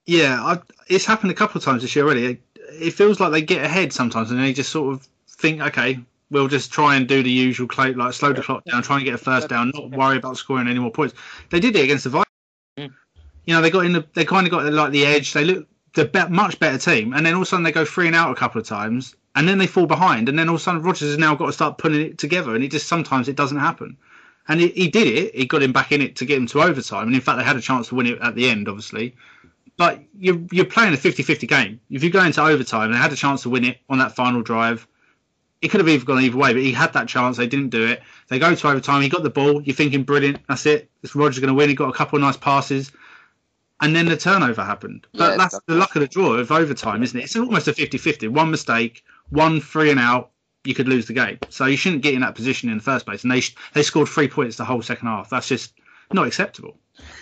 yeah, 0.06 0.42
I, 0.42 0.60
it's 0.88 1.06
happened 1.06 1.32
a 1.32 1.36
couple 1.36 1.60
of 1.60 1.64
times 1.64 1.82
this 1.82 1.96
year 1.96 2.06
already. 2.06 2.26
It, 2.26 2.42
it 2.74 2.92
feels 2.92 3.20
like 3.20 3.32
they 3.32 3.42
get 3.42 3.64
ahead 3.64 3.94
sometimes, 3.94 4.32
and 4.32 4.40
they 4.40 4.54
just 4.54 4.72
sort 4.72 4.94
of 4.94 5.08
think, 5.28 5.62
okay, 5.62 6.00
we'll 6.30 6.48
just 6.48 6.72
try 6.72 6.96
and 6.96 7.08
do 7.08 7.22
the 7.22 7.30
usual, 7.30 7.68
cl- 7.72 7.96
like 7.96 8.14
slow 8.14 8.34
the 8.34 8.42
clock 8.42 8.64
down, 8.66 8.82
try 8.82 8.98
and 8.98 9.06
get 9.06 9.14
a 9.14 9.18
first 9.18 9.50
down, 9.50 9.72
not 9.74 9.92
worry 9.92 10.18
about 10.18 10.38
scoring 10.38 10.68
any 10.68 10.80
more 10.80 10.92
points. 10.92 11.14
They 11.50 11.60
did 11.60 11.76
it 11.76 11.84
against 11.84 12.06
the 12.06 12.10
Vikings. 12.10 12.28
Mm. 12.78 12.94
You 13.46 13.54
know, 13.54 13.62
they 13.62 13.70
got 13.70 13.86
in 13.86 13.94
the, 13.94 14.06
they 14.14 14.26
kind 14.26 14.48
of 14.48 14.52
got 14.52 14.72
like 14.72 14.92
the 14.92 15.06
edge. 15.06 15.34
They 15.34 15.46
look 15.46 15.68
the 15.94 16.06
be- 16.06 16.30
much 16.30 16.60
better 16.60 16.78
team, 16.78 17.14
and 17.14 17.26
then 17.26 17.34
all 17.34 17.42
of 17.42 17.48
a 17.48 17.50
sudden 17.50 17.64
they 17.64 17.72
go 17.72 17.86
three 17.86 18.08
and 18.08 18.16
out 18.16 18.32
a 18.32 18.36
couple 18.36 18.62
of 18.62 18.68
times, 18.68 19.16
and 19.36 19.48
then 19.48 19.58
they 19.58 19.68
fall 19.68 19.86
behind, 19.86 20.30
and 20.30 20.38
then 20.38 20.50
all 20.50 20.56
of 20.56 20.62
a 20.62 20.64
sudden 20.64 20.82
Rodgers 20.82 21.10
has 21.10 21.18
now 21.18 21.36
got 21.36 21.48
to 21.48 21.54
start 21.54 21.78
putting 21.78 22.02
it 22.02 22.18
together, 22.18 22.56
and 22.56 22.64
it 22.64 22.72
just 22.72 22.88
sometimes 22.88 23.28
it 23.28 23.36
doesn't 23.36 23.60
happen. 23.60 23.98
And 24.48 24.60
he, 24.60 24.70
he 24.70 24.88
did 24.90 25.08
it. 25.08 25.36
He 25.36 25.46
got 25.46 25.62
him 25.62 25.72
back 25.72 25.92
in 25.92 26.02
it 26.02 26.16
to 26.18 26.26
get 26.26 26.38
him 26.38 26.48
to 26.48 26.62
overtime, 26.62 27.08
and 27.08 27.16
in 27.16 27.22
fact 27.22 27.38
they 27.38 27.44
had 27.44 27.58
a 27.58 27.62
chance 27.62 27.90
to 27.90 27.96
win 27.96 28.08
it 28.08 28.20
at 28.22 28.36
the 28.36 28.50
end, 28.50 28.68
obviously. 28.68 29.16
But 29.78 30.02
you're 30.20 30.42
you're 30.52 30.66
playing 30.66 30.94
a 30.94 30.98
50-50 30.98 31.48
game. 31.48 31.80
If 31.90 32.04
you 32.04 32.10
go 32.10 32.24
into 32.24 32.42
overtime 32.42 32.86
and 32.86 32.94
they 32.94 32.98
had 33.00 33.14
a 33.14 33.16
chance 33.16 33.44
to 33.44 33.50
win 33.50 33.66
it 33.66 33.78
on 33.90 34.00
that 34.00 34.16
final 34.16 34.42
drive, 34.42 34.86
it 35.62 35.70
could 35.70 35.80
have 35.80 35.90
either 35.90 36.06
gone 36.06 36.22
either 36.22 36.38
way. 36.38 36.54
But 36.54 36.62
he 36.62 36.72
had 36.72 36.94
that 36.94 37.08
chance. 37.08 37.38
They 37.38 37.48
didn't 37.48 37.70
do 37.70 37.86
it. 37.86 38.02
They 38.28 38.40
go 38.40 38.54
to 38.54 38.68
overtime. 38.68 39.02
He 39.02 39.10
got 39.10 39.24
the 39.24 39.30
ball. 39.30 39.62
You're 39.62 39.76
thinking, 39.76 40.04
brilliant. 40.04 40.40
That's 40.48 40.66
it. 40.66 40.90
This 41.02 41.16
Rodgers 41.16 41.38
is 41.38 41.42
going 41.42 41.50
to 41.50 41.54
win. 41.54 41.70
He 41.70 41.76
got 41.76 41.90
a 41.90 41.94
couple 41.94 42.18
of 42.18 42.22
nice 42.22 42.38
passes, 42.38 42.92
and 43.82 43.96
then 43.96 44.06
the 44.06 44.16
turnover 44.16 44.64
happened. 44.64 45.08
But 45.14 45.32
Yeah, 45.32 45.38
that's 45.38 45.60
the 45.68 45.76
luck 45.76 45.96
of 45.96 46.02
the 46.02 46.08
draw 46.08 46.34
of 46.34 46.52
overtime, 46.52 47.04
isn't 47.04 47.20
it? 47.20 47.24
It's 47.24 47.36
almost 47.36 47.68
a 47.68 47.74
50-50. 47.74 48.30
One 48.30 48.52
mistake, 48.52 49.04
one 49.30 49.60
free 49.60 49.90
and 49.90 50.00
out. 50.00 50.32
You 50.64 50.76
could 50.76 50.88
lose 50.88 51.08
the 51.08 51.14
game. 51.14 51.40
So 51.50 51.66
you 51.66 51.76
shouldn't 51.76 52.04
get 52.04 52.14
in 52.14 52.22
that 52.22 52.36
position 52.36 52.70
in 52.70 52.78
the 52.78 52.84
first 52.84 53.08
place. 53.08 53.24
And 53.24 53.32
they 53.32 53.42
they 53.74 53.82
scored 53.82 54.08
three 54.08 54.28
points 54.28 54.58
the 54.58 54.66
whole 54.66 54.84
second 54.84 55.08
half. 55.08 55.32
That's 55.32 55.48
just 55.48 55.74
not 56.14 56.28
acceptable. 56.28 56.78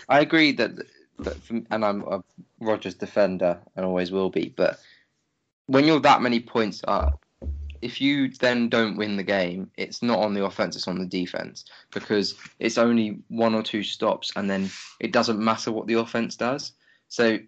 I 0.09 0.19
agree 0.19 0.51
that, 0.53 0.71
that 1.19 1.41
from, 1.41 1.65
and 1.71 1.85
I'm 1.85 2.03
a 2.03 2.21
Rodgers 2.59 2.95
defender 2.95 3.57
and 3.77 3.85
always 3.85 4.11
will 4.11 4.29
be. 4.29 4.53
But 4.53 4.79
when 5.67 5.85
you're 5.85 6.01
that 6.01 6.21
many 6.21 6.41
points 6.41 6.81
up, 6.85 7.23
if 7.81 8.01
you 8.01 8.29
then 8.29 8.69
don't 8.69 8.97
win 8.97 9.15
the 9.15 9.23
game, 9.23 9.71
it's 9.77 10.01
not 10.01 10.19
on 10.19 10.33
the 10.33 10.43
offense; 10.43 10.75
it's 10.75 10.87
on 10.87 10.99
the 10.99 11.05
defense 11.05 11.65
because 11.91 12.35
it's 12.59 12.77
only 12.77 13.19
one 13.29 13.55
or 13.55 13.63
two 13.63 13.83
stops, 13.83 14.31
and 14.35 14.49
then 14.49 14.69
it 14.99 15.11
doesn't 15.11 15.39
matter 15.39 15.71
what 15.71 15.87
the 15.87 15.95
offense 15.95 16.35
does. 16.35 16.73
So 17.07 17.39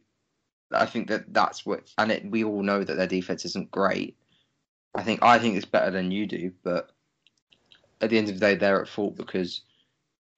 I 0.71 0.85
think 0.85 1.07
that 1.09 1.33
that's 1.33 1.65
what, 1.65 1.83
and 1.97 2.11
it, 2.11 2.29
we 2.29 2.43
all 2.43 2.63
know 2.63 2.83
that 2.83 2.95
their 2.95 3.07
defense 3.07 3.45
isn't 3.45 3.71
great. 3.71 4.15
I 4.95 5.03
think 5.03 5.23
I 5.23 5.39
think 5.39 5.55
it's 5.57 5.65
better 5.65 5.91
than 5.91 6.11
you 6.11 6.25
do, 6.25 6.51
but 6.63 6.91
at 8.01 8.09
the 8.09 8.17
end 8.17 8.29
of 8.29 8.35
the 8.35 8.39
day, 8.39 8.55
they're 8.55 8.81
at 8.81 8.87
fault 8.87 9.15
because 9.15 9.61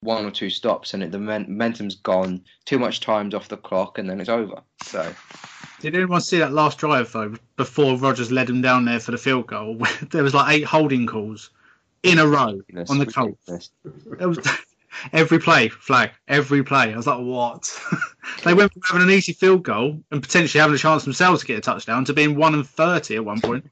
one 0.04 0.24
or 0.24 0.30
two 0.30 0.50
stops 0.50 0.94
and 0.94 1.02
it, 1.02 1.10
the 1.10 1.18
momentum's 1.18 1.96
gone. 1.96 2.42
Too 2.64 2.78
much 2.78 3.00
time's 3.00 3.34
off 3.34 3.48
the 3.48 3.56
clock, 3.56 3.98
and 3.98 4.08
then 4.08 4.20
it's 4.20 4.28
over. 4.28 4.62
So 4.82 5.12
Did 5.80 5.94
anyone 5.94 6.20
see 6.20 6.38
that 6.38 6.52
last 6.52 6.78
drive 6.78 7.10
though? 7.12 7.34
Before 7.56 7.96
Rodgers 7.96 8.30
led 8.30 8.48
him 8.48 8.62
down 8.62 8.84
there 8.84 9.00
for 9.00 9.10
the 9.10 9.18
field 9.18 9.46
goal, 9.46 9.74
where 9.74 9.92
there 10.10 10.22
was 10.22 10.34
like 10.34 10.54
eight 10.54 10.64
holding 10.64 11.06
calls 11.06 11.50
in 12.02 12.18
a 12.18 12.26
row 12.26 12.60
on 12.88 12.98
the 12.98 13.06
Colts. 13.06 13.70
It 14.20 14.26
was 14.26 14.38
every 15.12 15.38
play 15.38 15.68
flag, 15.68 16.10
every 16.28 16.62
play. 16.62 16.92
I 16.92 16.96
was 16.96 17.06
like, 17.06 17.20
what? 17.20 17.80
they 18.44 18.54
went 18.54 18.72
from 18.72 18.82
having 18.82 19.08
an 19.08 19.14
easy 19.14 19.32
field 19.32 19.62
goal 19.62 20.00
and 20.10 20.22
potentially 20.22 20.60
having 20.60 20.74
a 20.74 20.78
chance 20.78 21.04
themselves 21.04 21.40
to 21.40 21.46
get 21.46 21.58
a 21.58 21.62
touchdown 21.62 22.04
to 22.04 22.12
being 22.12 22.36
one 22.36 22.54
and 22.54 22.68
thirty 22.68 23.16
at 23.16 23.24
one 23.24 23.40
point. 23.40 23.68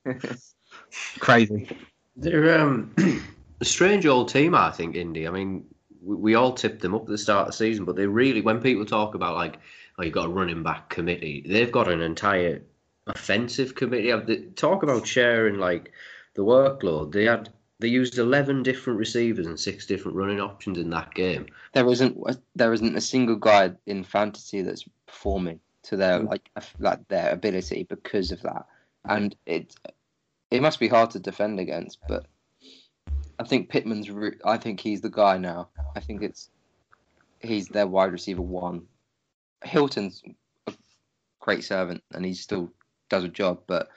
Crazy. 1.21 1.68
They're 2.16 2.61
um, 2.61 2.95
a 3.61 3.64
strange 3.64 4.07
old 4.07 4.29
team, 4.29 4.55
I 4.55 4.71
think, 4.71 4.97
Indy. 4.97 5.27
I 5.27 5.31
mean, 5.31 5.64
we, 6.03 6.17
we 6.17 6.35
all 6.35 6.53
tipped 6.53 6.83
them 6.83 6.95
up 6.95 7.03
at 7.03 7.09
the 7.09 7.19
start 7.19 7.43
of 7.43 7.47
the 7.49 7.53
season, 7.53 7.85
but 7.85 7.97
they 7.97 8.07
really, 8.07 8.41
when 8.41 8.61
people 8.61 8.85
talk 8.85 9.15
about 9.15 9.37
like, 9.37 9.59
oh, 9.99 10.03
you've 10.03 10.15
got 10.15 10.27
a 10.27 10.31
running 10.31 10.62
back 10.62 10.88
committee, 10.88 11.45
they've 11.47 11.73
got 11.73 11.91
an 11.91 12.01
entire 12.01 12.62
offensive 13.07 13.75
committee. 13.75 14.12
They 14.12 14.45
Talk 14.55 14.83
about 14.83 15.07
sharing 15.07 15.59
like 15.59 15.93
the 16.35 16.43
workload. 16.43 17.12
They 17.12 17.25
had 17.25 17.51
they 17.81 17.88
used 17.88 18.19
eleven 18.19 18.62
different 18.62 18.99
receivers 18.99 19.47
and 19.47 19.59
six 19.59 19.87
different 19.87 20.17
running 20.17 20.41
options 20.41 20.79
in 20.79 20.91
that 20.91 21.12
game. 21.15 21.47
there 21.73 21.88
isn't 21.88 22.17
there 22.55 22.73
isn't 22.73 22.97
a 22.97 23.01
single 23.01 23.37
guy 23.37 23.73
in 23.87 24.05
fantasy 24.05 24.62
that's 24.62 24.85
performing 25.07 25.59
to 25.83 25.97
their 25.97 26.21
mm. 26.21 26.29
like 26.29 26.49
like 26.79 27.07
their 27.09 27.33
ability 27.33 27.85
because 27.88 28.31
of 28.31 28.41
that, 28.43 28.67
and 29.05 29.35
it 29.47 29.75
it 30.51 30.62
must 30.62 30.79
be 30.79 30.88
hard 30.88 31.11
to 31.11 31.19
defend 31.19 31.59
against. 31.59 31.99
But 32.09 32.27
I 33.42 33.44
think 33.44 33.70
Pittman's 33.70 34.09
re- 34.09 34.38
I 34.44 34.57
think 34.57 34.78
he's 34.78 35.00
the 35.00 35.11
guy 35.11 35.37
now. 35.37 35.68
I 35.96 36.00
think 36.00 36.22
it's 36.22 36.48
he's 37.40 37.66
their 37.66 37.88
wide 37.88 38.12
receiver 38.12 38.40
one. 38.40 38.83
Hilton's 39.64 40.22
a 40.68 40.72
great 41.40 41.64
servant 41.64 42.05
and 42.12 42.24
he 42.24 42.35
still 42.35 42.70
does 43.09 43.24
a 43.24 43.28
job, 43.28 43.62
but 43.66 43.88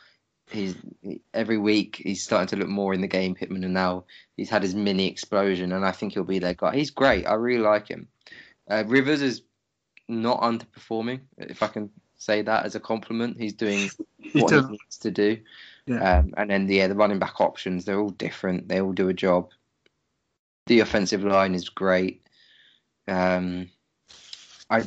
he's 0.49 0.75
he- 1.03 1.21
every 1.31 1.59
week 1.59 2.01
he's 2.03 2.23
starting 2.23 2.47
to 2.47 2.55
look 2.55 2.69
more 2.69 2.95
in 2.95 3.01
the 3.01 3.07
game. 3.07 3.35
Pittman 3.35 3.63
and 3.63 3.73
now 3.75 4.05
he's 4.35 4.49
had 4.49 4.63
his 4.63 4.73
mini 4.73 5.07
explosion, 5.07 5.73
and 5.73 5.85
I 5.85 5.91
think 5.91 6.13
he'll 6.13 6.23
be 6.23 6.39
their 6.39 6.55
guy. 6.55 6.75
He's 6.75 6.89
great. 6.89 7.27
I 7.27 7.35
really 7.35 7.61
like 7.61 7.87
him. 7.87 8.07
Uh, 8.67 8.83
Rivers 8.87 9.21
is 9.21 9.43
not 10.07 10.41
underperforming, 10.41 11.19
if 11.37 11.61
I 11.61 11.67
can 11.67 11.91
say 12.17 12.41
that 12.41 12.65
as 12.65 12.73
a 12.73 12.79
compliment. 12.79 13.39
He's 13.39 13.53
doing 13.53 13.91
what 14.33 14.51
he 14.51 14.71
needs 14.71 14.97
to 15.01 15.11
do. 15.11 15.37
Yeah. 15.87 16.19
Um, 16.19 16.33
and 16.37 16.49
then 16.49 16.67
yeah, 16.67 16.87
the 16.87 16.95
running 16.95 17.19
back 17.19 17.39
options 17.39 17.85
they're 17.85 17.99
all 17.99 18.09
different. 18.09 18.67
They 18.67 18.81
all 18.81 18.93
do 18.93 19.09
a 19.09 19.13
job. 19.13 19.51
The 20.67 20.79
offensive 20.79 21.23
line 21.23 21.53
is 21.53 21.69
great. 21.69 22.23
Um, 23.07 23.69
I 24.69 24.83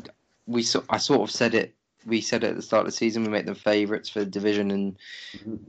we 0.47 0.63
so, 0.63 0.85
I 0.91 0.99
sort 0.99 1.23
of 1.23 1.31
said 1.31 1.55
it. 1.55 1.75
We 2.07 2.21
said 2.21 2.43
at 2.43 2.57
the 2.57 2.63
start 2.63 2.81
of 2.81 2.87
the 2.87 2.93
season. 2.93 3.23
We 3.23 3.29
make 3.29 3.47
them 3.47 3.55
favourites 3.55 4.09
for 4.09 4.21
the 4.21 4.27
division 4.27 4.71
and 4.71 4.97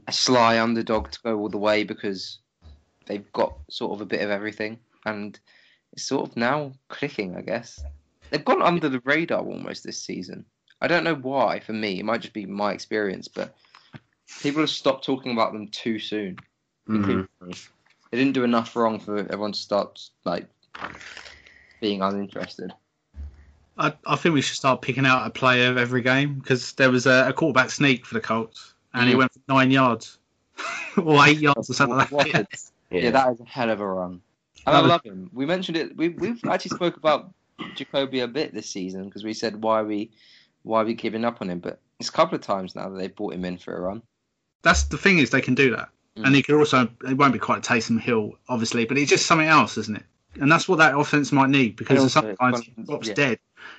a 0.08 0.12
sly 0.12 0.60
underdog 0.60 1.10
to 1.10 1.20
go 1.22 1.38
all 1.38 1.48
the 1.48 1.58
way 1.58 1.84
because 1.84 2.38
they've 3.06 3.30
got 3.32 3.56
sort 3.68 3.92
of 3.92 4.00
a 4.00 4.06
bit 4.06 4.22
of 4.22 4.30
everything, 4.30 4.78
and 5.06 5.38
it's 5.92 6.04
sort 6.04 6.28
of 6.28 6.36
now 6.36 6.72
clicking. 6.88 7.36
I 7.36 7.42
guess 7.42 7.80
they've 8.30 8.44
gone 8.44 8.62
under 8.62 8.88
the 8.88 9.02
radar 9.04 9.44
almost 9.44 9.84
this 9.84 10.02
season. 10.02 10.44
I 10.80 10.88
don't 10.88 11.04
know 11.04 11.14
why. 11.14 11.60
For 11.60 11.72
me, 11.72 12.00
it 12.00 12.04
might 12.04 12.22
just 12.22 12.32
be 12.32 12.46
my 12.46 12.72
experience, 12.72 13.28
but 13.28 13.54
people 14.42 14.60
have 14.62 14.70
stopped 14.70 15.04
talking 15.04 15.32
about 15.32 15.52
them 15.52 15.68
too 15.68 15.98
soon. 15.98 16.38
Mhm. 16.88 17.28
They 18.10 18.18
didn't 18.18 18.32
do 18.34 18.44
enough 18.44 18.74
wrong 18.74 18.98
for 18.98 19.18
everyone 19.18 19.52
to 19.52 19.58
start 19.58 20.00
like 20.24 20.46
being 21.80 22.02
uninterested. 22.02 22.72
I, 23.78 23.92
I 24.06 24.16
think 24.16 24.34
we 24.34 24.42
should 24.42 24.56
start 24.56 24.82
picking 24.82 25.06
out 25.06 25.26
a 25.26 25.30
player 25.30 25.78
every 25.78 26.02
game 26.02 26.34
because 26.34 26.72
there 26.72 26.90
was 26.90 27.06
a, 27.06 27.28
a 27.28 27.32
quarterback 27.32 27.70
sneak 27.70 28.04
for 28.04 28.14
the 28.14 28.20
Colts 28.20 28.74
and 28.92 29.08
he 29.08 29.14
Mm. 29.14 29.18
went 29.18 29.32
for 29.32 29.40
nine 29.48 29.70
yards 29.70 30.18
or 30.96 31.24
eight 31.26 31.38
yards 31.38 31.70
or 31.70 31.74
something 31.74 31.96
like 31.96 32.10
that. 32.10 32.48
a- 32.90 32.98
yeah. 32.98 33.10
that 33.10 33.32
is 33.32 33.40
a 33.40 33.44
hell 33.44 33.70
of 33.70 33.80
a 33.80 33.86
run. 33.86 34.20
And 34.66 34.74
That 34.76 34.84
I 34.84 34.86
love 34.86 35.02
him. 35.02 35.30
We 35.32 35.46
mentioned 35.46 35.76
it. 35.78 35.96
We 35.96 36.08
we've 36.10 36.44
actually 36.44 36.76
spoke 36.76 36.96
about 36.98 37.32
Jacoby 37.76 38.20
a 38.20 38.28
bit 38.28 38.52
this 38.52 38.68
season 38.68 39.04
because 39.04 39.24
we 39.24 39.32
said 39.32 39.62
why 39.62 39.80
are 39.80 39.84
we 39.84 40.10
why 40.64 40.82
are 40.82 40.84
we 40.84 40.92
giving 40.94 41.24
up 41.24 41.40
on 41.40 41.48
him, 41.48 41.60
but 41.60 41.80
it's 41.98 42.08
a 42.10 42.12
couple 42.12 42.34
of 42.34 42.42
times 42.42 42.74
now 42.74 42.88
that 42.90 42.98
they've 42.98 43.14
brought 43.14 43.32
him 43.34 43.44
in 43.46 43.56
for 43.56 43.74
a 43.74 43.80
run. 43.80 44.02
That's 44.62 44.84
the 44.84 44.98
thing 44.98 45.18
is 45.18 45.30
they 45.30 45.40
can 45.40 45.54
do 45.54 45.70
that, 45.76 45.88
Mm. 46.16 46.26
and 46.26 46.34
he 46.34 46.42
could 46.42 46.56
also 46.56 46.88
it 47.08 47.16
won't 47.16 47.32
be 47.32 47.38
quite 47.38 47.62
Taysom 47.62 48.00
Hill 48.00 48.32
obviously, 48.48 48.84
but 48.84 48.98
it's 48.98 49.10
just 49.10 49.26
something 49.26 49.46
else, 49.48 49.78
isn't 49.78 49.96
it? 49.96 50.04
And 50.40 50.50
that's 50.50 50.68
what 50.68 50.78
that 50.78 50.96
offense 50.98 51.32
might 51.32 51.50
need 51.50 51.76
because 51.76 51.96
And 51.96 52.02
also, 52.04 52.20
sometimes 52.20 52.60
it's 52.76 52.88
Bob's 52.88 53.08
yeah. 53.08 53.14
dead. 53.14 53.38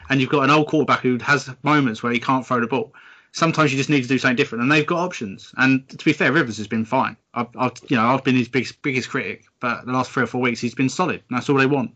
and 0.10 0.20
you've 0.22 0.30
got 0.30 0.44
an 0.44 0.50
old 0.50 0.68
quarterback 0.68 1.00
who 1.02 1.18
has 1.20 1.50
moments 1.64 2.04
where 2.04 2.12
he 2.12 2.20
can't 2.20 2.46
throw 2.46 2.60
the 2.60 2.68
ball. 2.68 2.94
Sometimes 3.34 3.72
you 3.72 3.78
just 3.78 3.90
need 3.90 4.02
to 4.02 4.08
do 4.10 4.18
something 4.18 4.36
different, 4.36 4.62
and 4.62 4.70
they've 4.72 4.86
got 4.86 5.00
options. 5.00 5.54
And 5.58 5.88
to 5.90 6.04
be 6.04 6.12
fair, 6.14 6.34
Rivers 6.34 6.58
has 6.58 6.68
been 6.68 6.84
fine. 6.84 7.16
I've, 7.34 7.48
I've 7.58 7.74
you 7.88 7.96
know, 7.96 8.06
I've 8.06 8.24
been 8.26 8.36
his 8.36 8.50
biggest 8.50 8.82
biggest 8.82 9.10
critic, 9.10 9.46
but 9.62 9.86
the 9.86 9.94
last 9.94 10.12
three 10.12 10.24
or 10.24 10.28
four 10.28 10.42
weeks 10.42 10.60
he's 10.60 10.76
been 10.76 10.90
solid. 10.90 11.24
And 11.30 11.38
that's 11.38 11.50
all 11.50 11.56
they 11.58 11.66
want. 11.66 11.92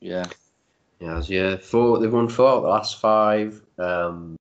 Yeah. 0.00 0.24
Yes, 1.00 1.28
yeah. 1.28 1.56
Four. 1.56 1.98
They've 1.98 2.12
won 2.12 2.28
four 2.28 2.48
of 2.52 2.62
the 2.62 2.68
last 2.68 2.98
five. 3.00 3.60
Um, 3.78 4.35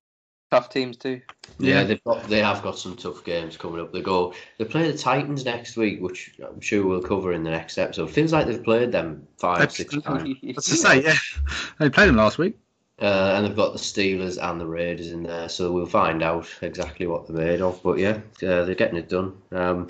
Tough 0.56 0.70
teams 0.70 0.96
too. 0.98 1.22
yeah, 1.60 1.82
Yeah. 1.82 1.84
they've 1.84 2.04
got. 2.04 2.24
They 2.30 2.40
have 2.40 2.64
got 2.64 2.80
some 2.80 2.96
tough 2.96 3.24
games 3.26 3.58
coming 3.58 3.82
up. 3.82 3.92
They 3.92 4.02
go. 4.02 4.34
They 4.58 4.66
play 4.66 4.90
the 4.90 4.98
Titans 4.98 5.44
next 5.44 5.76
week, 5.76 6.02
which 6.02 6.34
I'm 6.46 6.62
sure 6.62 6.86
we'll 6.86 7.02
cover 7.02 7.34
in 7.34 7.44
the 7.44 7.52
next 7.52 7.78
episode. 7.78 8.10
Feels 8.10 8.32
like 8.32 8.48
they've 8.48 8.64
played 8.64 8.92
them 8.92 9.28
five, 9.38 9.72
six 9.72 9.94
times. 10.02 10.36
That's 10.44 10.70
to 10.70 10.76
say, 10.76 11.04
yeah, 11.04 11.16
they 11.80 11.90
played 11.90 12.08
them 12.08 12.16
last 12.16 12.38
week. 12.38 12.58
Uh, 13.02 13.34
and 13.36 13.46
they've 13.46 13.56
got 13.56 13.74
the 13.74 13.80
Steelers 13.80 14.42
and 14.42 14.62
the 14.62 14.66
Raiders 14.66 15.12
in 15.12 15.24
there, 15.24 15.50
so 15.50 15.70
we'll 15.74 15.86
find 15.86 16.24
out 16.24 16.48
exactly 16.62 17.06
what 17.06 17.28
they're 17.28 17.36
made 17.36 17.60
of. 17.62 17.84
But 17.84 17.98
yeah, 18.00 18.20
uh, 18.42 18.64
they're 18.64 18.74
getting 18.74 18.96
it 18.98 19.10
done. 19.10 19.34
Um, 19.52 19.88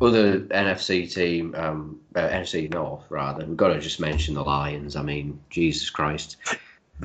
other 0.00 0.38
NFC 0.42 1.12
team, 1.12 1.52
um, 1.56 2.00
uh, 2.14 2.28
NFC 2.28 2.70
North 2.72 3.02
rather, 3.08 3.44
we've 3.44 3.56
got 3.56 3.68
to 3.68 3.80
just 3.80 3.98
mention 3.98 4.34
the 4.34 4.44
Lions. 4.44 4.94
I 4.94 5.02
mean, 5.02 5.40
Jesus 5.50 5.90
Christ. 5.90 6.36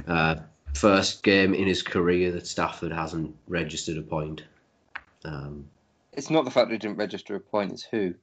Uh, 0.07 0.35
first 0.77 1.23
game 1.23 1.53
in 1.53 1.67
his 1.67 1.81
career 1.81 2.31
that 2.31 2.47
Stafford 2.47 2.91
hasn't 2.91 3.35
registered 3.47 3.97
a 3.97 4.01
point. 4.01 4.43
Um, 5.25 5.65
It's 6.13 6.29
not 6.29 6.45
the 6.45 6.51
fact 6.51 6.69
they 6.69 6.77
didn't 6.77 6.97
register 6.97 7.35
a 7.35 7.39
point. 7.39 7.71
It's 7.71 7.83
who. 7.83 8.13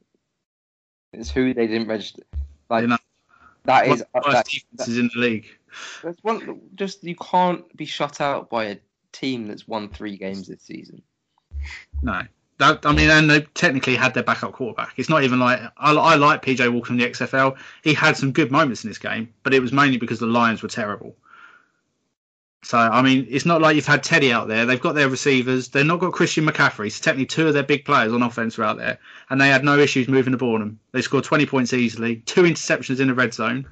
It's 1.12 1.30
who 1.30 1.54
they 1.54 1.66
didn't 1.66 1.88
register. 1.88 2.22
Like 2.70 2.82
You 2.82 2.88
know, 2.88 2.98
that 3.64 3.86
One 3.86 3.96
is 3.96 4.02
of 4.14 4.24
the 4.24 4.30
that, 4.30 4.46
defenses 4.46 4.98
in 4.98 5.10
the 5.14 5.20
league. 5.20 5.46
that's 6.02 6.22
one. 6.22 6.60
Just 6.74 7.04
you 7.04 7.16
can't 7.16 7.76
be 7.76 7.84
shut 7.84 8.20
out 8.20 8.50
by 8.50 8.64
a 8.64 8.76
team 9.12 9.46
that's 9.46 9.66
won 9.68 9.88
three 9.88 10.16
games 10.16 10.48
this 10.48 10.62
season. 10.62 11.02
No. 12.02 12.22
That, 12.58 12.86
I 12.86 12.92
mean, 12.92 13.10
and 13.10 13.28
they 13.28 13.40
technically 13.54 13.96
had 13.96 14.14
their 14.14 14.22
backup 14.22 14.52
quarterback. 14.52 14.94
It's 14.96 15.08
not 15.08 15.24
even 15.24 15.40
like 15.40 15.60
I, 15.76 15.92
I 15.92 16.14
like 16.14 16.40
PJ 16.42 16.72
Walker 16.72 16.86
from 16.86 16.98
the 16.98 17.10
XFL. 17.10 17.56
He 17.82 17.94
had 17.94 18.16
some 18.16 18.30
good 18.30 18.52
moments 18.52 18.84
in 18.84 18.90
this 18.90 18.98
game, 18.98 19.32
but 19.42 19.52
it 19.52 19.60
was 19.60 19.72
mainly 19.72 19.96
because 19.96 20.20
the 20.20 20.26
Lions 20.26 20.62
were 20.62 20.68
terrible. 20.68 21.16
So 22.64 22.78
I 22.78 23.02
mean, 23.02 23.26
it's 23.28 23.44
not 23.44 23.60
like 23.60 23.76
you've 23.76 23.86
had 23.86 24.02
Teddy 24.02 24.32
out 24.32 24.48
there. 24.48 24.64
They've 24.64 24.80
got 24.80 24.94
their 24.94 25.08
receivers. 25.10 25.68
They've 25.68 25.84
not 25.84 26.00
got 26.00 26.12
Christian 26.12 26.46
McCaffrey. 26.46 26.90
So 26.90 27.02
technically, 27.02 27.26
two 27.26 27.46
of 27.46 27.54
their 27.54 27.62
big 27.62 27.84
players 27.84 28.12
on 28.12 28.22
offense 28.22 28.56
were 28.56 28.64
out 28.64 28.78
there, 28.78 28.98
and 29.28 29.38
they 29.40 29.48
had 29.48 29.64
no 29.64 29.78
issues 29.78 30.08
moving 30.08 30.30
the 30.32 30.38
ball 30.38 30.54
on 30.54 30.60
them. 30.60 30.80
They 30.92 31.02
scored 31.02 31.24
20 31.24 31.44
points 31.46 31.72
easily, 31.74 32.16
two 32.16 32.42
interceptions 32.42 33.00
in 33.00 33.08
the 33.08 33.14
red 33.14 33.34
zone, 33.34 33.66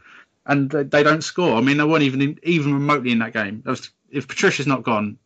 and 0.44 0.70
they, 0.70 0.82
they 0.82 1.02
don't 1.02 1.22
score. 1.24 1.56
I 1.56 1.62
mean, 1.62 1.78
they 1.78 1.84
weren't 1.84 2.02
even 2.02 2.20
in, 2.20 2.38
even 2.42 2.74
remotely 2.74 3.12
in 3.12 3.20
that 3.20 3.32
game. 3.32 3.62
Was, 3.64 3.90
if 4.10 4.28
Patricia's 4.28 4.66
not 4.66 4.82
gone 4.82 5.16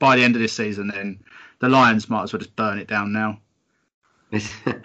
by 0.00 0.16
the 0.16 0.24
end 0.24 0.34
of 0.34 0.42
this 0.42 0.52
season, 0.52 0.88
then 0.88 1.20
the 1.60 1.68
Lions 1.68 2.10
might 2.10 2.24
as 2.24 2.32
well 2.32 2.40
just 2.40 2.56
burn 2.56 2.78
it 2.78 2.88
down 2.88 3.12
now. 3.12 3.38
Burn 4.32 4.82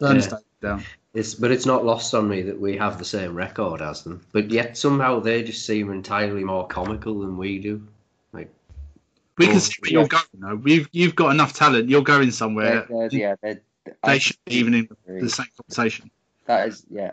Yeah. 0.00 0.10
the 0.10 0.42
down. 0.60 0.84
It's, 1.14 1.34
but 1.34 1.50
it's 1.50 1.66
not 1.66 1.84
lost 1.84 2.14
on 2.14 2.28
me 2.28 2.42
that 2.42 2.58
we 2.58 2.76
have 2.78 2.98
the 2.98 3.04
same 3.04 3.34
record 3.34 3.82
as 3.82 4.02
them. 4.02 4.24
But 4.32 4.50
yet 4.50 4.76
somehow 4.76 5.20
they 5.20 5.42
just 5.42 5.66
seem 5.66 5.90
entirely 5.90 6.44
more 6.44 6.66
comical 6.66 7.20
than 7.20 7.36
we 7.36 7.58
do. 7.58 7.86
Like 8.32 8.50
We 9.36 9.46
Oh, 9.46 9.50
can 9.50 9.60
see 9.60 9.74
where 9.80 9.90
you're 9.90 10.08
going. 10.08 10.24
Though. 10.34 10.62
You've 10.64 10.88
you've 10.92 11.14
got 11.14 11.30
enough 11.32 11.52
talent. 11.52 11.88
You're 11.90 12.02
going 12.02 12.30
somewhere. 12.30 12.86
They're, 12.88 13.08
they're, 13.08 13.18
yeah, 13.20 13.34
they're, 13.42 13.60
I 14.02 14.12
They 14.12 14.18
should 14.20 14.36
be 14.46 14.54
even 14.54 14.74
in 14.74 14.88
the 15.06 15.28
same 15.28 15.48
conversation. 15.56 16.10
That 16.46 16.68
is, 16.68 16.84
yeah. 16.90 17.12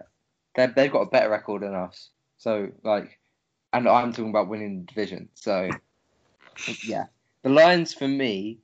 They've, 0.55 0.73
they've 0.73 0.91
got 0.91 1.01
a 1.01 1.05
better 1.05 1.29
record 1.29 1.63
than 1.63 1.75
us. 1.75 2.09
So, 2.37 2.69
like, 2.83 3.19
and 3.73 3.87
I'm 3.87 4.11
talking 4.11 4.29
about 4.29 4.47
winning 4.47 4.81
the 4.81 4.85
division. 4.85 5.29
So, 5.33 5.69
yeah. 6.83 7.05
The 7.43 7.49
Lions, 7.49 7.93
for 7.93 8.07
me, 8.07 8.59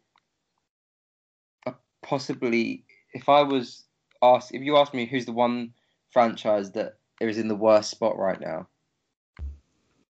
are 1.65 1.75
possibly, 2.01 2.83
if 3.13 3.29
I 3.29 3.41
was 3.43 3.84
asked, 4.33 4.53
if 4.53 4.61
you 4.61 4.77
ask 4.77 4.93
me 4.93 5.05
who's 5.05 5.25
the 5.25 5.31
one 5.31 5.73
franchise 6.11 6.71
that 6.71 6.97
is 7.19 7.37
in 7.37 7.47
the 7.47 7.55
worst 7.55 7.91
spot 7.91 8.17
right 8.17 8.39
now, 8.39 8.67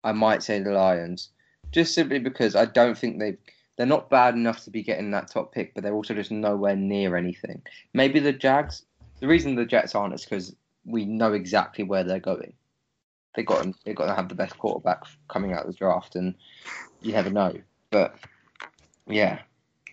I 0.04 0.12
might 0.12 0.44
say 0.44 0.60
the 0.60 0.72
Lions. 0.72 1.30
Just 1.72 1.94
simply 1.94 2.20
because 2.20 2.56
I 2.56 2.66
don't 2.66 2.98
think 2.98 3.20
they've. 3.20 3.38
They're 3.78 3.86
not 3.86 4.10
bad 4.10 4.34
enough 4.34 4.66
to 4.66 4.72
be 4.72 4.84
getting 4.84 5.12
that 5.12 5.32
top 5.32 5.54
pick, 5.54 5.74
but 5.74 5.84
they're 5.84 5.94
also 5.94 6.14
just 6.14 6.32
nowhere 6.32 6.76
near 6.76 7.16
anything. 7.16 7.62
Maybe 7.94 8.20
the 8.20 8.34
Jags. 8.34 8.84
The 9.22 9.28
reason 9.28 9.56
the 9.56 9.66
Jets 9.66 9.96
aren't 9.96 10.14
is 10.14 10.26
because 10.26 10.54
we 10.86 11.06
know 11.06 11.32
exactly 11.32 11.86
where 11.86 12.04
they're 12.04 12.20
going. 12.20 12.54
They 13.36 13.44
got 13.44 13.68
they 13.86 13.94
got 13.94 14.08
to 14.08 14.16
have 14.16 14.28
the 14.28 14.36
best 14.36 14.58
quarterback 14.58 15.04
coming 15.30 15.54
out 15.54 15.66
of 15.66 15.68
the 15.68 15.78
draft, 15.78 16.16
and 16.16 16.36
you 17.02 17.14
never 17.14 17.30
know. 17.30 17.54
But 17.90 18.16
yeah, 19.08 19.40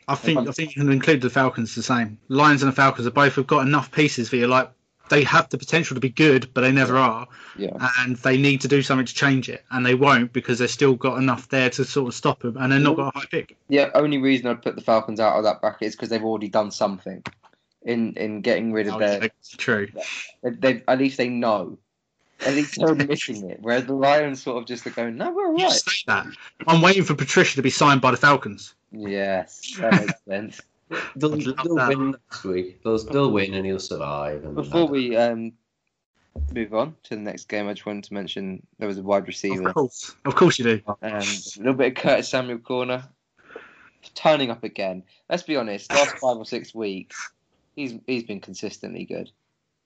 I 0.09 0.15
think 0.15 0.49
I 0.49 0.53
think 0.53 0.77
you 0.77 0.83
can 0.83 0.93
include 0.93 1.21
the 1.21 1.31
Falcons 1.31 1.75
the 1.75 1.83
same. 1.83 2.19
Lions 2.29 2.63
and 2.63 2.71
the 2.71 2.77
Falcons 2.77 3.07
have 3.07 3.15
both 3.15 3.35
have 3.35 3.47
got 3.47 3.67
enough 3.67 3.91
pieces 3.91 4.29
for 4.29 4.37
you. 4.37 4.47
Like 4.47 4.71
they 5.09 5.25
have 5.25 5.49
the 5.49 5.59
potential 5.59 5.95
to 5.95 6.01
be 6.01 6.09
good, 6.09 6.53
but 6.55 6.61
they 6.63 6.73
never 6.73 6.97
are, 6.97 7.27
yeah, 7.57 7.91
and 8.01 8.17
they 8.17 8.37
need 8.37 8.61
to 8.63 8.69
do 8.69 8.83
something 8.83 9.07
to 9.07 9.15
change 9.15 9.49
it, 9.49 9.65
and 9.71 9.85
they 9.85 9.95
won't 9.95 10.33
because 10.33 10.59
they've 10.59 10.71
still 10.71 10.95
got 10.95 11.19
enough 11.19 11.49
there 11.49 11.71
to 11.71 11.85
sort 11.85 12.09
of 12.09 12.15
stop 12.15 12.41
them, 12.41 12.57
and 12.57 12.73
they're 12.73 12.79
not 12.79 12.97
mm-hmm. 12.97 13.03
got 13.03 13.17
a 13.17 13.19
high 13.19 13.27
pick. 13.31 13.57
Yeah, 13.69 13.91
only 13.95 14.19
reason 14.19 14.47
I'd 14.47 14.63
put 14.63 14.77
the 14.77 14.83
Falcons 14.83 15.21
out 15.21 15.37
of 15.37 15.45
that 15.45 15.61
bracket 15.61 15.89
is 15.89 15.97
because 15.97 16.09
they've 16.09 16.25
already 16.25 16.49
done 16.49 16.71
something 16.71 17.23
in 17.83 18.15
in 18.15 18.43
getting 18.43 18.73
rid 18.73 18.89
of 18.89 18.95
Oh, 18.95 18.99
their. 18.99 19.31
true. 19.57 19.89
They, 20.43 20.83
at 20.87 20.99
least 20.99 21.17
they 21.17 21.29
know. 21.29 21.79
At 22.45 22.55
least 22.55 22.79
they're 22.79 22.95
missing 23.07 23.49
it. 23.51 23.59
Whereas 23.63 23.87
the 23.87 23.95
Lions 23.95 24.43
sort 24.43 24.59
of 24.59 24.67
just 24.67 24.87
are 24.87 24.91
going, 24.91 25.17
no, 25.17 25.31
we're 25.31 25.49
all 25.49 25.59
You 25.59 25.71
say 25.71 26.05
that. 26.07 26.27
I'm 26.67 26.83
waiting 26.83 27.05
for 27.05 27.15
Patricia 27.15 27.57
to 27.57 27.63
be 27.63 27.71
signed 27.71 28.01
by 28.01 28.11
the 28.11 28.17
Falcons. 28.17 28.75
Yes, 28.93 29.77
that 29.81 29.93
makes 30.07 30.25
sense. 30.29 30.61
They'll, 31.17 31.31
they'll 31.37 31.75
win 31.89 32.11
next 32.13 32.45
week. 32.45 32.83
They'll, 32.85 32.97
they'll 32.99 33.33
win 33.33 33.55
and 33.55 33.67
he'll 33.67 33.81
survive. 33.81 34.45
And 34.45 34.55
Before 34.55 34.87
we 34.87 35.17
um 35.17 35.55
move 36.53 36.73
on 36.75 36.95
to 37.05 37.17
the 37.17 37.21
next 37.23 37.49
game, 37.49 37.67
I 37.69 37.73
just 37.73 37.85
wanted 37.87 38.05
to 38.05 38.15
mention 38.15 38.65
there 38.79 38.87
was 38.87 38.99
a 38.99 39.03
wide 39.03 39.27
receiver. 39.27 39.69
Of 39.69 39.75
course, 39.75 40.15
of 40.25 40.37
course 40.37 40.61
you 40.61 40.65
do. 40.65 40.81
Um, 40.87 40.97
a 41.03 41.19
little 41.59 41.75
bit 41.75 41.89
of 41.89 41.95
Curtis 42.03 42.29
Samuel 42.29 42.59
corner. 42.59 43.03
Turning 44.15 44.53
up 44.53 44.63
again. 44.63 45.03
Let's 45.29 45.43
be 45.43 45.57
honest, 45.57 45.93
last 45.93 46.19
five 46.19 46.37
or 46.37 46.45
six 46.47 46.73
weeks, 46.73 47.33
he's 47.75 47.95
he's 48.07 48.23
been 48.23 48.41
consistently 48.41 49.05
good. 49.05 49.33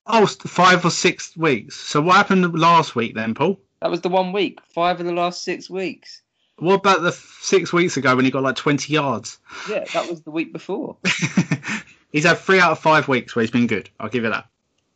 Oh, 0.06 0.24
s- 0.24 0.36
five 0.36 0.84
or 0.84 0.90
six 0.90 1.34
weeks. 1.34 1.76
So 1.76 2.02
what 2.02 2.16
happened 2.16 2.58
last 2.58 2.94
week 2.94 3.14
then, 3.14 3.32
Paul? 3.32 3.58
That 3.80 3.90
was 3.90 4.02
the 4.02 4.10
one 4.10 4.32
week. 4.32 4.58
Five 4.74 5.00
of 5.00 5.06
the 5.06 5.14
last 5.14 5.42
six 5.42 5.70
weeks. 5.70 6.20
What 6.60 6.74
about 6.74 7.02
the 7.02 7.12
six 7.12 7.72
weeks 7.72 7.96
ago 7.96 8.14
when 8.14 8.24
he 8.24 8.30
got 8.30 8.42
like 8.42 8.56
20 8.56 8.92
yards? 8.92 9.38
Yeah, 9.68 9.84
that 9.94 10.08
was 10.08 10.22
the 10.22 10.30
week 10.30 10.52
before. 10.52 10.96
he's 12.12 12.24
had 12.24 12.38
three 12.38 12.60
out 12.60 12.72
of 12.72 12.78
five 12.78 13.08
weeks 13.08 13.34
where 13.34 13.42
he's 13.42 13.50
been 13.50 13.66
good. 13.66 13.88
I'll 13.98 14.08
give 14.10 14.24
you 14.24 14.30
that. 14.30 14.46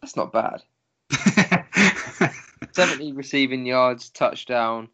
That's 0.03 0.17
not 0.17 0.33
bad. 0.33 0.63
70 2.73 3.13
receiving 3.13 3.65
yards, 3.67 4.11
touchdown, 4.11 4.89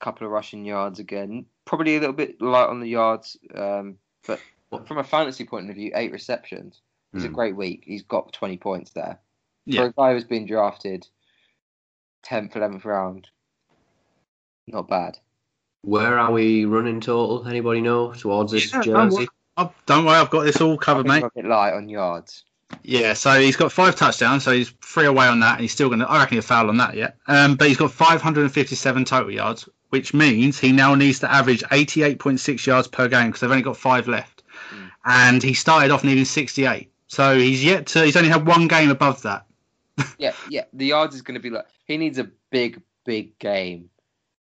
couple 0.00 0.26
of 0.26 0.32
rushing 0.32 0.64
yards 0.64 0.98
again. 0.98 1.46
Probably 1.64 1.96
a 1.96 2.00
little 2.00 2.14
bit 2.14 2.40
light 2.40 2.68
on 2.68 2.80
the 2.80 2.88
yards, 2.88 3.36
um, 3.54 3.96
but 4.26 4.40
from 4.86 4.98
a 4.98 5.04
fantasy 5.04 5.44
point 5.44 5.68
of 5.70 5.76
view, 5.76 5.92
eight 5.94 6.12
receptions. 6.12 6.80
It's 7.12 7.24
a 7.24 7.28
Hmm. 7.28 7.34
great 7.34 7.56
week. 7.56 7.82
He's 7.86 8.02
got 8.02 8.32
20 8.32 8.56
points 8.56 8.90
there. 8.92 9.20
Yeah. 9.64 9.82
For 9.82 9.86
a 9.88 9.92
guy 9.92 10.12
who's 10.12 10.24
been 10.24 10.46
drafted 10.46 11.06
10th, 12.24 12.52
11th 12.54 12.84
round, 12.84 13.28
not 14.66 14.88
bad. 14.88 15.18
Where 15.86 16.18
are 16.18 16.32
we 16.32 16.64
running 16.64 17.00
total? 17.00 17.46
Anybody 17.46 17.80
know 17.80 18.12
towards 18.12 18.50
this 18.50 18.72
Yeah, 18.72 18.82
don't 18.82 19.10
jersey? 19.10 19.16
worry. 19.18 19.28
Oh, 19.56 19.72
don't 19.86 20.04
worry, 20.04 20.16
I've 20.16 20.30
got 20.30 20.42
this 20.42 20.60
all 20.60 20.76
covered, 20.76 21.06
mate. 21.06 21.18
I'm 21.22 21.24
a 21.24 21.30
bit 21.34 21.44
light 21.44 21.74
on 21.74 21.88
yards. 21.88 22.44
Yeah, 22.82 23.12
so 23.14 23.38
he's 23.40 23.54
got 23.54 23.70
five 23.70 23.94
touchdowns, 23.94 24.42
so 24.42 24.50
he's 24.50 24.70
three 24.84 25.06
away 25.06 25.28
on 25.28 25.38
that, 25.40 25.52
and 25.52 25.60
he's 25.60 25.70
still 25.72 25.88
going 25.88 26.00
to. 26.00 26.10
I 26.10 26.18
reckon 26.18 26.34
he'll 26.34 26.42
foul 26.42 26.68
on 26.68 26.78
that 26.78 26.94
yet. 26.96 27.16
Um, 27.28 27.54
but 27.54 27.68
he's 27.68 27.76
got 27.76 27.92
557 27.92 29.04
total 29.04 29.30
yards, 29.30 29.68
which 29.90 30.12
means 30.12 30.58
he 30.58 30.72
now 30.72 30.96
needs 30.96 31.20
to 31.20 31.30
average 31.32 31.62
88.6 31.62 32.66
yards 32.66 32.88
per 32.88 33.06
game 33.06 33.28
because 33.28 33.40
they've 33.42 33.50
only 33.50 33.62
got 33.62 33.76
five 33.76 34.08
left, 34.08 34.42
Mm. 34.74 34.90
and 35.04 35.42
he 35.42 35.54
started 35.54 35.92
off 35.92 36.02
needing 36.02 36.24
68. 36.24 36.90
So 37.06 37.38
he's 37.38 37.64
yet 37.64 37.86
to. 37.88 38.04
He's 38.04 38.16
only 38.16 38.28
had 38.30 38.44
one 38.44 38.66
game 38.66 38.90
above 38.90 39.22
that. 39.22 39.46
Yeah, 40.18 40.32
yeah. 40.50 40.64
The 40.72 40.86
yards 40.86 41.14
is 41.14 41.22
going 41.22 41.36
to 41.36 41.40
be 41.40 41.50
like 41.50 41.66
he 41.86 41.96
needs 41.96 42.18
a 42.18 42.28
big, 42.50 42.82
big 43.04 43.38
game. 43.38 43.88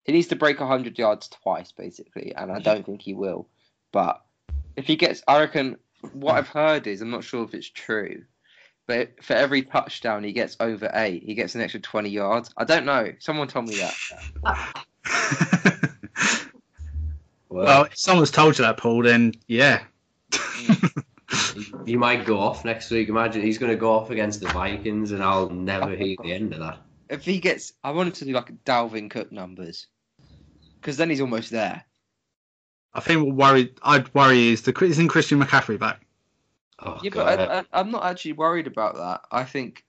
He 0.04 0.12
needs 0.12 0.28
to 0.28 0.36
break 0.36 0.60
100 0.60 0.98
yards 0.98 1.28
twice, 1.28 1.72
basically, 1.72 2.34
and 2.36 2.52
I 2.52 2.60
don't 2.60 2.86
think 2.86 3.02
he 3.02 3.14
will. 3.14 3.48
But 3.92 4.22
if 4.76 4.88
he 4.88 4.96
gets, 4.96 5.22
I 5.28 5.40
reckon 5.40 5.78
what 6.14 6.36
I've 6.36 6.48
heard 6.48 6.88
is, 6.88 7.02
I'm 7.02 7.12
not 7.12 7.24
sure 7.24 7.44
if 7.44 7.54
it's 7.54 7.70
true, 7.70 8.24
but 8.88 9.24
for 9.24 9.34
every 9.34 9.62
touchdown 9.62 10.24
he 10.24 10.34
gets 10.34 10.58
over 10.60 10.90
eight, 10.94 11.24
he 11.24 11.36
gets 11.36 11.54
an 11.56 11.62
extra 11.62 11.80
20 11.80 12.10
yards. 12.10 12.52
I 12.58 12.64
don't 12.64 12.86
know. 12.86 13.14
Someone 13.20 13.48
told 13.48 13.68
me 13.68 13.80
that. 14.44 14.86
Well, 17.52 17.66
well, 17.66 17.84
if 17.84 17.98
someone's 17.98 18.32
told 18.32 18.58
you 18.58 18.64
that, 18.64 18.78
Paul, 18.78 19.04
then 19.04 19.34
yeah. 19.48 19.84
he, 20.56 20.74
he 21.86 21.98
might 21.98 22.26
go 22.26 22.40
off 22.40 22.64
next 22.64 22.90
week. 22.92 23.10
Imagine 23.10 23.42
he's 23.42 23.58
going 23.58 23.74
to 23.74 23.78
go 23.78 23.92
off 23.92 24.10
against 24.10 24.40
the 24.40 24.48
Vikings, 24.48 25.12
and 25.12 25.22
I'll 25.22 25.50
never 25.50 25.94
hear 25.94 26.16
the 26.24 26.32
end 26.32 26.54
of 26.54 26.60
that. 26.60 26.78
If 27.12 27.26
he 27.26 27.40
gets, 27.40 27.74
I 27.84 27.92
want 27.92 28.08
him 28.08 28.14
to 28.14 28.26
do 28.26 28.32
like 28.32 28.50
a 28.50 28.54
Dalvin 28.54 29.12
Cook 29.12 29.32
numbers. 29.32 29.88
because 30.80 30.98
then 30.98 31.10
he's 31.10 31.22
almost 31.22 31.52
there. 31.52 31.84
I 32.94 33.02
think 33.02 33.26
what 33.26 33.36
worried 33.36 33.80
I'd 33.84 34.14
worry 34.16 34.50
is 34.50 34.64
the 34.64 34.74
isn't 34.84 35.10
Christian 35.10 35.42
McCaffrey 35.42 35.80
back. 35.80 36.02
Oh, 36.80 37.00
Yeah, 37.04 37.12
God, 37.12 37.38
but 37.38 37.52
I, 37.52 37.60
I, 37.60 37.66
I'm 37.74 37.92
not 37.92 38.06
actually 38.06 38.34
worried 38.34 38.68
about 38.68 38.96
that. 38.96 39.22
I 39.32 39.44
think, 39.44 39.84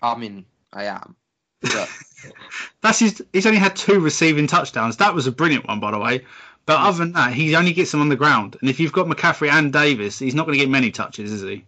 I 0.00 0.16
mean, 0.16 0.46
I 0.72 0.84
am. 0.84 1.16
But 1.60 1.88
That's 2.80 2.98
his. 2.98 3.22
He's 3.32 3.46
only 3.46 3.58
had 3.58 3.76
two 3.76 4.00
receiving 4.00 4.46
touchdowns. 4.46 4.96
That 4.96 5.14
was 5.14 5.26
a 5.26 5.32
brilliant 5.32 5.68
one, 5.68 5.80
by 5.80 5.90
the 5.90 5.98
way. 5.98 6.24
But 6.64 6.78
other 6.78 6.98
than 6.98 7.12
that, 7.12 7.32
he 7.32 7.56
only 7.56 7.72
gets 7.72 7.90
them 7.90 8.00
on 8.00 8.08
the 8.08 8.16
ground. 8.16 8.56
And 8.60 8.70
if 8.70 8.78
you've 8.78 8.92
got 8.92 9.06
McCaffrey 9.08 9.50
and 9.50 9.72
Davis, 9.72 10.18
he's 10.18 10.34
not 10.34 10.46
going 10.46 10.56
to 10.58 10.64
get 10.64 10.70
many 10.70 10.92
touches, 10.92 11.32
is 11.32 11.42
he? 11.42 11.64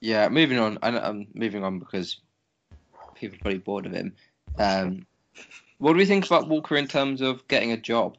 yeah, 0.00 0.28
moving 0.28 0.58
on. 0.58 0.78
I 0.82 0.88
I'm 0.88 0.96
um, 0.96 1.26
moving 1.32 1.64
on 1.64 1.78
because 1.78 2.20
people 3.14 3.36
are 3.36 3.40
probably 3.40 3.58
bored 3.58 3.86
of 3.86 3.92
him. 3.92 4.14
Um, 4.58 5.06
what 5.78 5.92
do 5.92 5.98
we 5.98 6.06
think 6.06 6.26
about 6.26 6.48
Walker 6.48 6.76
in 6.76 6.86
terms 6.86 7.20
of 7.20 7.46
getting 7.48 7.72
a 7.72 7.76
job? 7.76 8.16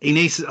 He 0.00 0.12
needs. 0.12 0.42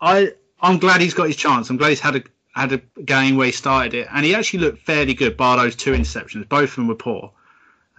I 0.00 0.32
I'm 0.60 0.78
glad 0.78 1.00
he's 1.00 1.14
got 1.14 1.26
his 1.26 1.36
chance. 1.36 1.70
I'm 1.70 1.76
glad 1.76 1.90
he's 1.90 2.00
had 2.00 2.16
a 2.16 2.22
had 2.54 2.72
a 2.72 2.78
game 3.02 3.36
where 3.36 3.46
he 3.46 3.52
started 3.52 3.94
it, 3.94 4.08
and 4.12 4.24
he 4.24 4.34
actually 4.34 4.60
looked 4.60 4.84
fairly 4.84 5.14
good. 5.14 5.36
Bar 5.36 5.56
those 5.56 5.76
two 5.76 5.92
interceptions, 5.92 6.48
both 6.48 6.70
of 6.70 6.76
them 6.76 6.88
were 6.88 6.94
poor. 6.94 7.32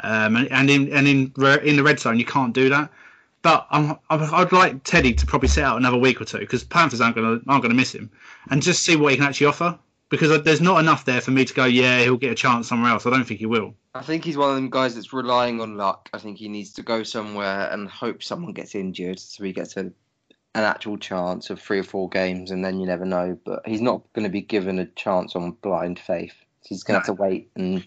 Um, 0.03 0.35
and, 0.35 0.51
and 0.51 0.69
in 0.69 0.93
and 0.93 1.07
in 1.07 1.33
in 1.63 1.75
the 1.75 1.83
red 1.83 1.99
zone, 1.99 2.19
you 2.19 2.25
can't 2.25 2.53
do 2.53 2.69
that. 2.69 2.89
But 3.41 3.65
I'm, 3.71 3.97
I'd 4.09 4.51
like 4.51 4.83
Teddy 4.83 5.13
to 5.13 5.25
probably 5.25 5.49
sit 5.49 5.63
out 5.63 5.77
another 5.77 5.97
week 5.97 6.21
or 6.21 6.25
two 6.25 6.37
because 6.37 6.63
Panthers 6.63 7.01
aren't 7.01 7.15
going 7.15 7.39
to 7.39 7.49
aren't 7.49 7.63
going 7.63 7.71
to 7.71 7.77
miss 7.77 7.93
him, 7.93 8.09
and 8.49 8.61
just 8.61 8.83
see 8.83 8.95
what 8.95 9.11
he 9.11 9.17
can 9.17 9.25
actually 9.25 9.47
offer. 9.47 9.77
Because 10.11 10.43
there's 10.43 10.61
not 10.61 10.79
enough 10.79 11.05
there 11.05 11.21
for 11.21 11.31
me 11.31 11.45
to 11.45 11.53
go, 11.53 11.65
yeah, 11.65 12.01
he'll 12.01 12.17
get 12.17 12.33
a 12.33 12.35
chance 12.35 12.67
somewhere 12.67 12.91
else. 12.91 13.05
I 13.05 13.09
don't 13.09 13.23
think 13.23 13.39
he 13.39 13.45
will. 13.45 13.75
I 13.95 14.01
think 14.01 14.25
he's 14.25 14.37
one 14.37 14.49
of 14.49 14.55
them 14.55 14.69
guys 14.69 14.93
that's 14.93 15.13
relying 15.13 15.61
on 15.61 15.77
luck. 15.77 16.09
I 16.13 16.17
think 16.17 16.37
he 16.37 16.49
needs 16.49 16.73
to 16.73 16.83
go 16.83 17.03
somewhere 17.03 17.69
and 17.71 17.89
hope 17.89 18.21
someone 18.21 18.51
gets 18.51 18.75
injured 18.75 19.19
so 19.19 19.43
he 19.43 19.53
gets 19.53 19.77
a, 19.77 19.79
an 19.79 19.93
actual 20.53 20.97
chance 20.97 21.49
of 21.49 21.61
three 21.61 21.79
or 21.79 21.83
four 21.83 22.09
games, 22.09 22.51
and 22.51 22.63
then 22.63 22.79
you 22.79 22.85
never 22.85 23.05
know. 23.05 23.39
But 23.43 23.65
he's 23.65 23.81
not 23.81 24.03
going 24.13 24.25
to 24.25 24.29
be 24.29 24.41
given 24.41 24.79
a 24.79 24.85
chance 24.85 25.35
on 25.35 25.51
blind 25.51 25.97
faith. 25.97 26.35
He's 26.63 26.83
going 26.83 27.01
to 27.01 27.07
have 27.07 27.17
to 27.17 27.21
wait, 27.21 27.49
and 27.55 27.83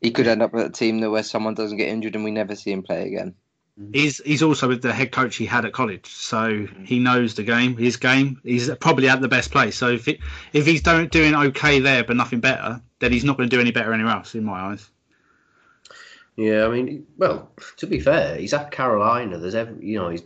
he 0.00 0.12
could 0.12 0.28
end 0.28 0.42
up 0.42 0.52
with 0.52 0.66
a 0.66 0.70
team 0.70 1.00
that 1.00 1.10
where 1.10 1.22
someone 1.22 1.54
doesn't 1.54 1.76
get 1.76 1.88
injured 1.88 2.14
and 2.14 2.24
we 2.24 2.30
never 2.30 2.54
see 2.54 2.72
him 2.72 2.82
play 2.82 3.06
again. 3.06 3.34
Mm-hmm. 3.80 3.92
He's 3.94 4.18
he's 4.18 4.42
also 4.42 4.68
with 4.68 4.82
the 4.82 4.92
head 4.92 5.10
coach 5.10 5.36
he 5.36 5.46
had 5.46 5.64
at 5.64 5.72
college, 5.72 6.06
so 6.06 6.50
mm-hmm. 6.50 6.84
he 6.84 6.98
knows 6.98 7.34
the 7.34 7.42
game, 7.42 7.76
his 7.76 7.96
game. 7.96 8.40
He's 8.44 8.70
probably 8.76 9.08
at 9.08 9.20
the 9.20 9.28
best 9.28 9.50
place. 9.50 9.76
So 9.76 9.88
if 9.88 10.06
it, 10.06 10.20
if 10.52 10.66
he's 10.66 10.82
do, 10.82 11.06
doing 11.06 11.34
okay 11.34 11.80
there 11.80 12.04
but 12.04 12.16
nothing 12.16 12.40
better, 12.40 12.82
then 12.98 13.12
he's 13.12 13.24
not 13.24 13.36
going 13.36 13.48
to 13.48 13.56
do 13.56 13.60
any 13.60 13.70
better 13.70 13.92
anywhere 13.92 14.12
else, 14.12 14.34
in 14.34 14.44
my 14.44 14.60
eyes. 14.60 14.90
Yeah, 16.36 16.66
I 16.66 16.68
mean, 16.68 17.06
well, 17.18 17.50
to 17.78 17.86
be 17.86 18.00
fair, 18.00 18.36
he's 18.36 18.54
at 18.54 18.70
Carolina. 18.70 19.38
There's 19.38 19.54
every, 19.54 19.84
you 19.84 19.98
know, 19.98 20.10
he's, 20.10 20.22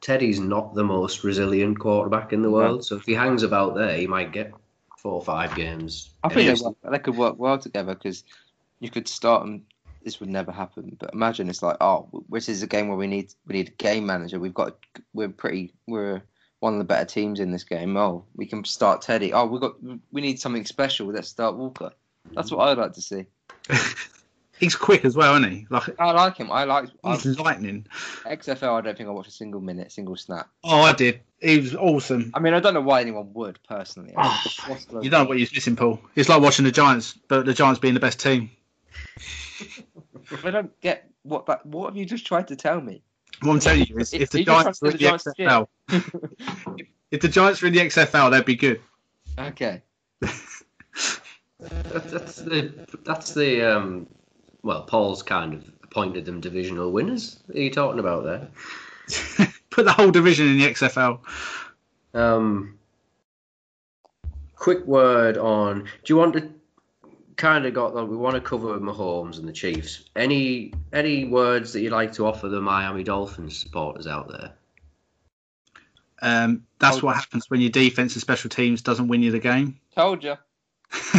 Teddy's 0.00 0.40
not 0.40 0.74
the 0.74 0.84
most 0.84 1.24
resilient 1.24 1.78
quarterback 1.78 2.32
in 2.32 2.42
the 2.42 2.50
world. 2.50 2.84
So 2.84 2.96
if 2.96 3.04
he 3.04 3.14
hangs 3.14 3.42
about 3.42 3.74
there, 3.74 3.96
he 3.96 4.06
might 4.06 4.32
get 4.32 4.52
four 4.98 5.14
or 5.14 5.22
five 5.22 5.54
games. 5.54 6.10
I 6.24 6.28
think 6.28 6.58
they, 6.58 6.64
work, 6.64 6.76
they 6.90 6.98
could 6.98 7.16
work 7.16 7.38
well 7.38 7.58
together 7.58 7.94
because 7.94 8.24
you 8.80 8.90
could 8.90 9.08
start 9.08 9.42
them. 9.42 9.64
This 10.04 10.20
would 10.20 10.28
never 10.28 10.50
happen, 10.52 10.96
but 10.98 11.12
imagine 11.12 11.48
it's 11.48 11.62
like, 11.62 11.76
oh, 11.80 12.08
this 12.30 12.48
is 12.48 12.62
a 12.62 12.66
game 12.66 12.88
where 12.88 12.96
we 12.96 13.06
need 13.06 13.32
we 13.46 13.54
need 13.54 13.68
a 13.68 13.72
game 13.72 14.06
manager. 14.06 14.38
We've 14.40 14.54
got 14.54 14.76
we're 15.14 15.28
pretty 15.28 15.72
we're 15.86 16.22
one 16.60 16.74
of 16.74 16.78
the 16.78 16.84
better 16.84 17.04
teams 17.04 17.40
in 17.40 17.50
this 17.50 17.64
game. 17.64 17.96
Oh, 17.96 18.24
we 18.34 18.46
can 18.46 18.64
start 18.64 19.02
Teddy. 19.02 19.32
Oh, 19.32 19.46
we 19.46 19.58
got 19.58 19.74
we 20.12 20.20
need 20.20 20.40
something 20.40 20.64
special. 20.64 21.06
Let's 21.08 21.28
start 21.28 21.56
Walker. 21.56 21.92
That's 22.32 22.50
what 22.50 22.68
I'd 22.68 22.78
like 22.78 22.92
to 22.94 23.02
see. 23.02 23.26
He's 24.58 24.76
quick 24.76 25.04
as 25.04 25.16
well, 25.16 25.34
isn't 25.36 25.50
he? 25.50 25.66
Like 25.70 25.98
I 26.00 26.12
like 26.12 26.36
him. 26.36 26.52
I 26.52 26.62
like 26.64 26.88
I, 27.02 27.16
he's 27.16 27.38
lightning. 27.40 27.84
XFL. 28.24 28.78
I 28.78 28.80
don't 28.80 28.96
think 28.96 29.08
I 29.08 29.12
watched 29.12 29.30
a 29.30 29.32
single 29.32 29.60
minute, 29.60 29.90
single 29.90 30.14
snap. 30.14 30.48
Oh, 30.62 30.82
I 30.82 30.92
did. 30.92 31.18
He 31.40 31.58
was 31.58 31.74
awesome. 31.74 32.30
I 32.32 32.38
mean, 32.38 32.54
I 32.54 32.60
don't 32.60 32.72
know 32.74 32.80
why 32.80 33.00
anyone 33.00 33.32
would 33.34 33.58
personally. 33.68 34.14
I 34.16 34.22
mean, 34.22 34.40
Oh, 34.68 34.78
the- 35.00 35.04
You 35.04 35.10
know 35.10 35.24
what 35.24 35.36
he's 35.36 35.52
missing, 35.52 35.74
Paul. 35.74 36.00
It's 36.14 36.28
like 36.28 36.40
watching 36.40 36.64
the 36.64 36.70
Giants, 36.70 37.18
but 37.26 37.44
the 37.44 37.54
Giants 37.54 37.80
being 37.80 37.94
the 37.94 37.98
best 38.00 38.20
team. 38.20 38.52
I 40.44 40.50
don't 40.50 40.80
get 40.80 41.10
what 41.22 41.46
that. 41.46 41.64
What 41.66 41.86
have 41.90 41.96
you 41.96 42.04
just 42.04 42.26
tried 42.26 42.48
to 42.48 42.56
tell 42.56 42.80
me? 42.80 43.02
What 43.40 43.52
I'm 43.54 43.60
telling 43.60 43.86
you 43.86 43.98
is, 43.98 44.12
if 44.12 44.30
the 44.30 44.44
Giants 44.44 44.78
trusted 44.78 44.82
were 44.82 44.90
in 44.90 44.92
the 44.92 44.98
the 44.98 45.34
Giants 45.38 45.68
XFL, 45.88 46.78
if 47.10 47.20
the 47.20 47.28
Giants 47.28 47.62
were 47.62 47.68
in 47.68 47.74
the 47.74 47.80
XFL, 47.80 48.30
they'd 48.30 48.44
be 48.44 48.54
good. 48.54 48.80
Okay. 49.38 49.82
That's, 50.20 52.10
that's 52.10 52.36
the 52.36 52.72
that's 53.04 53.34
the 53.34 53.62
um. 53.62 54.06
Well, 54.62 54.82
Paul's 54.82 55.22
kind 55.22 55.54
of 55.54 55.64
appointed 55.82 56.24
them 56.24 56.40
divisional 56.40 56.92
winners. 56.92 57.38
What 57.46 57.58
are 57.58 57.60
you 57.60 57.70
talking 57.70 57.98
about 57.98 58.24
there? 58.24 58.48
Put 59.70 59.84
the 59.84 59.92
whole 59.92 60.10
division 60.10 60.48
in 60.48 60.58
the 60.58 60.66
XFL. 60.66 61.18
Um, 62.14 62.78
quick 64.54 64.86
word 64.86 65.36
on. 65.36 65.80
Do 65.82 65.88
you 66.06 66.16
want 66.16 66.34
to 66.34 66.50
kind 67.36 67.66
of 67.66 67.74
got? 67.74 67.94
That 67.94 68.04
we 68.06 68.16
want 68.16 68.34
to 68.34 68.40
cover 68.40 68.78
Mahomes 68.78 69.38
and 69.38 69.48
the 69.48 69.52
Chiefs. 69.52 70.04
Any 70.16 70.72
any 70.92 71.24
words 71.26 71.72
that 71.72 71.80
you'd 71.80 71.92
like 71.92 72.12
to 72.14 72.26
offer 72.26 72.48
the 72.48 72.60
Miami 72.60 73.02
Dolphins 73.04 73.58
supporters 73.58 74.06
out 74.06 74.28
there? 74.28 74.52
Um, 76.20 76.64
that's 76.78 76.98
Oh, 76.98 77.06
what 77.06 77.16
happens 77.16 77.50
when 77.50 77.60
your 77.60 77.70
defense 77.70 78.14
and 78.14 78.20
special 78.22 78.48
teams 78.48 78.80
doesn't 78.82 79.08
win 79.08 79.22
you 79.22 79.32
the 79.32 79.40
game. 79.40 79.80
Told 79.96 80.22
you. 80.22 80.36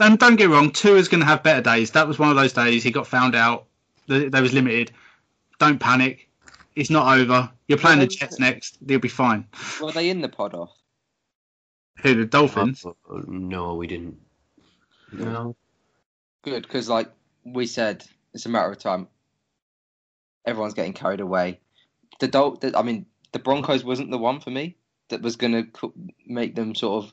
and 0.00 0.18
don't 0.18 0.36
get 0.36 0.48
wrong, 0.48 0.70
Tua 0.70 0.96
is 0.96 1.08
going 1.08 1.20
to 1.20 1.26
have 1.26 1.42
better 1.42 1.60
days. 1.60 1.90
That 1.90 2.08
was 2.08 2.18
one 2.18 2.30
of 2.30 2.36
those 2.36 2.52
days 2.54 2.82
he 2.82 2.90
got 2.90 3.06
found 3.06 3.34
out. 3.34 3.66
That 4.06 4.32
They 4.32 4.40
was 4.40 4.54
limited. 4.54 4.92
Don't 5.58 5.78
panic. 5.78 6.28
It's 6.74 6.90
not 6.90 7.18
over. 7.18 7.50
You're 7.68 7.78
playing 7.78 8.00
the 8.00 8.06
Jets 8.06 8.38
next. 8.38 8.78
They'll 8.80 8.98
be 8.98 9.08
fine. 9.08 9.46
Were 9.80 9.92
they 9.92 10.10
in 10.10 10.20
the 10.20 10.28
pod 10.28 10.54
off? 10.54 10.72
Who 12.00 12.14
the 12.14 12.24
Dolphins? 12.24 12.84
Uh, 12.84 12.92
no, 13.26 13.74
we 13.76 13.86
didn't. 13.86 14.18
No. 15.18 15.56
Good, 16.42 16.62
because 16.62 16.88
like 16.88 17.10
we 17.44 17.66
said, 17.66 18.04
it's 18.32 18.46
a 18.46 18.48
matter 18.48 18.70
of 18.70 18.78
time. 18.78 19.08
Everyone's 20.46 20.74
getting 20.74 20.92
carried 20.92 21.20
away. 21.20 21.60
The 22.20 22.28
Dol- 22.28 22.56
the, 22.56 22.76
I 22.76 22.82
mean, 22.82 23.06
the 23.32 23.38
Broncos 23.38 23.84
wasn't 23.84 24.10
the 24.10 24.18
one 24.18 24.40
for 24.40 24.50
me 24.50 24.76
that 25.08 25.22
was 25.22 25.36
going 25.36 25.52
to 25.52 25.92
make 26.26 26.54
them 26.54 26.74
sort 26.74 27.04
of 27.04 27.12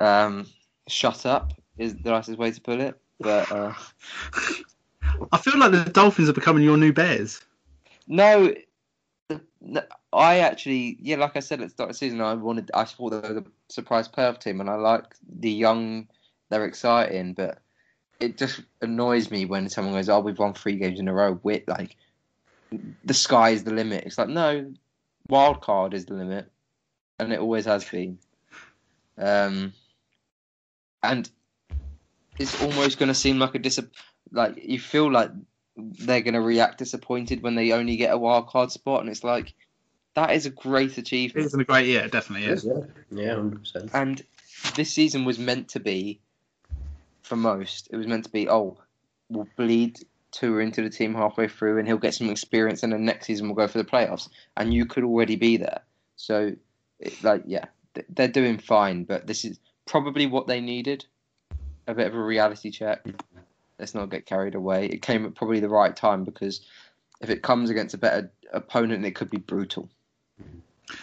um, 0.00 0.46
shut 0.88 1.26
up. 1.26 1.52
Is 1.76 1.94
the 1.94 2.10
nicest 2.10 2.38
way 2.38 2.52
to 2.52 2.60
put 2.60 2.78
it. 2.78 3.00
But 3.18 3.50
uh, 3.50 3.74
I 5.32 5.38
feel 5.38 5.58
like 5.58 5.72
the 5.72 5.84
Dolphins 5.84 6.28
are 6.28 6.34
becoming 6.34 6.62
your 6.62 6.76
new 6.76 6.92
Bears. 6.92 7.40
no, 8.06 8.54
I 10.12 10.38
actually, 10.38 10.98
yeah, 11.00 11.16
like 11.16 11.36
I 11.36 11.40
said 11.40 11.60
at 11.60 11.64
the 11.64 11.70
start 11.70 11.90
of 11.90 11.94
the 11.94 11.98
season, 11.98 12.20
I 12.20 12.34
wanted, 12.34 12.70
I 12.74 12.84
thought 12.84 13.10
they 13.10 13.28
were 13.28 13.40
the 13.40 13.46
surprise 13.68 14.08
playoff 14.08 14.38
team, 14.38 14.60
and 14.60 14.70
I 14.70 14.74
like 14.74 15.14
the 15.40 15.50
young. 15.50 16.08
They're 16.50 16.64
exciting, 16.64 17.34
but 17.34 17.58
it 18.20 18.36
just 18.36 18.60
annoys 18.80 19.30
me 19.30 19.44
when 19.44 19.68
someone 19.68 19.94
goes, 19.94 20.08
"Oh, 20.08 20.20
we've 20.20 20.38
won 20.38 20.54
three 20.54 20.76
games 20.76 21.00
in 21.00 21.08
a 21.08 21.14
row." 21.14 21.38
We're 21.42 21.62
like, 21.66 21.96
the 23.04 23.14
sky 23.14 23.50
is 23.50 23.64
the 23.64 23.72
limit. 23.72 24.04
It's 24.04 24.18
like, 24.18 24.28
no, 24.28 24.72
wild 25.28 25.60
card 25.60 25.94
is 25.94 26.06
the 26.06 26.14
limit, 26.14 26.50
and 27.18 27.32
it 27.32 27.40
always 27.40 27.64
has 27.64 27.84
been. 27.84 28.18
Um, 29.18 29.72
and 31.02 31.30
it's 32.38 32.60
almost 32.62 32.98
going 32.98 33.08
to 33.08 33.14
seem 33.14 33.38
like 33.38 33.54
a 33.54 33.58
dis 33.58 33.80
like 34.32 34.58
you 34.62 34.80
feel 34.80 35.10
like 35.10 35.30
they're 35.76 36.22
going 36.22 36.34
to 36.34 36.40
react 36.40 36.78
disappointed 36.78 37.42
when 37.42 37.54
they 37.54 37.72
only 37.72 37.96
get 37.96 38.12
a 38.12 38.18
wild 38.18 38.48
card 38.48 38.70
spot, 38.70 39.00
and 39.00 39.10
it's 39.10 39.24
like 39.24 39.54
that 40.14 40.30
is 40.30 40.46
a 40.46 40.50
great 40.50 40.98
achievement. 40.98 41.46
It's 41.46 41.54
a 41.54 41.64
great 41.64 41.86
year, 41.86 42.08
definitely. 42.08 42.48
is. 42.48 42.64
Yeah, 42.64 42.80
yeah, 43.10 43.34
hundred 43.34 43.60
percent. 43.60 43.90
And 43.92 44.22
this 44.76 44.92
season 44.92 45.24
was 45.24 45.38
meant 45.38 45.68
to 45.70 45.80
be, 45.80 46.20
for 47.24 47.36
most, 47.36 47.88
it 47.90 47.96
was 47.96 48.06
meant 48.06 48.24
to 48.24 48.30
be, 48.30 48.48
oh, 48.48 48.78
we'll 49.28 49.48
bleed 49.56 49.98
Tua 50.30 50.60
into 50.60 50.82
the 50.82 50.90
team 50.90 51.14
halfway 51.14 51.48
through 51.48 51.78
and 51.78 51.88
he'll 51.88 51.96
get 51.96 52.14
some 52.14 52.30
experience 52.30 52.82
and 52.82 52.92
then 52.92 53.04
next 53.04 53.26
season 53.26 53.48
we'll 53.48 53.56
go 53.56 53.66
for 53.66 53.78
the 53.78 53.84
playoffs. 53.84 54.28
And 54.56 54.72
you 54.72 54.86
could 54.86 55.04
already 55.04 55.36
be 55.36 55.56
there. 55.56 55.80
So, 56.16 56.52
it, 57.00 57.24
like, 57.24 57.42
yeah, 57.46 57.64
they're 58.10 58.28
doing 58.28 58.58
fine, 58.58 59.04
but 59.04 59.26
this 59.26 59.44
is 59.44 59.58
probably 59.86 60.26
what 60.26 60.46
they 60.46 60.60
needed 60.60 61.06
a 61.86 61.94
bit 61.94 62.06
of 62.06 62.14
a 62.14 62.22
reality 62.22 62.70
check. 62.70 63.04
Let's 63.78 63.94
not 63.94 64.10
get 64.10 64.26
carried 64.26 64.54
away. 64.54 64.86
It 64.86 65.02
came 65.02 65.24
at 65.26 65.34
probably 65.34 65.60
the 65.60 65.68
right 65.68 65.94
time 65.94 66.24
because 66.24 66.60
if 67.20 67.30
it 67.30 67.42
comes 67.42 67.70
against 67.70 67.94
a 67.94 67.98
better 67.98 68.32
opponent, 68.52 69.04
it 69.04 69.12
could 69.12 69.30
be 69.30 69.38
brutal. 69.38 69.88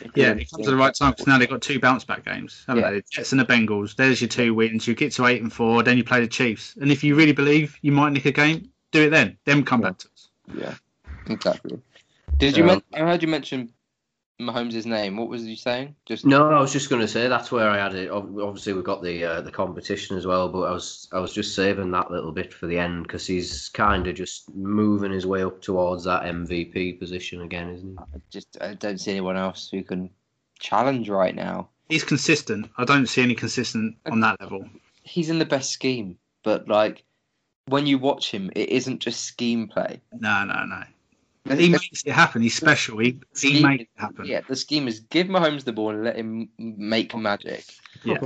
It 0.02 0.12
Yeah, 0.16 0.32
it 0.32 0.50
comes 0.50 0.68
at 0.68 0.72
the 0.72 0.76
right 0.76 0.94
time 0.94 1.12
because 1.12 1.28
now 1.28 1.38
they've 1.38 1.50
got 1.50 1.62
two 1.62 1.80
bounce 1.80 2.04
back 2.04 2.24
games, 2.26 2.64
haven't 2.68 2.84
Yeah. 2.84 2.92
they? 2.92 2.98
The 2.98 3.06
Jets 3.10 3.32
and 3.32 3.42
the 3.42 3.46
Bengals. 3.46 3.96
There's 3.96 4.22
your 4.22 4.28
two 4.28 4.54
wins. 4.54 4.88
You 4.88 4.94
get 4.96 5.12
to 5.14 5.26
eight 5.26 5.42
and 5.42 5.52
four, 5.52 5.84
then 5.84 5.98
you 5.98 6.04
play 6.04 6.20
the 6.22 6.28
Chiefs. 6.28 6.76
And 6.80 6.92
if 6.92 7.04
you 7.04 7.16
really 7.16 7.32
believe 7.32 7.78
you 7.82 7.92
might 7.92 8.12
nick 8.14 8.26
a 8.26 8.32
game, 8.32 8.70
do 8.92 9.04
it 9.04 9.10
then. 9.10 9.38
Then 9.46 9.64
come 9.64 9.82
Yeah. 9.82 9.90
back 9.90 9.98
to 10.00 10.08
us. 10.10 10.30
Yeah, 10.54 10.74
exactly. 11.34 11.80
Did 12.38 12.58
you? 12.58 12.64
Yeah. 12.66 12.74
Men- 12.74 12.84
I 12.94 13.00
heard 13.00 13.22
you 13.22 13.28
mention 13.28 13.72
Mahomes' 14.42 14.86
name. 14.86 15.18
What 15.18 15.30
was 15.30 15.44
you 15.44 15.56
saying? 15.56 15.96
Just 16.06 16.26
No, 16.26 16.50
I 16.50 16.60
was 16.60 16.74
just 16.74 16.90
going 16.90 17.02
to 17.02 17.08
say 17.08 17.28
that's 17.28 17.52
where 17.52 17.70
I 17.70 17.78
had 17.78 17.96
it. 17.96 18.10
Obviously, 18.10 18.74
we've 18.74 18.84
got 18.84 19.02
the 19.02 19.24
uh, 19.24 19.42
the 19.42 19.52
competition 19.52 20.18
as 20.18 20.26
well, 20.26 20.50
but 20.50 20.64
I 20.64 20.72
was 20.72 21.08
I 21.12 21.20
was 21.20 21.34
just 21.34 21.56
saving 21.56 21.92
that 21.92 22.12
little 22.12 22.32
bit 22.32 22.54
for 22.54 22.68
the 22.68 22.78
end 22.78 23.04
because 23.04 23.26
he's 23.26 23.70
kind 23.70 24.08
of 24.08 24.16
just 24.16 24.54
moving 24.54 25.12
his 25.12 25.26
way 25.26 25.44
up 25.44 25.62
towards 25.62 26.04
that 26.06 26.24
MVP 26.24 27.00
position 27.00 27.42
again, 27.42 27.70
isn't 27.70 27.92
he? 27.92 27.98
I 27.98 28.22
just 28.30 28.58
I 28.62 28.74
don't 28.74 29.00
see 29.00 29.12
anyone 29.12 29.38
else 29.38 29.70
who 29.70 29.84
can 29.84 30.10
challenge 30.60 31.10
right 31.10 31.36
now. 31.36 31.70
He's 31.90 32.04
consistent. 32.04 32.70
I 32.78 32.86
don't 32.86 33.08
see 33.08 33.22
any 33.22 33.36
consistent 33.36 33.98
on 34.10 34.22
that 34.22 34.40
level. 34.40 34.66
He's 35.04 35.30
in 35.30 35.40
the 35.40 35.46
best 35.46 35.72
scheme, 35.72 36.18
but 36.44 36.68
like 36.68 37.04
when 37.68 37.86
you 37.86 37.98
watch 37.98 38.32
him, 38.32 38.52
it 38.56 38.70
isn't 38.70 39.00
just 39.00 39.26
scheme 39.26 39.68
play. 39.68 40.02
No, 40.14 40.46
no, 40.46 40.66
no. 40.66 40.84
He 41.50 41.70
makes 41.70 42.04
it 42.06 42.12
happen. 42.12 42.42
He's 42.42 42.56
special. 42.56 43.00
He, 43.00 43.20
he 43.40 43.64
makes 43.64 43.84
it 43.84 43.90
happen. 43.96 44.26
Yeah, 44.26 44.42
the 44.48 44.56
scheme 44.56 44.88
is 44.88 45.00
give 45.02 45.28
Mahomes 45.28 45.64
the 45.64 45.74
ball 45.74 45.90
and 45.90 46.04
let 46.04 46.16
him 46.16 46.50
make 46.58 47.16
magic, 47.16 47.66
Yeah. 48.04 48.20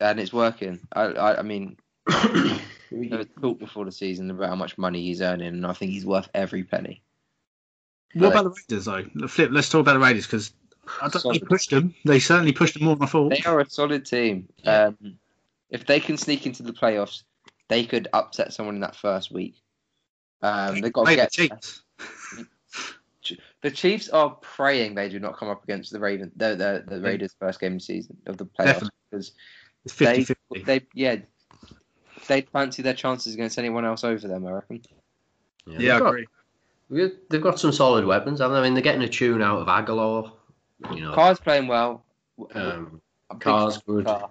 and 0.00 0.18
it's 0.18 0.32
working. 0.32 0.80
I 0.92 1.02
I, 1.02 1.38
I 1.40 1.42
mean, 1.42 1.76
he? 2.90 3.08
there 3.08 3.18
was 3.18 3.26
talk 3.40 3.58
before 3.58 3.84
the 3.84 3.92
season 3.92 4.30
about 4.30 4.48
how 4.48 4.56
much 4.56 4.78
money 4.78 5.02
he's 5.02 5.20
earning, 5.20 5.48
and 5.48 5.66
I 5.66 5.74
think 5.74 5.92
he's 5.92 6.06
worth 6.06 6.28
every 6.34 6.64
penny. 6.64 7.02
What 8.14 8.32
about 8.32 8.44
the 8.44 8.50
Raiders, 8.50 8.84
though? 8.86 9.04
The 9.14 9.28
Flip. 9.28 9.50
Let's 9.52 9.68
talk 9.68 9.80
about 9.80 9.94
the 9.94 10.00
Raiders 10.00 10.26
because 10.26 10.52
I 11.02 11.08
don't, 11.08 11.32
he 11.34 11.40
pushed 11.40 11.70
them. 11.70 11.94
They 12.04 12.20
certainly 12.20 12.52
pushed 12.52 12.74
them 12.74 12.84
more 12.84 12.96
than 12.96 13.04
I 13.04 13.06
thought. 13.06 13.30
They 13.30 13.42
are 13.44 13.60
a 13.60 13.68
solid 13.68 14.06
team. 14.06 14.48
Um, 14.64 15.18
if 15.70 15.86
they 15.86 16.00
can 16.00 16.16
sneak 16.16 16.46
into 16.46 16.62
the 16.62 16.72
playoffs, 16.72 17.22
they 17.68 17.84
could 17.84 18.08
upset 18.12 18.52
someone 18.52 18.76
in 18.76 18.80
that 18.82 18.96
first 18.96 19.30
week. 19.30 19.56
Um, 20.42 20.80
they've 20.80 20.92
got 20.92 21.04
to 21.04 21.10
the 21.10 21.16
get 21.16 21.32
Chiefs. 21.32 21.82
The 23.62 23.70
Chiefs 23.70 24.10
are 24.10 24.30
praying 24.42 24.94
they 24.94 25.08
do 25.08 25.18
not 25.18 25.38
come 25.38 25.48
up 25.48 25.64
against 25.64 25.90
the 25.92 25.98
Raven, 25.98 26.30
the 26.36 26.54
the, 26.54 26.84
the 26.86 27.00
Raiders' 27.00 27.34
first 27.40 27.58
game 27.60 27.72
of 27.72 27.78
the 27.78 27.84
season 27.84 28.16
of 28.26 28.36
the 28.36 28.44
playoffs 28.44 28.66
Definitely. 28.66 28.90
because 29.10 29.32
It's 29.86 29.94
they 29.96 30.18
50-50. 30.18 30.64
they 30.66 30.80
yeah 30.92 31.16
they 32.28 32.42
fancy 32.42 32.82
their 32.82 32.92
chances 32.94 33.32
against 33.32 33.58
anyone 33.58 33.86
else 33.86 34.04
over 34.04 34.28
them. 34.28 34.46
I 34.46 34.50
reckon. 34.50 34.82
Yeah, 35.66 35.78
they've 35.78 35.90
I 35.92 35.98
got- 36.00 36.08
agree. 36.08 36.26
we- 36.90 37.12
They've 37.30 37.42
got 37.42 37.58
some 37.58 37.72
solid 37.72 38.04
weapons. 38.04 38.42
I 38.42 38.62
mean, 38.62 38.74
they're 38.74 38.82
getting 38.82 39.02
a 39.02 39.08
tune 39.08 39.40
out 39.40 39.58
of 39.60 39.68
Agholor. 39.68 40.30
You 40.92 41.00
know, 41.00 41.14
Carr's 41.14 41.40
playing 41.40 41.66
well. 41.66 42.04
um, 42.54 43.00
I'm 43.30 43.38
Carr's 43.38 43.78
good. 43.86 44.04
Carr. 44.04 44.28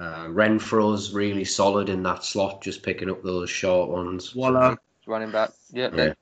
uh, 0.00 0.24
Renfrow's 0.28 1.12
really 1.12 1.44
solid 1.44 1.90
in 1.90 2.02
that 2.04 2.24
slot, 2.24 2.62
just 2.62 2.82
picking 2.82 3.10
up 3.10 3.22
those 3.22 3.50
short 3.50 3.90
ones. 3.90 4.34
Waller. 4.34 4.78
running 5.06 5.30
back. 5.30 5.50
Yeah, 5.70 5.90
Yeah. 5.94 6.14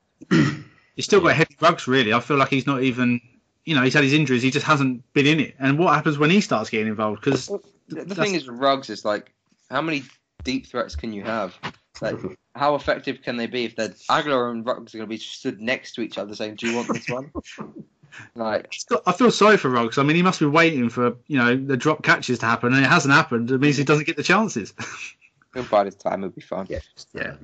They- 0.97 1.01
He's 1.01 1.05
still 1.05 1.21
got 1.21 1.35
Henry 1.35 1.55
Ruggs, 1.61 1.87
really. 1.87 2.11
I 2.11 2.19
feel 2.19 2.37
like 2.37 2.49
he's 2.49 2.65
not 2.65 2.81
even. 2.81 3.21
You 3.65 3.75
know, 3.75 3.83
he's 3.83 3.93
had 3.93 4.03
his 4.03 4.13
injuries. 4.13 4.41
He 4.41 4.49
just 4.49 4.65
hasn't 4.65 5.03
been 5.13 5.27
in 5.27 5.39
it. 5.39 5.55
And 5.59 5.77
what 5.77 5.93
happens 5.93 6.17
when 6.17 6.29
he 6.29 6.41
starts 6.41 6.69
getting 6.69 6.87
involved? 6.87 7.21
Because 7.21 7.47
the, 7.87 8.05
the 8.05 8.15
thing 8.15 8.33
is 8.33 8.47
Ruggs 8.47 8.89
is 8.89 9.03
like 9.05 9.31
how 9.69 9.81
many 9.81 10.03
deep 10.43 10.65
threats 10.67 10.95
can 10.95 11.11
you 11.13 11.23
have? 11.23 11.53
Like 12.01 12.15
how 12.55 12.75
effective 12.75 13.21
can 13.21 13.35
they 13.37 13.45
be 13.45 13.65
if 13.65 13.75
they're 13.75 13.89
Agholor 14.09 14.51
and 14.51 14.65
Ruggs 14.65 14.95
are 14.95 14.99
going 14.99 15.07
to 15.07 15.13
be 15.13 15.17
stood 15.17 15.61
next 15.61 15.93
to 15.95 16.01
each 16.01 16.17
other 16.17 16.33
saying, 16.33 16.55
"Do 16.55 16.69
you 16.69 16.77
want 16.77 16.87
this 16.87 17.09
one?" 17.09 17.31
like 18.35 18.73
I 19.05 19.11
feel 19.11 19.31
sorry 19.31 19.57
for 19.57 19.69
Ruggs. 19.69 19.97
I 19.97 20.03
mean, 20.03 20.15
he 20.15 20.21
must 20.21 20.39
be 20.39 20.45
waiting 20.45 20.89
for 20.89 21.15
you 21.27 21.37
know 21.37 21.55
the 21.55 21.77
drop 21.77 22.03
catches 22.03 22.39
to 22.39 22.45
happen, 22.45 22.73
and 22.73 22.83
it 22.83 22.89
hasn't 22.89 23.13
happened. 23.13 23.51
It 23.51 23.59
means 23.59 23.77
he 23.77 23.83
doesn't 23.83 24.05
get 24.07 24.15
the 24.17 24.23
chances. 24.23 24.73
he'll 25.53 25.63
by 25.63 25.83
this 25.83 25.95
time 25.95 26.23
it'll 26.23 26.33
be 26.33 26.41
fine. 26.41 26.67
Yeah. 26.69 26.79
Yeah. 27.13 27.35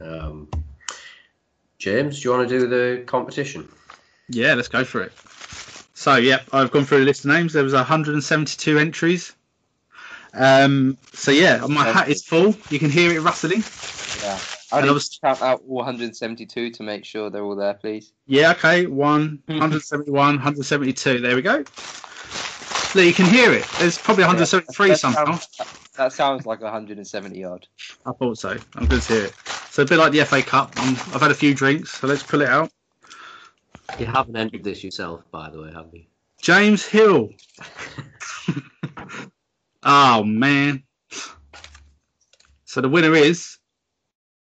Um, 0.00 0.48
James, 1.84 2.22
do 2.22 2.28
you 2.30 2.34
want 2.34 2.48
to 2.48 2.58
do 2.60 2.66
the 2.66 3.02
competition? 3.04 3.68
yeah, 4.30 4.54
let's 4.54 4.68
go 4.68 4.84
for 4.84 5.02
it. 5.02 5.12
So, 5.92 6.16
yeah, 6.16 6.40
I've 6.50 6.70
gone 6.70 6.86
through 6.86 6.98
a 6.98 7.04
list 7.04 7.26
of 7.26 7.30
names. 7.30 7.52
There 7.52 7.62
was 7.62 7.74
172 7.74 8.78
entries. 8.78 9.34
Um, 10.32 10.96
so 11.12 11.30
yeah, 11.30 11.64
my 11.68 11.84
hat 11.84 12.08
is 12.08 12.24
full. 12.24 12.54
You 12.70 12.78
can 12.78 12.88
hear 12.88 13.12
it 13.12 13.20
rustling. 13.20 13.62
Yeah. 14.22 14.38
I 14.72 14.78
And 14.78 14.86
need 14.86 14.90
obviously- 14.92 15.16
to 15.16 15.20
count 15.20 15.42
out 15.42 15.62
all 15.68 15.76
172 15.76 16.70
to 16.70 16.82
make 16.82 17.04
sure 17.04 17.28
they're 17.28 17.44
all 17.44 17.54
there, 17.54 17.74
please. 17.74 18.12
Yeah, 18.26 18.52
okay. 18.52 18.86
One, 18.86 19.40
171, 19.46 20.36
172. 20.36 21.20
There 21.20 21.36
we 21.36 21.42
go. 21.42 21.58
Look, 22.94 23.04
you 23.04 23.12
can 23.12 23.26
hear 23.26 23.52
it. 23.52 23.66
There's 23.78 23.98
probably 23.98 24.24
173 24.24 24.88
That 24.88 24.98
somehow. 25.00 25.24
sounds- 25.26 25.48
That 25.98 26.12
sounds 26.14 26.46
like 26.46 26.62
170 26.62 27.44
odd. 27.44 27.66
I 28.06 28.12
thought 28.12 28.38
so. 28.38 28.56
I'm 28.74 28.86
good 28.86 29.02
to 29.02 29.12
hear 29.12 29.24
it. 29.26 29.34
So 29.74 29.82
a 29.82 29.86
bit 29.86 29.98
like 29.98 30.12
the 30.12 30.24
FA 30.24 30.40
Cup. 30.40 30.72
I've 30.76 31.20
had 31.20 31.32
a 31.32 31.34
few 31.34 31.52
drinks, 31.52 31.98
so 31.98 32.06
let's 32.06 32.22
pull 32.22 32.42
it 32.42 32.48
out. 32.48 32.70
You 33.98 34.06
haven't 34.06 34.36
entered 34.36 34.62
this 34.62 34.84
yourself, 34.84 35.28
by 35.32 35.50
the 35.50 35.60
way, 35.62 35.72
have 35.72 35.86
you? 35.92 36.04
James 36.40 36.86
Hill. 36.86 37.30
oh 39.82 40.22
man. 40.22 40.84
So 42.66 42.82
the 42.82 42.88
winner 42.88 43.16
is 43.16 43.58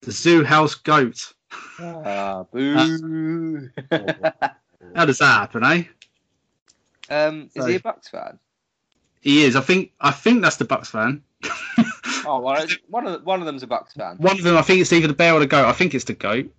the 0.01 0.11
Zoo 0.11 0.43
House 0.43 0.75
Goat. 0.75 1.31
Ah, 1.79 2.43
boo. 2.51 3.69
How 4.93 5.05
does 5.05 5.19
that 5.19 5.25
happen, 5.27 5.63
eh? 5.63 5.83
um, 7.09 7.49
is 7.55 7.63
So- 7.63 7.69
he 7.69 7.75
a 7.75 7.79
Bucks 7.79 8.09
fan? 8.09 8.37
He 9.21 9.45
is. 9.45 9.55
I 9.55 9.61
think. 9.61 9.93
I 10.01 10.11
think 10.11 10.41
that's 10.41 10.57
the 10.57 10.65
Bucks 10.65 10.89
fan. 10.89 11.23
Oh, 12.25 12.39
well, 12.39 12.65
one 12.89 13.05
of 13.07 13.13
the, 13.13 13.19
one 13.19 13.39
of 13.39 13.45
them's 13.45 13.63
a 13.63 13.67
Bucks 13.67 13.93
fan. 13.93 14.17
One 14.17 14.37
of 14.37 14.43
them. 14.43 14.57
I 14.57 14.61
think 14.61 14.81
it's 14.81 14.91
either 14.93 15.07
the 15.07 15.13
Bear 15.13 15.33
or 15.33 15.39
the 15.39 15.47
Goat. 15.47 15.65
I 15.65 15.73
think 15.73 15.93
it's 15.93 16.05
the 16.05 16.13
Goat. 16.13 16.51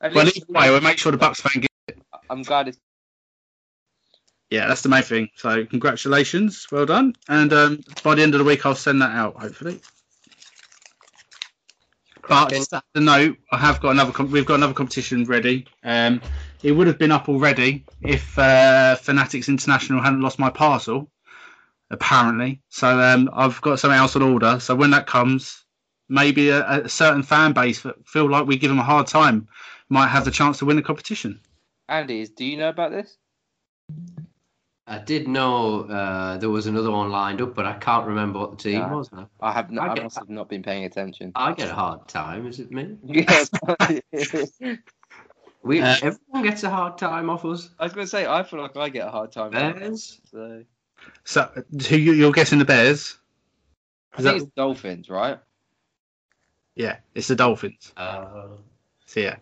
At 0.00 0.14
Well, 0.14 0.24
least- 0.24 0.38
either 0.48 0.52
way, 0.52 0.70
we'll 0.70 0.80
make 0.80 0.98
sure 0.98 1.12
the 1.12 1.18
Bucks 1.18 1.40
fan. 1.40 1.62
Get, 1.62 1.98
I'm 2.30 2.42
glad 2.42 2.68
it's 2.68 2.78
yeah, 4.50 4.66
that's 4.66 4.82
the 4.82 4.88
main 4.88 5.02
thing. 5.04 5.28
So 5.36 5.64
congratulations, 5.64 6.66
well 6.72 6.84
done. 6.86 7.14
And 7.28 7.52
um, 7.52 7.80
by 8.02 8.16
the 8.16 8.22
end 8.22 8.34
of 8.34 8.38
the 8.38 8.44
week, 8.44 8.66
I'll 8.66 8.74
send 8.74 9.00
that 9.00 9.12
out 9.14 9.40
hopefully. 9.40 9.80
But 12.22 12.48
Cracking. 12.48 12.58
just 12.58 12.70
the 12.94 13.00
note, 13.00 13.36
I 13.52 13.58
have 13.58 13.80
got 13.80 13.90
another. 13.90 14.12
Com- 14.12 14.30
we've 14.30 14.46
got 14.46 14.54
another 14.56 14.74
competition 14.74 15.24
ready. 15.24 15.66
Um, 15.84 16.20
it 16.62 16.72
would 16.72 16.86
have 16.86 16.98
been 16.98 17.12
up 17.12 17.28
already 17.28 17.84
if 18.02 18.38
uh, 18.38 18.96
Fanatics 18.96 19.48
International 19.48 20.00
hadn't 20.02 20.20
lost 20.20 20.38
my 20.38 20.50
parcel, 20.50 21.08
apparently. 21.90 22.60
So 22.68 23.00
um, 23.00 23.30
I've 23.32 23.60
got 23.60 23.78
something 23.78 23.98
else 23.98 24.16
on 24.16 24.22
order. 24.22 24.60
So 24.60 24.74
when 24.74 24.90
that 24.90 25.06
comes, 25.06 25.64
maybe 26.08 26.48
a, 26.50 26.84
a 26.84 26.88
certain 26.88 27.22
fan 27.22 27.52
base 27.52 27.82
that 27.82 28.06
feel 28.06 28.28
like 28.28 28.46
we 28.46 28.56
give 28.56 28.70
them 28.70 28.78
a 28.78 28.84
hard 28.84 29.06
time 29.06 29.48
might 29.88 30.08
have 30.08 30.24
the 30.24 30.30
chance 30.30 30.58
to 30.58 30.64
win 30.66 30.76
the 30.76 30.82
competition. 30.82 31.40
Andy. 31.88 32.26
Do 32.26 32.44
you 32.44 32.56
know 32.56 32.68
about 32.68 32.92
this? 32.92 33.16
I 34.86 34.98
did 34.98 35.28
know 35.28 35.84
uh, 35.84 36.38
there 36.38 36.50
was 36.50 36.66
another 36.66 36.90
one 36.90 37.10
lined 37.10 37.40
up, 37.40 37.54
but 37.54 37.64
I 37.64 37.74
can't 37.74 38.08
remember 38.08 38.40
what 38.40 38.50
the 38.50 38.56
team 38.56 38.74
Yeah. 38.74 38.92
was 38.92 39.12
now. 39.12 39.28
I 39.40 39.52
have. 39.52 39.70
No, 39.70 39.82
I 39.82 39.86
I 39.86 39.94
must 39.94 40.18
have 40.18 40.28
not 40.28 40.48
been 40.48 40.64
paying 40.64 40.84
attention. 40.84 41.32
I 41.36 41.52
get 41.52 41.68
a 41.68 41.74
hard 41.74 42.08
time, 42.08 42.46
is 42.46 42.58
it 42.58 42.72
me? 42.72 42.96
Yes. 43.04 43.50
We 45.62 45.80
Uh, 45.80 45.94
everyone 46.02 46.42
gets 46.42 46.64
a 46.64 46.70
hard 46.70 46.98
time 46.98 47.30
off 47.30 47.44
us. 47.44 47.70
I 47.78 47.84
was 47.84 47.92
going 47.92 48.04
to 48.06 48.10
say 48.10 48.26
I 48.26 48.42
feel 48.42 48.60
like 48.60 48.76
I 48.76 48.88
get 48.88 49.06
a 49.06 49.10
hard 49.10 49.30
time. 49.30 49.52
Bears? 49.52 50.20
So 50.30 50.64
So 51.24 51.50
who 51.88 51.96
you, 51.96 52.12
you're 52.12 52.32
guessing 52.32 52.58
the 52.58 52.64
Bears? 52.64 53.16
I 54.12 54.16
think 54.22 54.24
that- 54.24 54.42
it's 54.44 54.52
Dolphins, 54.56 55.08
right? 55.08 55.38
Yeah, 56.74 56.96
it's 57.14 57.28
the 57.28 57.36
Dolphins. 57.36 57.92
Uh, 57.96 58.48
So 59.06 59.20
yeah, 59.20 59.36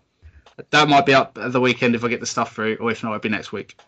that 0.71 0.89
might 0.89 1.07
be 1.07 1.15
up 1.15 1.39
at 1.39 1.53
the 1.53 1.61
weekend 1.61 1.95
if 1.95 2.03
I 2.05 2.09
get 2.09 2.21
the 2.21 2.27
stuff 2.27 2.55
through, 2.55 2.77
or 2.77 2.91
if 2.91 3.03
not, 3.03 3.11
it'll 3.11 3.21
be 3.21 3.29
next 3.29 3.53
week. 3.53 3.79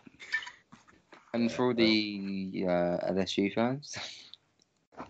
And 1.33 1.51
for 1.51 1.67
all 1.67 1.73
the 1.73 2.65
uh, 2.67 3.11
LSU 3.11 3.53
fans, 3.53 3.97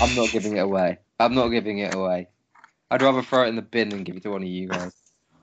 I'm 0.00 0.14
not 0.14 0.30
giving 0.32 0.56
it 0.56 0.60
away. 0.60 0.98
I'm 1.18 1.34
not 1.34 1.48
giving 1.48 1.78
it 1.78 1.94
away. 1.94 2.28
I'd 2.90 3.02
rather 3.02 3.22
throw 3.22 3.44
it 3.44 3.48
in 3.48 3.56
the 3.56 3.62
bin 3.62 3.88
than 3.88 4.04
give 4.04 4.16
it 4.16 4.22
to 4.24 4.30
one 4.30 4.42
of 4.42 4.48
you 4.48 4.68
guys. 4.68 4.92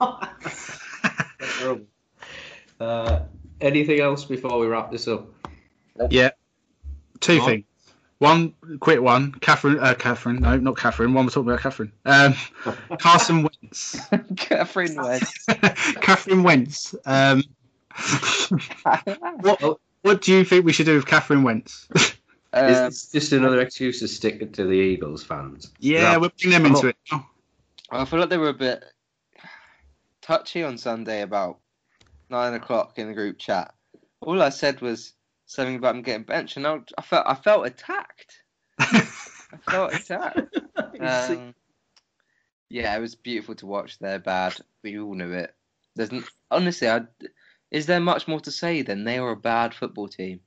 uh, 2.80 3.20
anything 3.60 4.00
else 4.00 4.24
before 4.24 4.58
we 4.58 4.66
wrap 4.66 4.90
this 4.90 5.08
up? 5.08 5.28
Two 7.20 7.36
Go 7.38 7.42
on. 7.42 7.48
things. 7.48 7.64
One 8.18 8.54
quick 8.80 9.00
one. 9.00 9.32
Catherine, 9.32 9.78
uh, 9.78 9.94
Catherine, 9.94 10.40
no, 10.40 10.56
not 10.56 10.76
Catherine. 10.76 11.14
One 11.14 11.26
we're 11.26 11.30
talking 11.30 11.50
about 11.50 11.60
Catherine. 11.60 11.92
Um, 12.04 12.34
Carson 12.98 13.42
Wentz. 13.62 14.00
Catherine 14.36 14.96
Wentz. 14.96 15.44
Catherine 16.00 16.42
Wentz. 16.42 16.94
Um, 17.06 17.44
what, 19.40 19.78
what 20.02 20.22
do 20.22 20.32
you 20.32 20.44
think 20.44 20.64
we 20.64 20.72
should 20.72 20.86
do 20.86 20.96
with 20.96 21.06
Catherine 21.06 21.42
Wentz? 21.44 21.86
Um, 22.52 22.64
Is 22.66 22.78
this 22.78 23.10
just 23.12 23.32
another 23.32 23.60
excuse 23.60 24.00
to 24.00 24.08
stick 24.08 24.38
it 24.40 24.54
to 24.54 24.64
the 24.64 24.72
Eagles 24.72 25.22
fans? 25.22 25.70
yeah, 25.78 26.12
No. 26.14 26.20
we'll 26.20 26.32
bring 26.40 26.50
them 26.52 26.66
into 26.66 26.88
it. 26.88 26.96
now. 27.12 27.28
I 27.90 28.04
feel 28.04 28.18
like 28.20 28.30
they 28.30 28.38
were 28.38 28.48
a 28.48 28.54
bit 28.54 28.84
touchy 30.22 30.62
on 30.62 30.76
Sunday 30.78 31.22
about 31.22 31.58
nine 32.30 32.54
o'clock 32.54 32.98
in 32.98 33.06
the 33.08 33.14
group 33.14 33.38
chat. 33.38 33.74
All 34.20 34.42
I 34.42 34.48
said 34.48 34.80
was 34.80 35.12
something 35.48 35.74
about 35.76 35.96
him 35.96 36.02
getting 36.02 36.22
benched, 36.22 36.56
and 36.56 36.66
I, 36.66 36.78
I 36.96 37.02
felt 37.02 37.26
I 37.26 37.34
felt 37.34 37.66
attacked. 37.66 38.42
I 38.78 39.02
felt 39.68 39.94
attacked. 39.94 40.56
Um, 41.00 41.54
yeah, 42.70 42.96
it 42.96 43.00
was 43.00 43.14
beautiful 43.14 43.54
to 43.56 43.66
watch. 43.66 43.98
They're 43.98 44.18
bad. 44.18 44.56
We 44.82 44.98
all 44.98 45.14
knew 45.14 45.32
it. 45.32 45.54
There's 45.94 46.10
n- 46.12 46.24
honestly, 46.50 46.88
I, 46.88 47.02
Is 47.70 47.86
there 47.86 48.00
much 48.00 48.26
more 48.26 48.40
to 48.40 48.50
say 48.50 48.82
than 48.82 49.04
they 49.04 49.18
are 49.18 49.30
a 49.30 49.36
bad 49.36 49.74
football 49.74 50.08
team? 50.08 50.40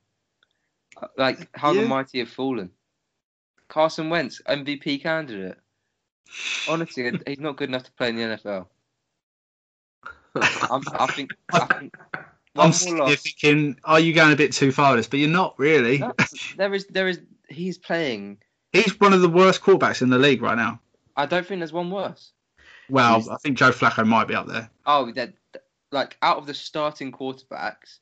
Like 1.16 1.48
how 1.56 1.72
Yeah. 1.72 1.82
the 1.82 1.88
mighty 1.88 2.18
have 2.18 2.28
fallen. 2.28 2.70
Carson 3.68 4.10
Wentz, 4.10 4.42
MVP 4.46 5.02
candidate. 5.02 5.56
Honestly, 6.68 7.10
he's 7.26 7.40
not 7.40 7.56
good 7.56 7.70
enough 7.70 7.84
to 7.84 7.92
play 7.92 8.10
in 8.10 8.16
the 8.16 8.22
NFL. 8.22 8.66
I'm, 10.70 10.82
I 10.92 11.06
think. 11.06 11.30
I 11.52 11.66
think 11.78 11.96
I'm 12.56 12.66
more 12.66 12.72
sitting 12.72 12.96
here 12.96 13.04
loss. 13.04 13.22
thinking, 13.22 13.80
are 13.84 14.00
you 14.00 14.12
going 14.12 14.32
a 14.32 14.36
bit 14.36 14.52
too 14.52 14.72
far 14.72 14.92
with 14.92 14.98
this? 15.00 15.08
But 15.08 15.20
you're 15.20 15.28
not 15.30 15.58
really. 15.58 15.98
That's- 15.98 16.54
there 16.56 16.74
is, 16.74 16.86
there 16.86 17.08
is. 17.08 17.20
He's 17.48 17.78
playing. 17.78 18.38
He's 18.72 18.98
one 19.00 19.12
of 19.12 19.20
the 19.22 19.28
worst 19.28 19.62
quarterbacks 19.62 20.02
in 20.02 20.10
the 20.10 20.18
league 20.18 20.42
right 20.42 20.56
now. 20.56 20.80
I 21.16 21.26
don't 21.26 21.46
think 21.46 21.60
there's 21.60 21.72
one 21.72 21.90
worse. 21.90 22.32
Well, 22.88 23.16
He's- 23.20 23.28
I 23.28 23.36
think 23.36 23.56
Joe 23.58 23.70
Flacco 23.70 24.06
might 24.06 24.28
be 24.28 24.34
up 24.34 24.46
there. 24.48 24.70
Oh, 24.86 25.10
that 25.12 25.34
like 25.92 26.16
out 26.22 26.38
of 26.38 26.46
the 26.46 26.54
starting 26.54 27.12
quarterbacks, 27.12 27.98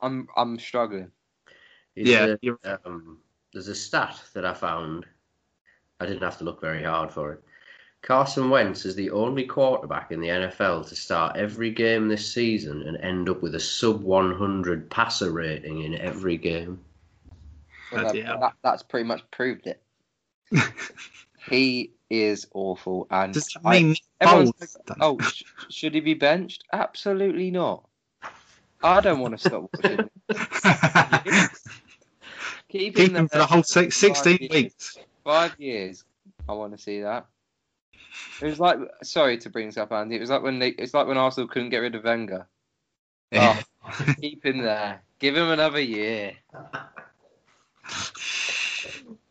I'm 0.00 0.28
I'm 0.36 0.58
struggling. 0.58 1.10
Is 1.96 2.08
yeah, 2.08 2.34
there- 2.42 2.80
um, 2.84 3.18
there's 3.52 3.68
a 3.68 3.74
stat 3.74 4.20
that 4.34 4.44
I 4.44 4.54
found. 4.54 5.06
I 6.00 6.06
didn't 6.06 6.22
have 6.22 6.38
to 6.38 6.44
look 6.44 6.60
very 6.60 6.82
hard 6.82 7.12
for 7.12 7.32
it. 7.32 7.44
Carson 8.02 8.50
Wentz 8.50 8.84
is 8.84 8.96
the 8.96 9.10
only 9.10 9.44
quarterback 9.46 10.10
in 10.10 10.20
the 10.20 10.28
NFL 10.28 10.88
to 10.88 10.96
start 10.96 11.36
every 11.36 11.70
game 11.70 12.08
this 12.08 12.32
season 12.34 12.82
and 12.82 12.96
end 12.96 13.28
up 13.28 13.42
with 13.42 13.54
a 13.54 13.60
sub 13.60 14.02
100 14.02 14.90
passer 14.90 15.30
rating 15.30 15.82
in 15.82 15.94
every 15.94 16.36
game. 16.36 16.80
Well, 17.92 18.12
that, 18.12 18.14
that- 18.24 18.54
that's 18.62 18.82
pretty 18.82 19.04
much 19.06 19.22
proved 19.30 19.66
it. 19.68 19.80
he 21.50 21.92
is 22.10 22.46
awful, 22.52 23.06
and 23.10 23.32
Does 23.32 23.46
that 23.48 23.60
I- 23.64 23.80
mean 23.82 23.96
everyone's 24.20 24.76
like, 24.88 24.98
oh, 25.00 25.18
sh- 25.20 25.44
should 25.70 25.94
he 25.94 26.00
be 26.00 26.14
benched? 26.14 26.64
Absolutely 26.72 27.50
not. 27.52 27.86
I 28.82 29.00
don't 29.00 29.20
want 29.20 29.38
to 29.38 29.48
stop 29.48 29.70
watching. 29.72 29.98
him. 29.98 30.10
Keep, 32.68 32.94
Keep 32.96 32.98
him 32.98 33.14
him 33.16 33.28
for 33.28 33.38
the 33.38 33.46
whole 33.46 33.62
six, 33.62 33.96
16 33.96 34.38
years. 34.40 34.50
weeks. 34.50 34.98
five 35.22 35.54
years. 35.58 36.02
I 36.48 36.52
want 36.54 36.76
to 36.76 36.82
see 36.82 37.00
that. 37.02 37.26
It 38.40 38.46
was 38.46 38.60
like, 38.60 38.78
sorry 39.02 39.38
to 39.38 39.50
bring 39.50 39.66
this 39.66 39.76
up, 39.76 39.92
Andy. 39.92 40.16
It 40.16 40.20
was 40.20 40.30
like 40.30 40.42
when 40.42 40.58
they, 40.58 40.68
it's 40.68 40.94
like 40.94 41.06
when 41.06 41.16
Arsenal 41.16 41.48
couldn't 41.48 41.70
get 41.70 41.78
rid 41.78 41.94
of 41.94 42.04
Wenger. 42.04 42.46
Oh, 43.34 43.60
keep 44.20 44.44
him 44.44 44.58
there. 44.62 45.02
Give 45.18 45.36
him 45.36 45.48
another 45.48 45.80
year. 45.80 46.34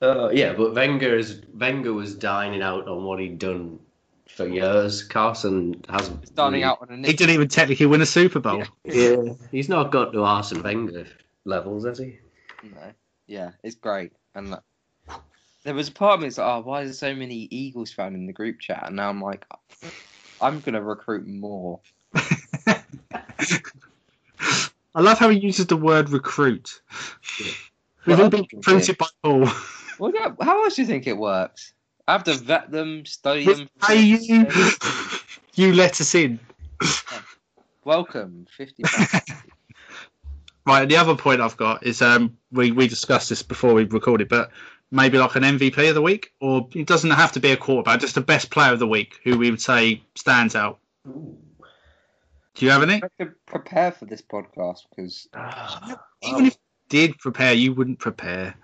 Uh, 0.01 0.29
yeah, 0.29 0.53
but 0.53 0.73
Wenger 0.73 1.17
is 1.17 1.41
Wenger 1.53 1.93
was 1.93 2.15
dining 2.15 2.61
out 2.63 2.88
on 2.88 3.03
what 3.03 3.19
he'd 3.19 3.38
done 3.38 3.79
for 4.27 4.47
years. 4.47 5.03
Carson 5.03 5.84
hasn't. 5.89 6.27
Starting 6.27 6.61
really- 6.61 6.63
out 6.63 6.79
on 6.82 7.03
a 7.03 7.07
He 7.07 7.13
didn't 7.13 7.36
even 7.36 7.47
technically 7.47 7.86
win 7.86 8.01
a 8.01 8.05
Super 8.05 8.39
Bowl. 8.39 8.63
Yeah, 8.84 9.34
he's 9.51 9.69
not 9.69 9.91
got 9.91 10.13
to 10.13 10.23
Arsene 10.23 10.63
Wenger 10.63 11.05
levels, 11.45 11.86
has 11.86 11.99
he? 11.99 12.17
No. 12.63 12.93
Yeah, 13.27 13.51
it's 13.63 13.75
great. 13.75 14.13
And 14.34 14.51
like, 14.51 14.61
there 15.64 15.74
was 15.74 15.89
a 15.89 15.91
part 15.91 16.16
of 16.16 16.20
me 16.22 16.26
that's 16.28 16.38
like, 16.38 16.47
oh, 16.47 16.62
why 16.62 16.82
is 16.82 16.99
there 16.99 17.12
so 17.12 17.16
many 17.16 17.47
Eagles 17.51 17.91
fans 17.91 18.16
in 18.16 18.26
the 18.26 18.34
group 18.34 18.59
chat? 18.59 18.84
And 18.88 18.95
now 18.95 19.09
I'm 19.09 19.22
like, 19.22 19.45
I'm 20.39 20.59
gonna 20.59 20.82
recruit 20.82 21.28
more. 21.28 21.80
I 24.93 24.99
love 24.99 25.20
how 25.20 25.30
he 25.30 25.39
uses 25.39 25.68
the 25.68 25.78
word 25.78 26.09
recruit. 26.09 26.82
We've 27.39 27.55
Well, 28.07 28.24
all 28.24 28.30
been 28.30 28.47
recruited 28.51 28.97
by 28.97 29.07
Paul. 29.24 29.47
Well, 29.99 30.12
yeah, 30.14 30.34
how 30.41 30.64
else 30.64 30.76
do 30.76 30.82
you 30.82 30.88
think 30.88 31.05
it 31.05 31.18
works? 31.18 31.74
I 32.07 32.14
have 32.14 32.24
to 32.24 32.34
vet 32.34 32.72
them, 32.72 33.05
study 33.05 33.45
them. 33.45 33.70
Hey, 33.86 34.01
you, 34.01 34.47
you 35.53 35.74
let 35.74 36.01
us 36.01 36.16
in. 36.16 36.39
Welcome, 37.86 38.47
fifty. 38.49 38.84
Right, 40.66 40.88
the 40.88 40.97
other 40.97 41.16
point 41.16 41.41
I've 41.41 41.57
got 41.57 41.84
is 41.84 42.03
um, 42.03 42.38
we, 42.51 42.72
we 42.72 42.88
discussed 42.88 43.30
this 43.30 43.41
before 43.41 43.74
we 43.74 43.86
recorded, 43.86 44.30
but 44.30 44.51
maybe 44.92 45.18
like 45.18 45.36
an 45.36 45.44
MVP 45.44 45.89
of 45.89 45.96
the 45.96 46.02
week, 46.02 46.34
or 46.39 46.68
it 46.76 46.86
doesn't 46.86 47.12
have 47.12 47.32
to 47.34 47.39
be 47.39 47.52
a 47.52 47.58
quarterback, 47.58 48.02
just 48.02 48.16
the 48.16 48.22
best 48.22 48.52
player 48.52 48.74
of 48.74 48.80
the 48.80 48.88
week 48.88 49.20
who 49.24 49.38
we 49.38 49.50
would 49.50 49.62
say 49.62 50.04
stands 50.16 50.56
out. 50.56 50.80
Do 51.06 52.66
you 52.66 52.72
have 52.72 52.84
any? 52.84 52.96
I 52.96 53.10
have 53.18 53.18
to 53.30 53.36
prepare 53.46 53.92
for 53.92 54.06
this 54.06 54.22
podcast 54.22 54.82
because 54.89 55.28
Even 56.22 56.46
if 56.48 56.54
you 56.54 56.60
did 56.89 57.18
prepare, 57.18 57.54
you 57.54 57.74
wouldn't 57.74 58.00
prepare. 58.00 58.56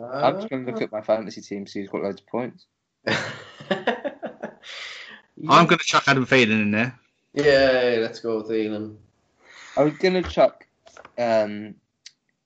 I'm 0.00 0.36
just 0.36 0.50
going 0.50 0.66
to 0.66 0.72
look 0.72 0.82
at 0.82 0.92
my 0.92 1.00
fantasy 1.00 1.40
team, 1.40 1.66
see 1.66 1.80
who's 1.80 1.88
got 1.88 2.02
loads 2.02 2.20
of 2.20 2.26
points. 2.26 2.66
I'm 5.48 5.66
going 5.66 5.78
to 5.78 5.84
chuck 5.84 6.04
Adam 6.06 6.26
Thielen 6.26 6.62
in 6.62 6.70
there. 6.72 6.98
Yeah, 7.32 7.98
let's 8.00 8.20
go 8.20 8.38
with 8.38 8.48
Thielen. 8.48 8.96
I 9.76 9.84
was 9.84 9.96
going 9.98 10.22
to 10.22 10.28
chuck 10.28 10.66
um, 11.18 11.76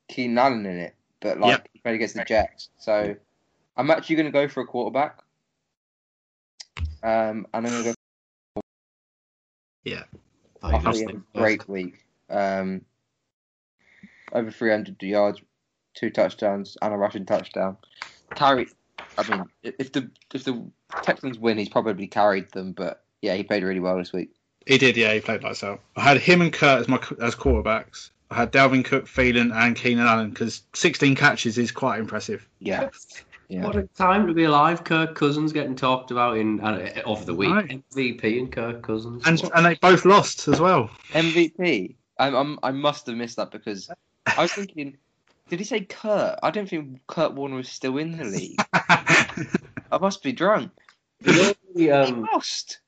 Keenan 0.08 0.38
Allen 0.38 0.66
in 0.66 0.78
it, 0.78 0.94
but 1.20 1.38
like 1.38 1.50
Yep. 1.50 1.68
he 1.72 1.78
played 1.80 1.94
against 1.96 2.14
the 2.14 2.24
Jets, 2.24 2.70
so 2.78 3.14
I'm 3.76 3.90
actually 3.90 4.16
going 4.16 4.26
to 4.26 4.32
go 4.32 4.48
for 4.48 4.62
a 4.62 4.66
quarterback. 4.66 5.20
Um, 7.02 7.46
and 7.52 7.66
I'm 7.66 7.72
going 7.72 7.82
to 7.82 7.88
go. 7.90 7.94
I 10.62 10.78
thought 10.78 10.94
he 10.94 11.02
had 11.02 11.10
a 11.10 11.38
great 11.38 11.68
week. 11.68 12.04
Um, 12.28 12.82
over 14.32 14.50
300 14.50 15.02
yards, 15.02 15.40
two 15.94 16.10
touchdowns, 16.10 16.76
and 16.82 16.92
a 16.92 16.96
rushing 16.96 17.26
touchdown. 17.26 17.76
Carry. 18.34 18.68
I 19.18 19.28
mean, 19.28 19.44
if 19.62 19.92
the 19.92 20.10
if 20.32 20.44
the 20.44 20.70
Texans 21.02 21.38
win, 21.38 21.58
he's 21.58 21.68
probably 21.68 22.06
carried 22.06 22.50
them. 22.52 22.72
But 22.72 23.02
yeah, 23.22 23.34
he 23.34 23.42
played 23.42 23.62
really 23.62 23.80
well 23.80 23.96
this 23.96 24.12
week. 24.12 24.30
He 24.66 24.78
did, 24.78 24.96
yeah, 24.96 25.14
he 25.14 25.20
played 25.20 25.42
lights 25.42 25.64
out. 25.64 25.80
I 25.96 26.02
had 26.02 26.18
him 26.18 26.42
and 26.42 26.52
Kurt 26.52 26.80
as 26.80 26.88
my 26.88 27.00
as 27.20 27.34
quarterbacks. 27.34 28.10
I 28.30 28.36
had 28.36 28.52
Dalvin 28.52 28.84
Cook, 28.84 29.06
Thielen, 29.06 29.54
and 29.54 29.74
Keenan 29.74 30.06
Allen 30.06 30.30
because 30.30 30.62
16 30.74 31.16
catches 31.16 31.58
is 31.58 31.72
quite 31.72 31.98
impressive. 31.98 32.46
Yeah, 32.60 32.90
yeah. 33.48 33.64
What 33.64 33.74
a 33.74 33.82
time 33.96 34.28
to 34.28 34.34
be 34.34 34.44
alive! 34.44 34.84
Kirk 34.84 35.16
Cousins 35.16 35.52
getting 35.52 35.74
talked 35.74 36.12
about 36.12 36.36
in 36.36 36.60
uh, 36.60 37.02
of 37.04 37.26
the 37.26 37.34
week. 37.34 37.50
Right. 37.50 37.84
MVP 37.92 38.38
and 38.38 38.52
Kirk 38.52 38.82
Cousins. 38.82 39.24
And 39.26 39.42
and 39.54 39.66
they 39.66 39.74
both 39.74 40.04
lost 40.04 40.46
as 40.46 40.60
well. 40.60 40.90
MVP. 41.12 41.96
I'm, 42.18 42.34
I'm, 42.34 42.58
I 42.62 42.70
must 42.70 43.06
have 43.06 43.16
missed 43.16 43.36
that 43.36 43.50
because 43.50 43.90
I 44.26 44.42
was 44.42 44.52
thinking, 44.52 44.96
did 45.48 45.58
he 45.58 45.64
say 45.64 45.80
Kurt? 45.80 46.38
I 46.42 46.50
don't 46.50 46.68
think 46.68 47.00
Kurt 47.08 47.34
Warner 47.34 47.56
was 47.56 47.68
still 47.68 47.98
in 47.98 48.16
the 48.16 48.24
league. 48.24 48.60
I 48.72 49.98
must 50.00 50.22
be 50.22 50.32
drunk. 50.32 50.70
You 51.24 51.32
know, 51.32 51.42
the, 51.42 51.56
He 51.74 51.90
um, 51.90 52.28
lost. 52.32 52.78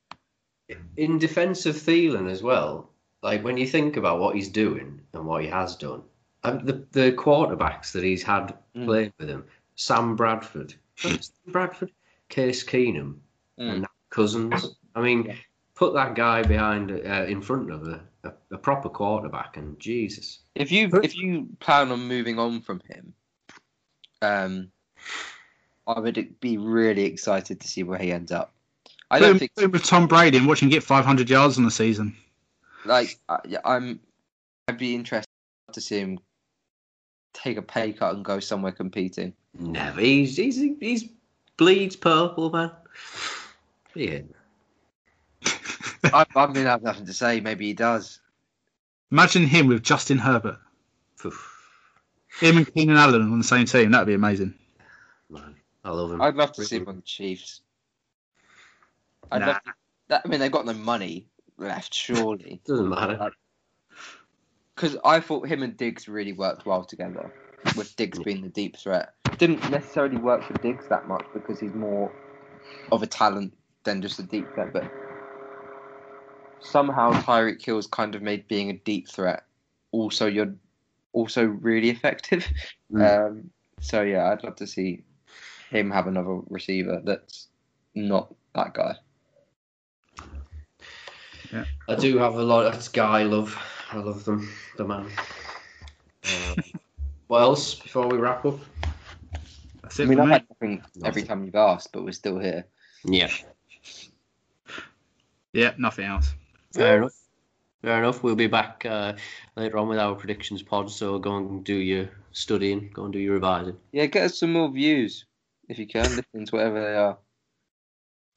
in 0.96 1.18
defence 1.18 1.66
of 1.66 1.74
Thielen 1.74 2.30
as 2.30 2.42
well, 2.42 2.91
like 3.22 3.42
when 3.44 3.56
you 3.56 3.66
think 3.66 3.96
about 3.96 4.18
what 4.20 4.34
he's 4.34 4.48
doing 4.48 5.00
and 5.12 5.24
what 5.26 5.42
he 5.42 5.48
has 5.48 5.76
done, 5.76 6.02
um, 6.44 6.64
the 6.64 6.84
the 6.92 7.12
quarterbacks 7.12 7.92
that 7.92 8.04
he's 8.04 8.22
had 8.22 8.54
Mm. 8.76 8.86
playing 8.86 9.12
with 9.18 9.28
him, 9.28 9.44
Sam 9.76 10.16
Bradford, 10.16 10.74
Sam 10.96 11.18
Bradford, 11.48 11.92
Case 12.28 12.64
Keenum, 12.64 13.18
Mm. 13.58 13.70
and 13.70 13.86
Cousins. 14.10 14.76
I 14.94 15.00
mean, 15.02 15.24
Yeah. 15.24 15.36
put 15.74 15.94
that 15.94 16.14
guy 16.14 16.42
behind, 16.42 16.90
uh, 16.90 17.24
in 17.28 17.40
front 17.42 17.70
of 17.70 17.86
a, 17.86 18.02
a, 18.24 18.32
a 18.52 18.58
proper 18.58 18.88
quarterback, 18.88 19.56
and 19.56 19.78
Jesus, 19.78 20.40
If 20.54 20.72
you 20.72 20.90
if 21.02 21.16
you 21.16 21.48
plan 21.60 21.92
on 21.92 22.08
moving 22.08 22.38
on 22.38 22.60
from 22.62 22.80
him, 22.88 23.14
um, 24.20 24.70
I 25.86 25.98
would 26.00 26.40
be 26.40 26.58
really 26.58 27.04
excited 27.04 27.60
to 27.60 27.68
see 27.68 27.82
where 27.82 27.98
he 27.98 28.12
ends 28.12 28.32
up. 28.32 28.54
I 29.10 29.18
don't 29.18 29.38
think 29.38 29.54
put 29.54 29.64
him 29.64 29.72
with 29.72 29.84
Tom 29.84 30.06
Brady 30.06 30.38
and 30.38 30.46
watching 30.46 30.68
him 30.68 30.70
get 30.70 30.82
500 30.82 31.28
yards 31.28 31.58
in 31.58 31.64
the 31.64 31.70
season. 31.70 32.16
Like 32.84 33.18
uh, 33.28 33.38
I, 33.64 33.76
I'm, 33.76 34.00
I'd 34.68 34.78
be 34.78 34.94
interested 34.94 35.28
to 35.72 35.80
see 35.80 35.98
him 35.98 36.18
take 37.32 37.56
a 37.56 37.62
pay 37.62 37.92
cut 37.92 38.14
and 38.14 38.24
go 38.24 38.40
somewhere 38.40 38.72
competing. 38.72 39.34
never. 39.58 40.00
He's 40.00 40.36
he's 40.36 40.56
he's 40.80 41.08
bleeds 41.56 41.96
purple, 41.96 42.50
man. 42.50 42.72
Yeah. 43.94 44.20
I, 46.04 46.26
I 46.34 46.46
mean, 46.48 46.66
I 46.66 46.70
have 46.70 46.82
nothing 46.82 47.06
to 47.06 47.12
say. 47.14 47.40
Maybe 47.40 47.66
he 47.66 47.72
does. 47.74 48.20
Imagine 49.10 49.46
him 49.46 49.68
with 49.68 49.82
Justin 49.82 50.18
Herbert. 50.18 50.58
Him 52.40 52.56
and 52.56 52.74
Keenan 52.74 52.96
Allen 52.96 53.22
on 53.22 53.38
the 53.38 53.44
same 53.44 53.66
team. 53.66 53.90
That'd 53.90 54.06
be 54.06 54.14
amazing. 54.14 54.54
Man, 55.30 55.54
I 55.84 55.90
love 55.90 56.12
him. 56.12 56.20
I'd 56.22 56.34
love 56.34 56.52
to 56.52 56.64
see 56.64 56.76
him 56.76 56.88
on 56.88 56.96
the 56.96 57.02
Chiefs. 57.02 57.60
I'd 59.30 59.40
Nah. 59.40 59.46
love 59.48 59.62
to, 59.64 59.72
that, 60.08 60.22
I 60.24 60.28
mean, 60.28 60.40
they've 60.40 60.50
got 60.50 60.66
no 60.66 60.72
money 60.72 61.26
left, 61.62 61.94
surely. 61.94 62.60
Doesn't 62.66 62.88
matter. 62.88 63.30
Because 64.74 64.96
I 65.04 65.20
thought 65.20 65.46
him 65.48 65.62
and 65.62 65.76
Diggs 65.76 66.08
really 66.08 66.32
worked 66.32 66.66
well 66.66 66.84
together, 66.84 67.32
with 67.76 67.94
Diggs 67.96 68.18
being 68.18 68.42
the 68.42 68.48
deep 68.48 68.76
threat. 68.76 69.14
Didn't 69.38 69.70
necessarily 69.70 70.16
work 70.16 70.44
for 70.44 70.54
Diggs 70.54 70.88
that 70.88 71.08
much 71.08 71.24
because 71.32 71.60
he's 71.60 71.74
more 71.74 72.12
of 72.90 73.02
a 73.02 73.06
talent 73.06 73.56
than 73.84 74.02
just 74.02 74.18
a 74.18 74.22
deep 74.22 74.46
threat, 74.54 74.72
but 74.72 74.90
somehow 76.60 77.12
Tyreek 77.12 77.64
Hill's 77.64 77.86
kind 77.86 78.14
of 78.14 78.22
made 78.22 78.46
being 78.48 78.70
a 78.70 78.74
deep 78.74 79.08
threat 79.08 79.44
also 79.92 80.26
you're 80.26 80.54
also 81.12 81.44
really 81.44 81.90
effective. 81.90 82.46
Um, 82.94 83.48
so 83.80 84.02
yeah, 84.02 84.30
I'd 84.30 84.44
love 84.44 84.56
to 84.56 84.66
see 84.66 85.02
him 85.70 85.90
have 85.90 86.06
another 86.06 86.40
receiver 86.50 87.00
that's 87.02 87.48
not 87.94 88.34
that 88.54 88.74
guy. 88.74 88.96
I 91.88 91.94
do 91.94 92.18
have 92.18 92.34
a 92.34 92.42
lot 92.42 92.66
of 92.66 92.82
Sky 92.82 93.22
love. 93.24 93.56
I 93.90 93.98
love 93.98 94.24
them. 94.24 94.48
The 94.76 94.84
man. 94.84 95.06
Um, 96.24 96.56
what 97.26 97.40
else 97.40 97.74
before 97.74 98.08
we 98.08 98.18
wrap 98.18 98.44
up? 98.44 98.58
That's 99.82 100.00
I 100.00 100.04
mean, 100.04 100.20
I've 100.20 100.28
had 100.30 100.46
nothing 100.48 100.82
every 101.04 101.22
time 101.22 101.44
you've 101.44 101.54
asked, 101.54 101.92
but 101.92 102.04
we're 102.04 102.12
still 102.12 102.38
here. 102.38 102.66
Yeah. 103.04 103.30
Yeah, 105.52 105.74
nothing 105.76 106.06
else. 106.06 106.32
Fair 106.72 106.98
enough. 106.98 107.12
Fair 107.82 107.98
enough. 107.98 108.22
We'll 108.22 108.36
be 108.36 108.46
back 108.46 108.86
uh, 108.86 109.14
later 109.56 109.76
on 109.76 109.88
with 109.88 109.98
our 109.98 110.14
predictions 110.14 110.62
pod. 110.62 110.90
So 110.90 111.18
go 111.18 111.36
and 111.36 111.62
do 111.64 111.74
your 111.74 112.08
studying. 112.30 112.90
Go 112.94 113.04
and 113.04 113.12
do 113.12 113.18
your 113.18 113.34
revising. 113.34 113.76
Yeah, 113.92 114.06
get 114.06 114.24
us 114.24 114.38
some 114.38 114.52
more 114.52 114.70
views 114.70 115.26
if 115.68 115.78
you 115.78 115.86
can, 115.86 116.04
listen 116.16 116.46
to 116.46 116.56
whatever 116.56 116.80
they 116.80 116.96
are. 116.96 117.18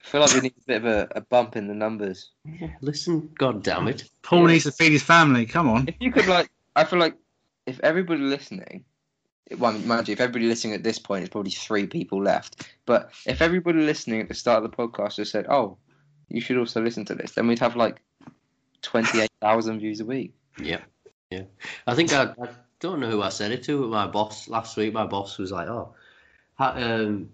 I 0.06 0.08
feel 0.08 0.22
like 0.22 0.34
we 0.36 0.42
need 0.42 0.54
a 0.56 0.66
bit 0.68 0.78
of 0.78 0.86
a, 0.86 1.08
a 1.16 1.22
bump 1.22 1.56
in 1.56 1.68
the 1.68 1.74
numbers. 1.74 2.30
Yeah. 2.46 2.68
Listen. 2.82 3.32
God 3.40 3.64
damn 3.64 3.88
it. 3.88 4.04
Paul 4.22 4.42
Yeah. 4.42 4.54
needs 4.54 4.66
to 4.66 4.72
feed 4.72 4.92
his 4.92 5.02
family. 5.02 5.48
Come 5.48 5.68
on. 5.68 5.88
If 5.88 5.96
you 6.00 6.12
could, 6.12 6.28
like, 6.28 6.50
I 6.76 6.84
feel 6.84 7.00
like 7.00 7.16
if 7.66 7.80
everybody 7.80 8.22
listening, 8.22 8.86
well, 9.58 9.74
mind 9.80 10.08
you, 10.08 10.14
if 10.14 10.20
everybody 10.20 10.46
listening 10.48 10.76
at 10.76 10.84
this 10.84 11.00
point, 11.00 11.24
it's 11.24 11.32
probably 11.32 11.50
three 11.52 11.88
people 11.88 12.22
left. 12.22 12.68
But 12.86 13.12
if 13.26 13.42
everybody 13.42 13.80
listening 13.80 14.22
at 14.22 14.28
the 14.28 14.36
start 14.36 14.64
of 14.64 14.70
the 14.70 14.78
podcast 14.78 15.16
just 15.16 15.32
said, 15.32 15.48
"Oh, 15.50 15.78
you 16.30 16.40
should 16.40 16.58
also 16.58 16.82
listen 16.82 17.06
to 17.06 17.16
this," 17.16 17.32
then 17.32 17.48
we'd 17.48 17.60
have 17.60 17.76
like 17.76 18.00
twenty-eight 18.84 19.32
thousand 19.42 19.80
views 19.80 20.02
a 20.02 20.06
week. 20.06 20.34
Yeah. 20.62 20.82
Yeah. 21.32 21.44
I 21.88 21.96
think 21.96 22.14
I, 22.14 22.24
I 22.42 22.50
don't 22.80 23.00
know 23.00 23.10
who 23.10 23.24
I 23.24 23.30
said 23.30 23.52
it 23.52 23.64
to, 23.64 23.82
but 23.82 23.90
my 23.90 24.06
boss 24.08 24.48
last 24.48 24.78
week. 24.78 24.94
My 24.94 25.08
boss 25.08 25.40
was 25.40 25.52
like, 25.52 25.68
"Oh, 25.68 25.96
ha, 26.56 26.74
um, 26.76 27.30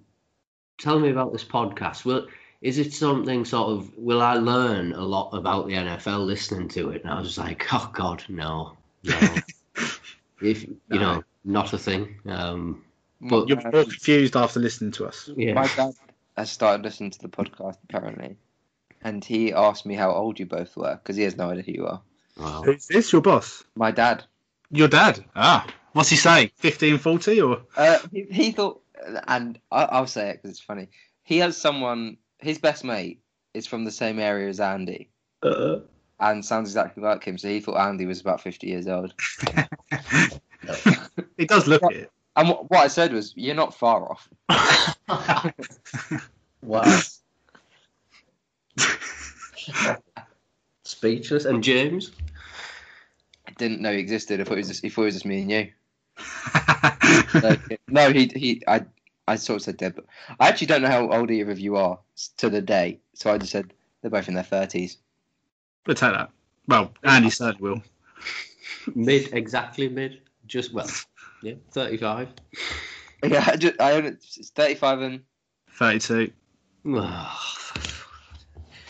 tell 0.78 1.00
me 1.00 1.10
about 1.10 1.34
this 1.34 1.44
podcast. 1.44 2.06
Will 2.06 2.28
is 2.62 2.78
it 2.78 2.94
something 2.94 3.46
sort 3.46 3.70
of? 3.72 3.98
Will 3.98 4.22
I 4.22 4.36
learn 4.36 4.94
a 4.94 5.02
lot 5.04 5.32
about 5.34 5.68
the 5.68 5.74
NFL 5.74 6.26
listening 6.26 6.68
to 6.70 6.90
it?" 6.92 7.04
And 7.04 7.12
I 7.12 7.20
was 7.20 7.38
like, 7.38 7.66
"Oh 7.74 7.90
God, 7.94 8.24
no, 8.30 8.78
no. 9.04 9.36
if 10.42 10.64
you 10.64 10.78
No. 10.90 10.98
know, 11.00 11.24
not 11.44 11.74
a 11.74 11.78
thing." 11.78 12.20
Um, 12.26 12.84
But 13.22 13.48
You're 13.50 13.62
more 13.62 13.84
confused 13.84 14.36
after 14.36 14.60
listening 14.60 14.92
to 14.94 15.06
us. 15.06 15.30
yeah. 15.36 15.54
my 15.54 15.68
dad 15.76 15.94
has 16.38 16.50
started 16.52 16.84
listening 16.84 17.12
to 17.12 17.20
the 17.20 17.30
podcast 17.30 17.78
apparently, 17.84 18.38
and 19.04 19.24
he 19.24 19.54
asked 19.54 19.86
me 19.86 19.96
how 19.96 20.12
old 20.12 20.40
you 20.40 20.46
both 20.48 20.76
were 20.76 20.96
because 20.96 21.16
he 21.18 21.24
has 21.24 21.36
no 21.38 21.50
idea 21.52 21.64
who 21.64 21.72
you 21.72 21.86
are. 21.88 22.02
Wow. 22.38 22.64
Who's 22.64 22.88
this? 22.88 23.12
Your 23.12 23.22
boss? 23.22 23.64
My 23.76 23.92
dad. 23.92 24.24
Your 24.72 24.88
dad? 24.88 25.24
Ah. 25.36 25.68
What's 25.94 26.10
he 26.10 26.16
say? 26.16 26.52
15, 26.56 26.98
40 27.00 27.42
or? 27.42 27.62
Uh, 27.76 28.00
he, 28.14 28.24
he 28.32 28.52
thought, 28.52 28.82
and 29.28 29.60
I, 29.72 29.84
I'll 29.84 30.08
say 30.08 30.30
it 30.30 30.38
because 30.38 30.52
it's 30.52 30.60
funny. 30.62 30.88
He 31.24 31.40
has 31.40 31.58
someone. 31.58 32.18
His 32.42 32.58
best 32.58 32.84
mate 32.84 33.22
is 33.54 33.68
from 33.68 33.86
the 33.86 33.92
same 33.92 34.20
area 34.20 34.50
as 34.50 34.60
Andy, 34.60 35.10
Uh, 35.44 35.80
and 36.20 36.44
sounds 36.44 36.70
exactly 36.70 37.04
like 37.04 37.24
him. 37.24 37.38
So 37.38 37.48
he 37.50 37.60
thought 37.60 37.78
Andy 37.78 38.06
was 38.06 38.22
about 38.22 38.42
fifty 38.42 38.68
years 38.68 38.88
old. 38.88 39.14
he 41.38 41.46
does 41.46 41.68
look 41.68 41.84
it. 41.92 42.12
And 42.36 42.50
what, 42.50 42.70
what 42.72 42.84
I 42.84 42.88
said 42.88 43.14
was, 43.14 43.34
"You're 43.36 43.56
not 43.56 43.76
far 43.76 44.12
off." 44.12 44.30
wow. 46.62 47.00
Speechless. 50.84 51.46
And 51.46 51.64
James? 51.64 52.12
I 53.48 53.52
didn't 53.52 53.82
know 53.82 53.92
he 53.92 54.00
existed. 54.00 54.40
I 54.40 54.44
thought 54.44 54.54
it 54.54 54.58
was 54.58 54.68
just, 54.70 54.84
he 54.84 54.90
thought 54.90 55.04
it 55.04 55.06
was 55.06 55.16
just 55.16 55.26
me 55.26 55.42
and 55.42 55.52
you. 55.52 55.72
Like, 57.42 57.80
no, 57.88 58.12
he 58.12 58.32
he. 58.36 58.64
I 58.68 58.86
I 59.32 59.36
sort 59.36 59.58
of 59.58 59.64
said 59.64 59.78
dead, 59.78 59.96
but 59.96 60.06
I 60.42 60.50
actually 60.50 60.68
don't 60.68 60.82
know 60.82 60.90
how 60.90 61.10
old 61.10 61.32
either 61.32 61.52
of 61.52 61.60
you 61.60 61.78
are 61.78 61.98
to 62.38 62.50
the 62.50 62.62
day. 62.62 63.00
So 63.14 63.32
I 63.32 63.38
just 63.38 63.54
said 63.54 63.74
they're 64.02 64.12
both 64.12 64.28
in 64.28 64.34
their 64.34 64.44
thirties. 64.44 64.98
We'll 65.88 65.96
take 65.96 66.12
that. 66.12 66.32
Well, 66.68 66.92
Andy 67.04 67.30
certainly 67.30 67.62
will. 67.62 67.84
Mid, 68.96 69.34
exactly 69.34 69.88
mid. 69.88 70.22
Just, 70.48 70.74
well, 70.74 70.90
yeah, 71.44 71.54
35. 71.72 72.30
Yeah, 73.24 73.44
I, 73.48 73.56
just, 73.56 73.80
I 73.80 73.94
own 73.94 74.06
it. 74.06 74.26
It's 74.36 74.50
thirty-five 74.50 75.02
and 75.02 75.22
32. 75.72 76.32
Oh, 76.84 77.38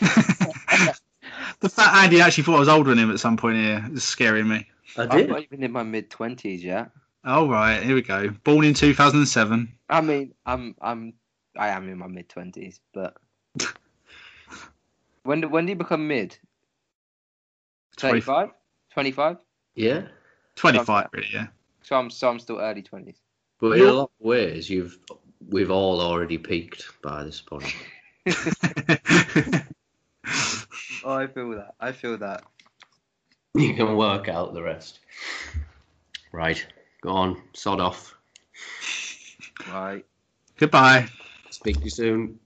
the 1.60 1.68
fact 1.68 1.94
Andy 1.96 2.20
actually 2.20 2.42
thought 2.42 2.56
I 2.56 2.60
was 2.60 2.68
older 2.68 2.90
than 2.90 2.98
him 2.98 3.12
at 3.12 3.20
some 3.20 3.36
point 3.36 3.58
here 3.58 3.86
is 3.92 4.02
scaring 4.02 4.48
me. 4.48 4.66
I 4.96 5.06
did. 5.06 5.26
I'm 5.26 5.30
not 5.30 5.42
even 5.42 5.62
in 5.62 5.70
my 5.70 5.82
mid 5.82 6.10
twenties 6.10 6.64
yet. 6.64 6.90
All 7.24 7.48
right, 7.48 7.82
here 7.82 7.94
we 7.94 8.02
go. 8.02 8.30
Born 8.44 8.64
in 8.64 8.74
2007. 8.74 9.72
I 9.88 10.00
mean, 10.00 10.34
I'm 10.44 10.74
I'm 10.80 11.14
I 11.56 11.68
am 11.68 11.88
in 11.88 11.98
my 11.98 12.08
mid 12.08 12.28
twenties, 12.28 12.80
but 12.92 13.16
when 15.22 15.42
do, 15.42 15.48
when 15.48 15.66
do 15.66 15.70
you 15.70 15.76
become 15.76 16.08
mid? 16.08 16.36
25? 17.96 18.50
25? 18.92 19.36
Yeah. 19.74 20.02
25, 20.56 21.08
really, 21.12 21.28
yeah. 21.32 21.46
So 21.82 21.96
I'm 21.96 22.10
so 22.10 22.28
I'm 22.28 22.38
still 22.38 22.58
early 22.58 22.82
twenties. 22.82 23.20
But 23.60 23.78
in 23.78 23.86
a 23.86 23.92
lot 23.92 24.10
of 24.20 24.26
ways, 24.26 24.68
you've 24.68 24.98
we've 25.48 25.70
all 25.70 26.00
already 26.00 26.38
peaked 26.38 26.84
by 27.02 27.24
this 27.24 27.40
point. 27.40 27.72
Oh, 31.04 31.14
I 31.14 31.26
feel 31.26 31.50
that. 31.50 31.74
I 31.80 31.92
feel 31.92 32.16
that. 32.18 32.44
You 33.54 33.74
can 33.74 33.96
work 33.96 34.28
out 34.28 34.54
the 34.54 34.62
rest. 34.62 35.00
Right. 36.30 36.64
Go 37.02 37.10
on. 37.10 37.42
Sod 37.52 37.80
off. 37.80 38.16
Right. 39.68 40.04
Goodbye. 40.56 41.08
Speak 41.50 41.78
to 41.78 41.84
you 41.84 41.90
soon. 41.90 42.38